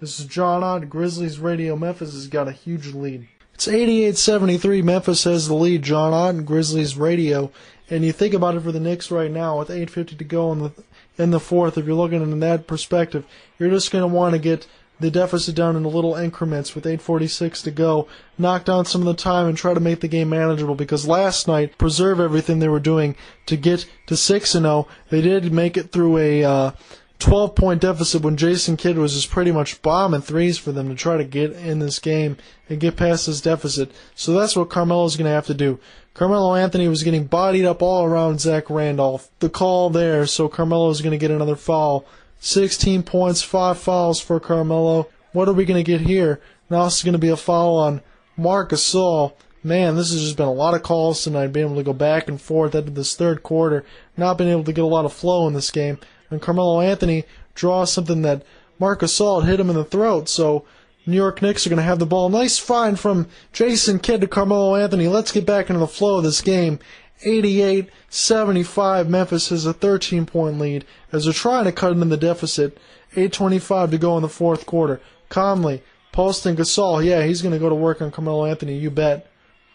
[0.00, 1.76] This is John Ott, Grizzlies Radio.
[1.76, 3.28] Memphis has got a huge lead.
[3.56, 4.84] It's 88-73.
[4.84, 5.80] Memphis has the lead.
[5.80, 7.50] John Ott, Grizzlies Radio.
[7.88, 10.58] And you think about it for the Knicks right now with 8:50 to go in
[10.58, 10.72] the
[11.16, 11.78] in the fourth.
[11.78, 13.24] If you're looking in that perspective,
[13.58, 14.66] you're just going to want to get
[15.00, 18.06] the deficit down in little increments with 8:46 to go,
[18.36, 21.48] knock down some of the time and try to make the game manageable because last
[21.48, 23.16] night preserve everything they were doing
[23.46, 24.86] to get to 6 and 0.
[25.08, 26.70] They did make it through a uh,
[27.18, 30.94] 12 point deficit when Jason Kidd was just pretty much bombing threes for them to
[30.94, 32.36] try to get in this game
[32.68, 33.90] and get past this deficit.
[34.14, 35.80] So that's what Carmelo's going to have to do.
[36.14, 39.28] Carmelo Anthony was getting bodied up all around Zach Randolph.
[39.40, 42.06] The call there, so Carmelo is going to get another foul.
[42.40, 45.08] 16 points, 5 fouls for Carmelo.
[45.32, 46.40] What are we going to get here?
[46.70, 48.00] Now it's going to be a foul on
[48.36, 49.34] Marc Gasol.
[49.62, 52.28] Man, this has just been a lot of calls tonight, being able to go back
[52.28, 53.84] and forth into this third quarter,
[54.16, 55.98] not being able to get a lot of flow in this game.
[56.30, 57.24] And Carmelo Anthony
[57.54, 58.42] draws something that
[58.78, 60.64] Marcus Gasol hit him in the throat, so
[61.06, 62.28] New York Knicks are going to have the ball.
[62.28, 65.08] Nice find from Jason Kidd to Carmelo Anthony.
[65.08, 66.78] Let's get back into the flow of this game.
[67.22, 69.08] 88 75.
[69.08, 72.78] Memphis has a 13 point lead as they're trying to cut into the deficit.
[73.14, 75.00] 8.25 to go in the fourth quarter.
[75.28, 75.82] Conley
[76.12, 77.04] posting Gasol.
[77.04, 79.30] Yeah, he's going to go to work on Carmelo Anthony, you bet.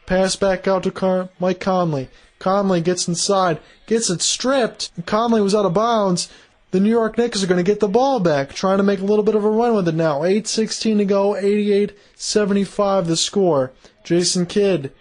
[0.05, 2.09] Pass back out to Car- Mike Conley.
[2.41, 4.91] Conley gets inside, gets it stripped.
[5.05, 6.29] Conley was out of bounds.
[6.71, 9.05] The New York Knicks are going to get the ball back, trying to make a
[9.05, 10.21] little bit of a run with it now.
[10.21, 13.71] 8.16 to go, 88 75 the score.
[14.03, 14.91] Jason Kidd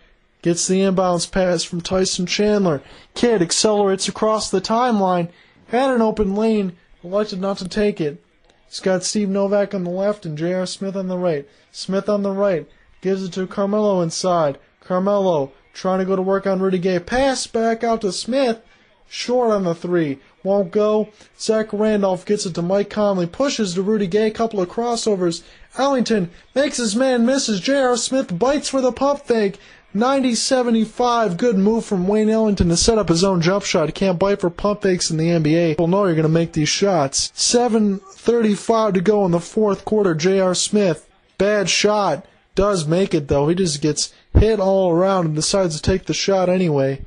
[0.42, 2.82] Gets the inbounds pass from Tyson Chandler.
[3.14, 5.28] Kidd accelerates across the timeline.
[5.68, 6.76] Had an open lane.
[7.04, 8.24] Elected not to take it.
[8.66, 10.64] He's got Steve Novak on the left and J.R.
[10.64, 11.46] Smith on the right.
[11.72, 12.66] Smith on the right.
[13.02, 14.58] Gives it to Carmelo inside.
[14.80, 16.98] Carmelo trying to go to work on Rudy Gay.
[16.98, 18.60] Pass back out to Smith.
[19.08, 20.20] Short on the three.
[20.44, 21.08] Won't go.
[21.38, 23.26] Zach Randolph gets it to Mike Conley.
[23.26, 24.30] Pushes to Rudy Gay.
[24.30, 25.42] Couple of crossovers.
[25.76, 27.60] Ellington makes his man misses.
[27.60, 27.96] J.R.
[27.96, 29.58] Smith bites for the pump fake.
[29.94, 33.92] 90-75, good move from Wayne Ellington to set up his own jump shot.
[33.92, 35.70] Can't bite for pump fakes in the NBA.
[35.70, 37.32] People know you're going to make these shots.
[37.34, 40.14] 7.35 to go in the fourth quarter.
[40.14, 40.54] J.R.
[40.54, 42.24] Smith, bad shot.
[42.60, 43.48] Does make it though.
[43.48, 47.06] He just gets hit all around and decides to take the shot anyway.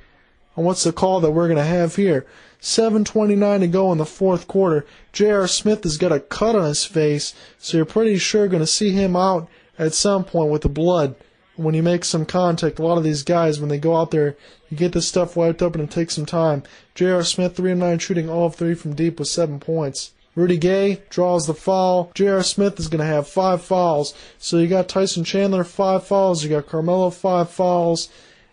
[0.55, 2.25] And what's the call that we're going to have here?
[2.59, 4.83] 7.29 to go in the fourth quarter.
[5.11, 5.47] J.R.
[5.47, 8.93] Smith has got a cut on his face, so you're pretty sure going to see
[8.93, 9.47] him out
[9.77, 11.13] at some point with the blood
[11.55, 14.35] when you make some contact, a lot of these guys, when they go out there,
[14.71, 16.63] you get this stuff wiped up and it takes some time.
[16.95, 17.23] J.R.
[17.23, 20.13] Smith, 3 and 9 shooting all of 3 from deep with 7 points.
[20.35, 22.11] Rudy Gay draws the foul.
[22.15, 22.41] J.R.
[22.41, 24.13] Smith is going to have 5 fouls.
[24.39, 26.43] So you got Tyson Chandler, 5 fouls.
[26.43, 28.09] You got Carmelo, 5 fouls.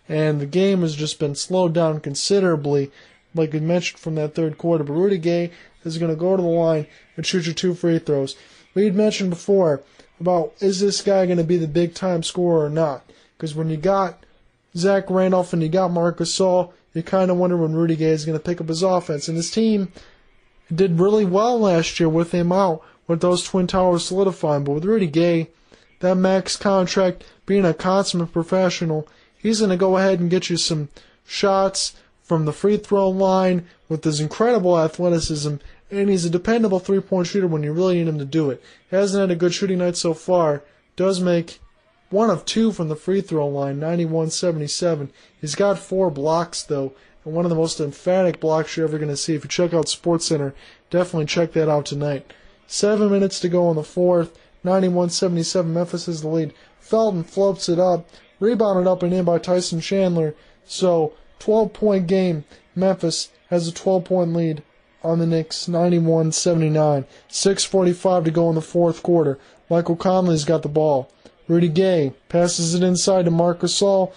[0.08, 2.90] And the game has just been slowed down considerably,
[3.34, 4.84] like we mentioned from that third quarter.
[4.84, 5.52] But Rudy Gay
[5.84, 6.86] is going to go to the line
[7.16, 8.36] and shoot your two free throws.
[8.74, 9.82] We had mentioned before
[10.20, 13.04] about is this guy going to be the big time scorer or not?
[13.36, 14.26] Because when you got
[14.76, 18.24] Zach Randolph and you got Marcus Gasol, you kind of wonder when Rudy Gay is
[18.24, 19.28] going to pick up his offense.
[19.28, 19.92] And his team
[20.74, 24.64] did really well last year with him out, with those Twin Towers solidifying.
[24.64, 25.48] But with Rudy Gay,
[26.00, 30.56] that max contract, being a consummate professional, he's going to go ahead and get you
[30.56, 30.88] some
[31.26, 35.56] shots from the free throw line with his incredible athleticism
[35.90, 38.62] and he's a dependable three point shooter when you really need him to do it.
[38.88, 40.62] He hasn't had a good shooting night so far.
[40.96, 41.58] Does make
[42.10, 45.10] one of two from the free throw line, 91 77.
[45.40, 46.92] He's got four blocks, though,
[47.24, 49.34] and one of the most emphatic blocks you're ever going to see.
[49.34, 50.52] If you check out SportsCenter,
[50.88, 52.32] definitely check that out tonight.
[52.66, 55.72] Seven minutes to go in the fourth, 91 77.
[55.72, 56.54] Memphis is the lead.
[56.78, 60.34] Felton floats it up, rebounded up and in by Tyson Chandler.
[60.64, 62.44] So, 12 point game.
[62.74, 64.62] Memphis has a 12 point lead
[65.02, 67.04] on the Knicks 91 79.
[67.28, 69.38] 6.45 to go in the fourth quarter.
[69.68, 71.10] Michael Conley's got the ball.
[71.48, 74.12] Rudy Gay passes it inside to Marc Gasol.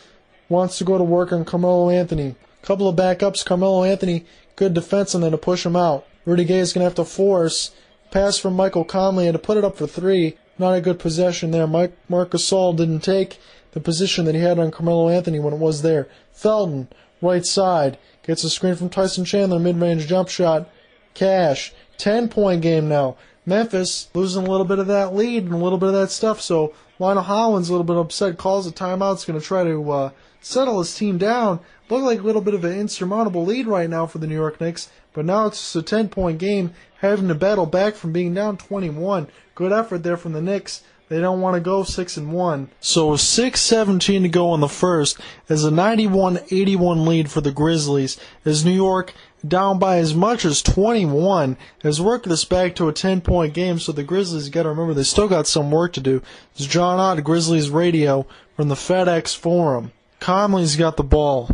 [0.49, 2.35] Wants to go to work on Carmelo Anthony.
[2.63, 3.45] Couple of backups.
[3.45, 4.25] Carmelo Anthony,
[4.55, 6.07] good defense, and then to push him out.
[6.25, 7.71] Rudy Gay is going to have to force.
[8.09, 10.37] Pass from Michael Conley and to put it up for three.
[10.57, 11.67] Not a good possession there.
[11.67, 13.39] Mike, Marc Gasol didn't take
[13.71, 16.07] the position that he had on Carmelo Anthony when it was there.
[16.31, 16.87] Felton,
[17.21, 20.69] right side, gets a screen from Tyson Chandler, mid range jump shot.
[21.13, 21.73] Cash.
[21.97, 23.17] 10 point game now.
[23.45, 26.39] Memphis losing a little bit of that lead and a little bit of that stuff.
[26.39, 29.15] So Lionel Hollins a little bit upset, calls a timeout.
[29.15, 30.09] Is going to try to uh,
[30.43, 31.59] settle his team down.
[31.89, 34.59] Look like a little bit of an insurmountable lead right now for the New York
[34.59, 34.89] Knicks.
[35.13, 39.27] But now it's a 10 point game, having to battle back from being down 21.
[39.55, 40.81] Good effort there from the Knicks.
[41.09, 42.69] They don't want to go 6 and 1.
[42.79, 48.65] So 6:17 to go in the first is a 91-81 lead for the Grizzlies as
[48.65, 49.13] New York
[49.47, 53.77] down by as much as 21 has worked this back to a 10 point game
[53.77, 56.21] so the Grizzlies got to remember they still got some work to do.
[56.55, 58.25] It's John Ott Grizzlies radio
[58.55, 59.91] from the FedEx Forum.
[60.23, 61.49] Conley's got the ball.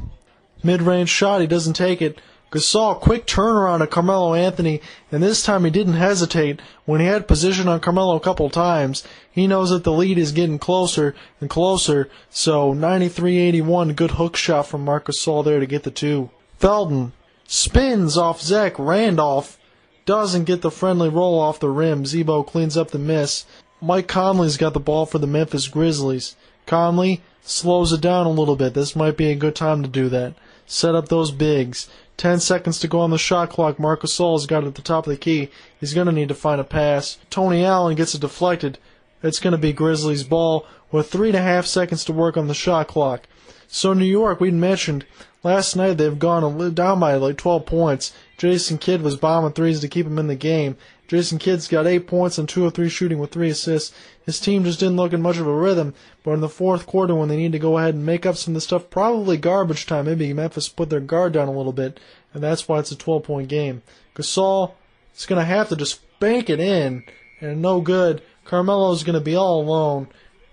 [0.61, 2.21] Mid-range shot, he doesn't take it.
[2.51, 4.79] Gasol, quick turnaround of Carmelo Anthony,
[5.11, 9.03] and this time he didn't hesitate when he had position on Carmelo a couple times.
[9.31, 14.67] He knows that the lead is getting closer and closer, so 93-81, good hook shot
[14.67, 16.29] from Marc Gasol there to get the two.
[16.59, 17.13] Felton
[17.47, 19.57] spins off Zach Randolph,
[20.05, 22.05] doesn't get the friendly roll off the rim.
[22.05, 23.47] Z-Bo cleans up the miss.
[23.81, 26.35] Mike Conley's got the ball for the Memphis Grizzlies.
[26.69, 28.75] Conley slows it down a little bit.
[28.75, 30.35] This might be a good time to do that.
[30.67, 31.89] Set up those bigs.
[32.17, 33.79] 10 seconds to go on the shot clock.
[33.79, 35.49] Marc Gasol's got it at the top of the key.
[35.79, 37.17] He's going to need to find a pass.
[37.31, 38.77] Tony Allen gets it deflected.
[39.23, 42.47] It's going to be Grizzlies' ball with three and a half seconds to work on
[42.47, 43.23] the shot clock.
[43.67, 45.05] So New York, we mentioned
[45.41, 48.13] last night they've gone down by like 12 points.
[48.37, 50.77] Jason Kidd was bombing threes to keep him in the game.
[51.07, 53.95] Jason Kidd's got eight points and two of three shooting with three assists.
[54.29, 57.15] His team just didn't look in much of a rhythm, but in the fourth quarter
[57.15, 59.87] when they need to go ahead and make up some of the stuff, probably garbage
[59.87, 61.99] time, maybe Memphis put their guard down a little bit,
[62.31, 63.81] and that's why it's a 12 point game.
[64.13, 64.73] Gasol
[65.17, 67.05] is going to have to just bank it in,
[67.41, 68.21] and no good.
[68.45, 70.07] Carmelo's going to be all alone.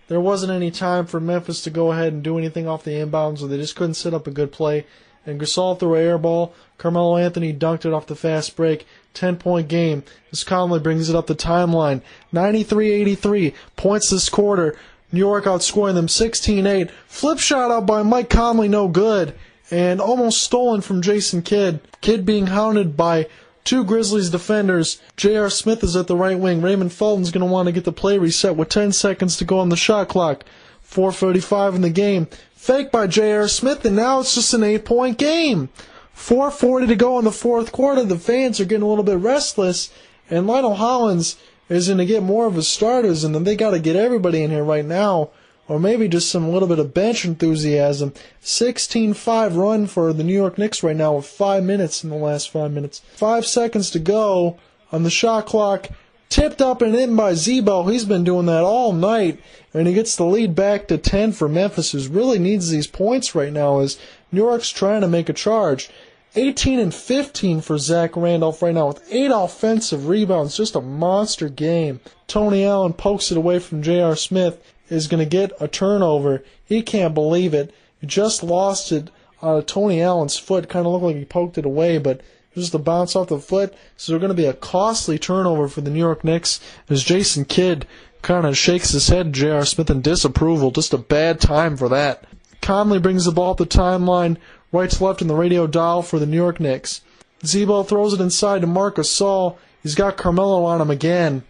[0.08, 3.42] There wasn't any time for Memphis to go ahead and do anything off the inbounds,
[3.42, 4.86] or they just couldn't set up a good play.
[5.26, 6.54] And Gasol threw an air ball.
[6.78, 8.86] Carmelo Anthony dunked it off the fast break.
[9.16, 12.02] 10 point game as Conley brings it up the timeline.
[12.32, 14.78] 93 83 points this quarter.
[15.10, 16.90] New York outscoring them 16 8.
[17.08, 19.34] Flip shot out by Mike Conley, no good.
[19.70, 21.80] And almost stolen from Jason Kidd.
[22.00, 23.26] Kidd being hounded by
[23.64, 25.00] two Grizzlies defenders.
[25.16, 25.50] J.R.
[25.50, 26.62] Smith is at the right wing.
[26.62, 29.58] Raymond Felton's going to want to get the play reset with 10 seconds to go
[29.58, 30.44] on the shot clock.
[30.88, 32.28] 4.35 in the game.
[32.54, 33.48] Fake by J.R.
[33.48, 35.68] Smith, and now it's just an eight point game.
[36.16, 38.02] 4.40 to go in the fourth quarter.
[38.02, 39.92] The fans are getting a little bit restless,
[40.30, 41.36] and Lionel Hollins
[41.68, 44.42] is going to get more of his starters, and then they got to get everybody
[44.42, 45.30] in here right now,
[45.68, 48.12] or maybe just some little bit of bench enthusiasm.
[48.42, 52.50] 16-5 run for the New York Knicks right now with five minutes in the last
[52.50, 53.02] five minutes.
[53.14, 54.58] Five seconds to go
[54.90, 55.88] on the shot clock.
[56.28, 57.84] Tipped up and in by Z-Bo.
[57.84, 59.40] He's been doing that all night,
[59.72, 63.34] and he gets the lead back to 10 for Memphis, who really needs these points
[63.34, 63.96] right now as
[64.32, 65.88] New York's trying to make a charge.
[66.36, 70.56] 18 and 15 for Zach Randolph right now with eight offensive rebounds.
[70.56, 72.00] Just a monster game.
[72.26, 74.16] Tony Allen pokes it away from J.R.
[74.16, 74.62] Smith.
[74.88, 76.44] Is going to get a turnover.
[76.64, 77.74] He can't believe it.
[78.00, 79.10] He just lost it
[79.42, 80.68] on Tony Allen's foot.
[80.68, 82.20] Kind of looked like he poked it away, but
[82.54, 83.74] just a bounce off the foot.
[83.96, 87.44] So they're going to be a costly turnover for the New York Knicks as Jason
[87.44, 87.86] Kidd
[88.22, 89.64] kind of shakes his head J.R.
[89.64, 90.70] Smith in disapproval.
[90.70, 92.24] Just a bad time for that.
[92.60, 94.36] Conley brings the ball up the timeline
[94.72, 97.00] to left in the radio dial for the New York Knicks.
[97.44, 99.56] Z-Bo throws it inside to Marcus Gasol.
[99.82, 101.44] He's got Carmelo on him again.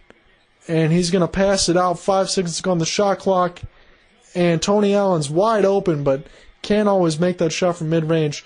[0.67, 1.99] And he's going to pass it out.
[1.99, 3.61] Five seconds on the shot clock.
[4.35, 6.27] And Tony Allen's wide open, but
[6.61, 8.43] can't always make that shot from mid range.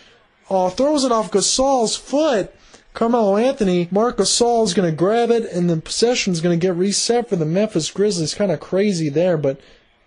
[0.50, 2.54] Oh, throws it off Gasol's foot.
[2.94, 6.66] Carmelo Anthony, Marc Gasol is going to grab it, and the possession is going to
[6.66, 8.36] get reset for the Memphis Grizzlies.
[8.36, 9.60] Kind of crazy there, but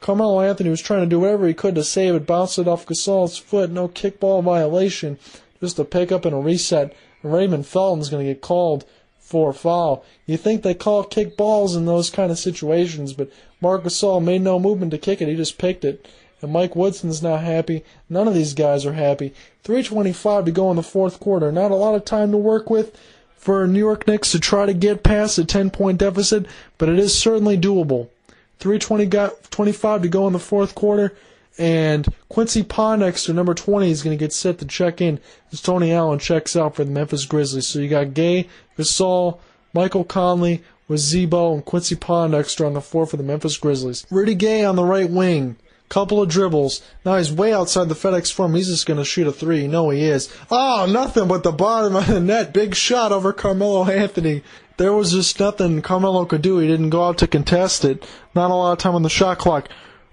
[0.04, 2.84] Carmelo Anthony was trying to do whatever he could to save it, bounced it off
[2.84, 5.18] Gasol's foot, no kickball violation,
[5.60, 6.94] just a pickup and a reset.
[7.22, 8.84] Raymond Felton's going to get called
[9.18, 10.04] for a foul.
[10.26, 13.30] You think they call kick balls in those kind of situations, but
[13.62, 15.28] Marc Gasol made no movement to kick it.
[15.28, 16.06] He just picked it.
[16.42, 17.82] And Mike Woodson's not happy.
[18.10, 19.32] None of these guys are happy.
[19.64, 21.50] 3.25 to go in the fourth quarter.
[21.50, 22.94] Not a lot of time to work with
[23.38, 26.44] for New York Knicks to try to get past a 10 point deficit,
[26.76, 28.10] but it is certainly doable.
[28.58, 31.14] 325 to go in the fourth quarter
[31.58, 35.20] And Quincy Pondexter, number 20, is going to get set to check in
[35.52, 37.66] as Tony Allen checks out for the Memphis Grizzlies.
[37.68, 39.38] So you got Gay, Gasol,
[39.72, 44.04] Michael Conley with Z-Bo, and Quincy Pondexter on the floor for the Memphis Grizzlies.
[44.10, 45.56] Rudy Gay on the right wing.
[45.90, 46.80] Couple of dribbles.
[47.04, 48.54] Now he's way outside the FedEx Forum.
[48.54, 49.62] He's just going to shoot a three.
[49.62, 50.34] You know he is.
[50.50, 52.54] Oh, nothing but the bottom of the net.
[52.54, 54.42] Big shot over Carmelo Anthony.
[54.76, 56.58] There was just nothing Carmelo could do.
[56.58, 58.04] He didn't go out to contest it.
[58.34, 59.68] Not a lot of time on the shot clock.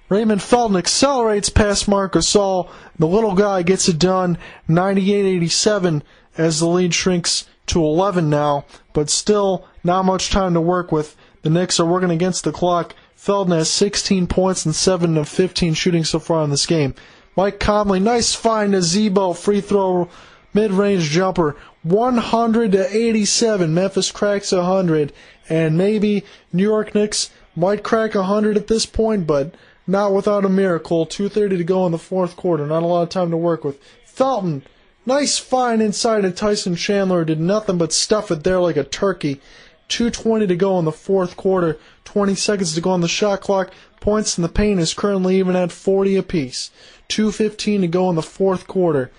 [0.09, 2.69] Raymond Felton accelerates past Marc Gasol.
[2.99, 4.37] The little guy gets it done
[4.69, 6.01] 98-87
[6.37, 11.15] as the lead shrinks to 11 now, but still not much time to work with.
[11.41, 12.93] The Knicks are working against the clock.
[13.15, 16.93] Felton has 16 points and 7 of 15 shooting so far in this game.
[17.37, 20.09] Mike Conley, nice find to Z-Bo, free throw,
[20.53, 23.73] mid-range jumper, 100 to 87.
[23.73, 25.13] Memphis cracks 100,
[25.49, 26.23] and maybe
[26.53, 29.55] New York Knicks might crack 100 at this point, but
[29.87, 31.05] not without a miracle.
[31.05, 32.65] 2.30 to go in the fourth quarter.
[32.65, 33.79] Not a lot of time to work with.
[34.05, 34.63] Felton,
[35.05, 37.25] nice find inside of Tyson Chandler.
[37.25, 39.41] Did nothing but stuff it there like a turkey.
[39.89, 41.77] 2.20 to go in the fourth quarter.
[42.05, 43.71] 20 seconds to go on the shot clock.
[43.99, 46.71] Points in the paint is currently even at 40 apiece.
[47.09, 49.11] 2.15 to go in the fourth quarter.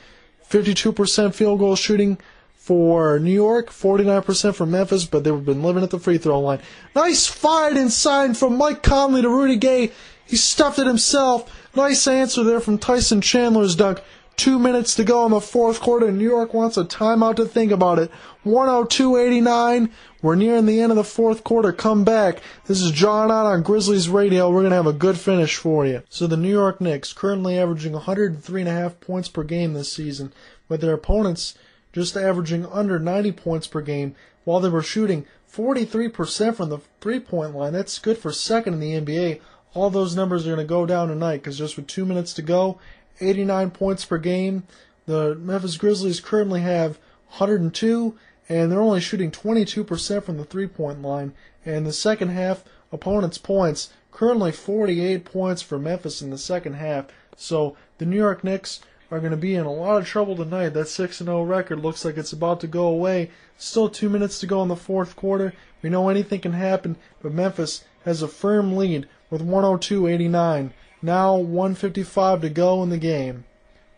[0.52, 2.18] 52% field goal shooting
[2.54, 6.60] for New York, 49% for Memphis, but they've been living at the free throw line.
[6.94, 9.90] Nice fight inside from Mike Conley to Rudy Gay.
[10.26, 11.50] He stuffed it himself.
[11.74, 14.00] Nice answer there from Tyson Chandler's dunk.
[14.36, 16.10] Two minutes to go in the fourth quarter.
[16.10, 18.10] New York wants a timeout to think about it.
[18.44, 19.90] 102.89.
[20.20, 21.72] We're nearing the end of the fourth quarter.
[21.72, 22.40] Come back.
[22.66, 24.50] This is John Ott on Grizzlies Radio.
[24.50, 26.02] We're going to have a good finish for you.
[26.08, 30.32] So the New York Knicks, currently averaging 103.5 points per game this season,
[30.68, 31.54] with their opponents
[31.92, 34.14] just averaging under 90 points per game,
[34.44, 37.74] while they were shooting 43% from the three point line.
[37.74, 39.40] That's good for second in the NBA
[39.74, 42.42] all those numbers are going to go down tonight because just with two minutes to
[42.42, 42.78] go,
[43.20, 44.64] 89 points per game.
[45.06, 46.98] The Memphis Grizzlies currently have
[47.36, 48.16] 102,
[48.48, 51.34] and they're only shooting 22% from the three point line.
[51.64, 57.06] And the second half, opponents' points currently 48 points for Memphis in the second half.
[57.36, 58.80] So the New York Knicks
[59.10, 60.70] are going to be in a lot of trouble tonight.
[60.70, 63.30] That 6 0 record looks like it's about to go away.
[63.56, 65.54] Still two minutes to go in the fourth quarter.
[65.82, 70.70] We know anything can happen, but Memphis has a firm lead with 102.89.
[71.02, 73.44] Now 155 to go in the game.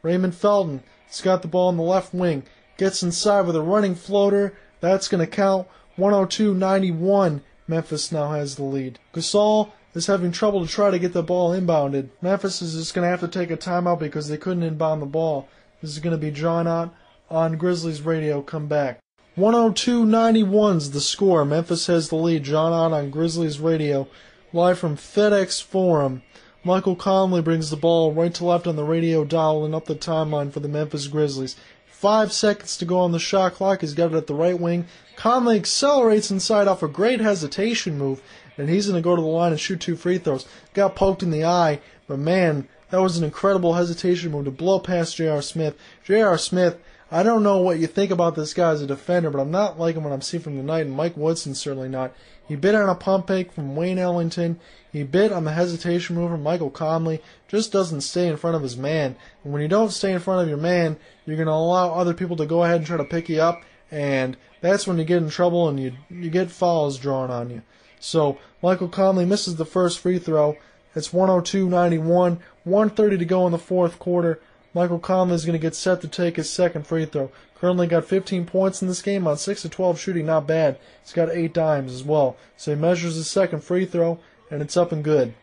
[0.02, 2.44] Raymond Felton has got the ball in the left wing.
[2.78, 4.55] Gets inside with a running floater.
[4.81, 5.68] That's going to count.
[5.98, 7.43] 102.91.
[7.68, 8.98] Memphis now has the lead.
[9.12, 12.09] Gasol is having trouble to try to get the ball inbounded.
[12.20, 15.06] Memphis is just going to have to take a timeout because they couldn't inbound the
[15.06, 15.48] ball.
[15.81, 16.94] This is going to be drawn out
[17.31, 18.43] on Grizzlies radio.
[18.43, 18.98] Come back.
[19.36, 21.44] 102.91's the score.
[21.44, 22.44] Memphis has the lead.
[22.44, 24.09] John Ott on Grizzlies radio.
[24.52, 26.22] Live from FedEx Forum,
[26.66, 29.95] Michael Conley brings the ball right to left on the radio dial and up the
[29.95, 31.57] timeline for the Memphis Grizzlies.
[31.85, 33.82] Five seconds to go on the shot clock.
[33.82, 34.86] He's got it at the right wing.
[35.15, 38.23] Conley accelerates inside off a great hesitation move,
[38.57, 40.47] and he's going to go to the line and shoot two free throws.
[40.73, 44.78] Got poked in the eye, but man, that was an incredible hesitation move to blow
[44.78, 45.43] past J.R.
[45.43, 45.77] Smith.
[46.03, 46.39] J.R.
[46.39, 46.78] Smith,
[47.11, 49.78] I don't know what you think about this guy as a defender, but I'm not
[49.78, 52.12] liking what I'm seeing from tonight, and Mike Woodson certainly not.
[52.46, 54.60] He bit on a pump fake from Wayne Ellington.
[54.92, 57.22] He bit on the hesitation move from Michael Conley.
[57.48, 59.16] Just doesn't stay in front of his man.
[59.42, 62.14] And when you don't stay in front of your man, you're going to allow other
[62.14, 63.62] people to go ahead and try to pick you up.
[63.90, 67.62] And that's when you get in trouble and you, you get fouls drawn on you.
[67.98, 70.56] So Michael Conley misses the first free throw.
[70.94, 72.38] It's 102-91.
[72.64, 74.40] 130 to go in the fourth quarter.
[74.74, 77.30] Michael Conley is going to get set to take his second free throw.
[77.55, 80.78] Currently got 15 points in this game on 6 to 12 shooting, not bad.
[81.02, 82.36] He's got 8 dimes as well.
[82.56, 84.18] So he measures his second free throw,
[84.51, 85.34] and it's up and good.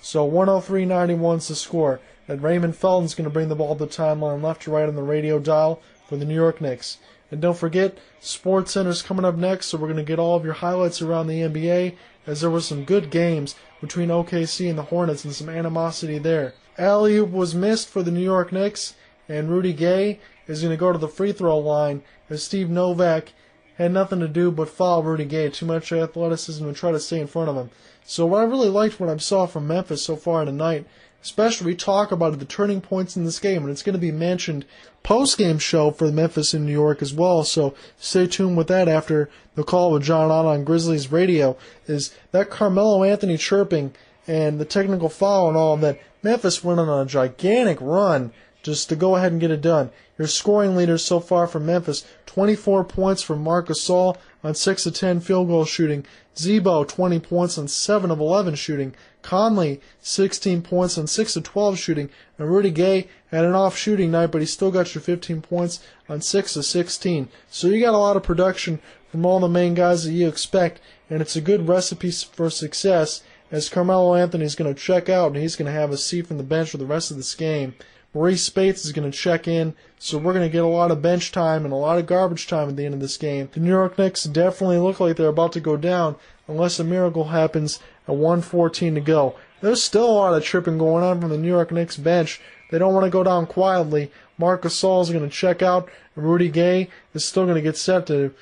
[0.00, 2.00] So 103.91 is the score.
[2.28, 4.96] And Raymond Felton's going to bring the ball to the timeline left to right on
[4.96, 6.98] the radio dial for the New York Knicks.
[7.30, 10.44] And don't forget, Sports Center's coming up next, so we're going to get all of
[10.44, 11.96] your highlights around the NBA,
[12.26, 16.54] as there were some good games between OKC and the Hornets and some animosity there.
[16.76, 18.94] Alley was missed for the New York Knicks,
[19.28, 23.32] and Rudy Gay is going to go to the free throw line as Steve Novak
[23.76, 25.50] had nothing to do but foul Rudy Gay.
[25.50, 27.70] Too much athleticism and try to stay in front of him.
[28.04, 30.86] So what I really liked what I saw from Memphis so far tonight,
[31.22, 34.12] especially we talk about the turning points in this game, and it's going to be
[34.12, 34.64] mentioned
[35.02, 37.44] post game show for Memphis in New York as well.
[37.44, 41.56] So stay tuned with that after the call with John Ott on Grizzlies Radio.
[41.86, 43.94] Is that Carmelo Anthony chirping
[44.26, 45.98] and the technical foul and all that?
[46.24, 48.32] Memphis went on a gigantic run
[48.62, 49.90] just to go ahead and get it done.
[50.18, 54.94] Your scoring leaders so far from Memphis 24 points from Marc Gasol, on 6 of
[54.94, 56.04] 10 field goal shooting.
[56.36, 58.94] Z-Bo, 20 points on 7 of 11 shooting.
[59.22, 62.10] Conley, 16 points on 6 of 12 shooting.
[62.38, 65.80] And Rudy Gay had an off shooting night, but he still got your 15 points
[66.08, 67.28] on 6 of 16.
[67.50, 68.80] So you got a lot of production
[69.10, 73.22] from all the main guys that you expect, and it's a good recipe for success
[73.50, 76.26] as Carmelo Anthony is going to check out and he's going to have a seat
[76.26, 77.74] from the bench for the rest of this game.
[78.14, 81.02] Marreese Speights is going to check in, so we're going to get a lot of
[81.02, 83.48] bench time and a lot of garbage time at the end of this game.
[83.52, 86.14] The New York Knicks definitely look like they're about to go down
[86.46, 89.34] unless a miracle happens at 114 to go.
[89.60, 92.40] There's still a lot of tripping going on from the New York Knicks bench.
[92.70, 94.12] They don't want to go down quietly.
[94.38, 97.76] Marc Gasol is going to check out, and Rudy Gay is still going to get
[97.76, 98.32] set to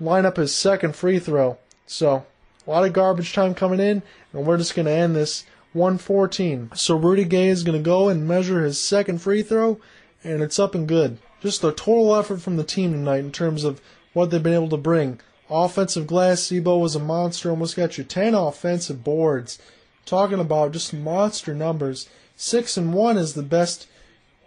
[0.00, 1.58] line up his second free throw.
[1.86, 2.26] So,
[2.66, 6.70] a lot of garbage time coming in, and we're just going to end this 114.
[6.74, 9.80] So Rudy Gay is going to go and measure his second free throw,
[10.22, 11.18] and it's up and good.
[11.40, 13.80] Just a total effort from the team tonight in terms of
[14.12, 15.20] what they've been able to bring.
[15.50, 19.58] Offensive glass, Z-Bo was a monster, almost got you 10 offensive boards.
[20.06, 22.08] Talking about just monster numbers.
[22.36, 23.86] 6 and 1 is the best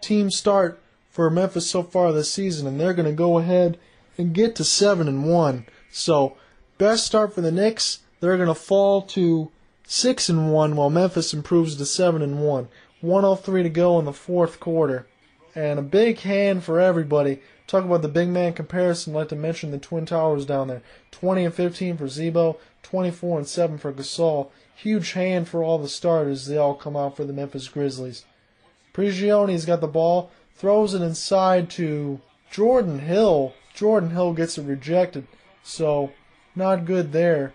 [0.02, 0.80] team start
[1.11, 3.77] for Memphis so far this season, and they're going to go ahead
[4.18, 5.65] and get to 7 and 1.
[5.91, 6.38] So,
[6.77, 7.99] best start for the Knicks.
[8.19, 9.52] They're going to fall to
[9.85, 12.68] six and one, while Memphis improves to seven and one.
[13.02, 15.06] 103 to go in the fourth quarter,
[15.53, 17.41] and a big hand for everybody.
[17.68, 19.14] Talk about the big man comparison.
[19.14, 20.81] Like to mention the Twin Towers down there.
[21.11, 24.49] 20 and 15 for Z-Bo, 24 and 7 for Gasol.
[24.76, 26.45] Huge hand for all the starters.
[26.45, 28.26] They all come out for the Memphis Grizzlies.
[28.94, 32.19] Prigioni's got the ball, throws it inside to
[32.49, 33.53] Jordan Hill.
[33.76, 35.27] Jordan Hill gets it rejected,
[35.61, 36.11] so
[36.56, 37.53] not good there.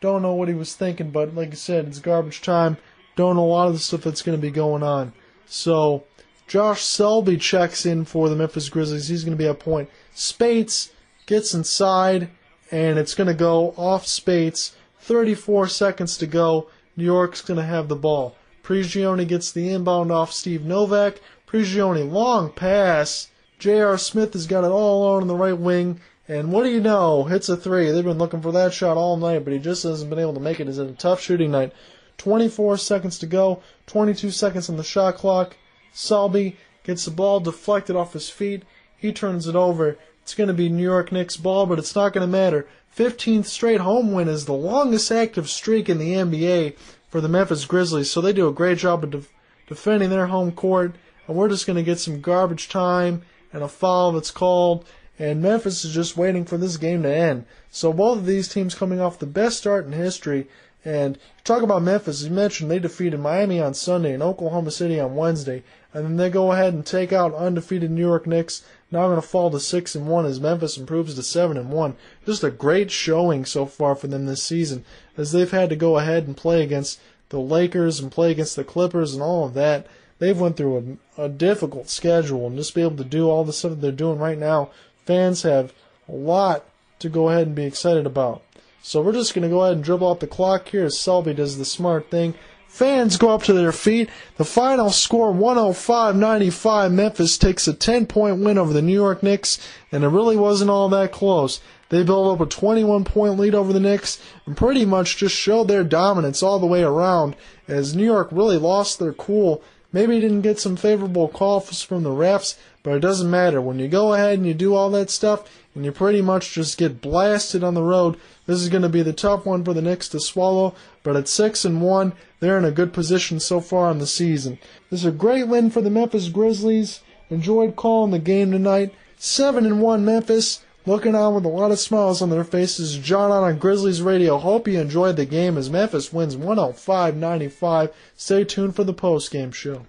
[0.00, 2.78] Don't know what he was thinking, but like I said, it's garbage time.
[3.16, 5.12] Don't know a lot of the stuff that's going to be going on.
[5.46, 6.04] So,
[6.46, 9.08] Josh Selby checks in for the Memphis Grizzlies.
[9.08, 9.90] He's going to be a point.
[10.14, 10.90] Speights
[11.26, 12.30] gets inside,
[12.70, 14.74] and it's going to go off Speights.
[15.00, 16.68] 34 seconds to go.
[16.96, 18.36] New York's going to have the ball.
[18.62, 21.20] Prigioni gets the inbound off Steve Novak.
[21.46, 23.28] Prigioni, long pass.
[23.58, 23.98] J.R.
[23.98, 26.00] Smith has got it all on the right wing.
[26.30, 27.24] And what do you know?
[27.24, 27.90] Hits a three.
[27.90, 30.38] They've been looking for that shot all night, but he just hasn't been able to
[30.38, 30.68] make it.
[30.68, 31.72] It's a tough shooting night.
[32.18, 33.64] 24 seconds to go.
[33.88, 35.56] 22 seconds on the shot clock.
[35.92, 38.62] Selby gets the ball deflected off his feet.
[38.96, 39.98] He turns it over.
[40.22, 42.68] It's going to be New York Knicks ball, but it's not going to matter.
[42.96, 46.76] 15th straight home win is the longest active streak in the NBA
[47.08, 49.32] for the Memphis Grizzlies, so they do a great job of def-
[49.66, 50.94] defending their home court.
[51.26, 54.86] And we're just going to get some garbage time and a foul that's called
[55.20, 57.44] and Memphis is just waiting for this game to end.
[57.70, 60.48] So both of these teams coming off the best start in history.
[60.82, 65.14] And talk about Memphis, you mentioned they defeated Miami on Sunday and Oklahoma City on
[65.14, 68.64] Wednesday, and then they go ahead and take out undefeated New York Knicks.
[68.90, 71.96] Now going to fall to six and one as Memphis improves to seven and one.
[72.24, 74.86] Just a great showing so far for them this season,
[75.18, 76.98] as they've had to go ahead and play against
[77.28, 79.86] the Lakers and play against the Clippers and all of that.
[80.18, 83.52] They've went through a, a difficult schedule and just be able to do all the
[83.52, 84.70] stuff they're doing right now
[85.10, 85.72] fans have
[86.08, 86.64] a lot
[87.00, 88.42] to go ahead and be excited about.
[88.80, 91.34] So we're just going to go ahead and dribble out the clock here as Selby
[91.34, 92.34] does the smart thing.
[92.68, 94.08] Fans go up to their feet.
[94.36, 96.92] The final score 105 95.
[96.92, 99.58] Memphis takes a 10 point win over the New York Knicks,
[99.90, 101.60] and it really wasn't all that close.
[101.88, 105.66] They built up a 21 point lead over the Knicks and pretty much just showed
[105.66, 107.34] their dominance all the way around
[107.66, 109.60] as New York really lost their cool
[109.92, 113.60] Maybe didn't get some favorable calls from the refs, but it doesn't matter.
[113.60, 115.44] When you go ahead and you do all that stuff,
[115.74, 118.16] and you pretty much just get blasted on the road,
[118.46, 120.74] this is going to be the tough one for the Knicks to swallow.
[121.02, 124.58] But at six and one, they're in a good position so far in the season.
[124.90, 127.00] This is a great win for the Memphis Grizzlies.
[127.30, 128.92] Enjoyed calling the game tonight.
[129.16, 132.96] Seven and one Memphis looking on with a lot of smiles on their faces.
[132.98, 134.38] John on on Grizzlies Radio.
[134.38, 137.94] Hope you enjoyed the game as Memphis wins 105 95.
[138.16, 139.86] Stay tuned for the post game show.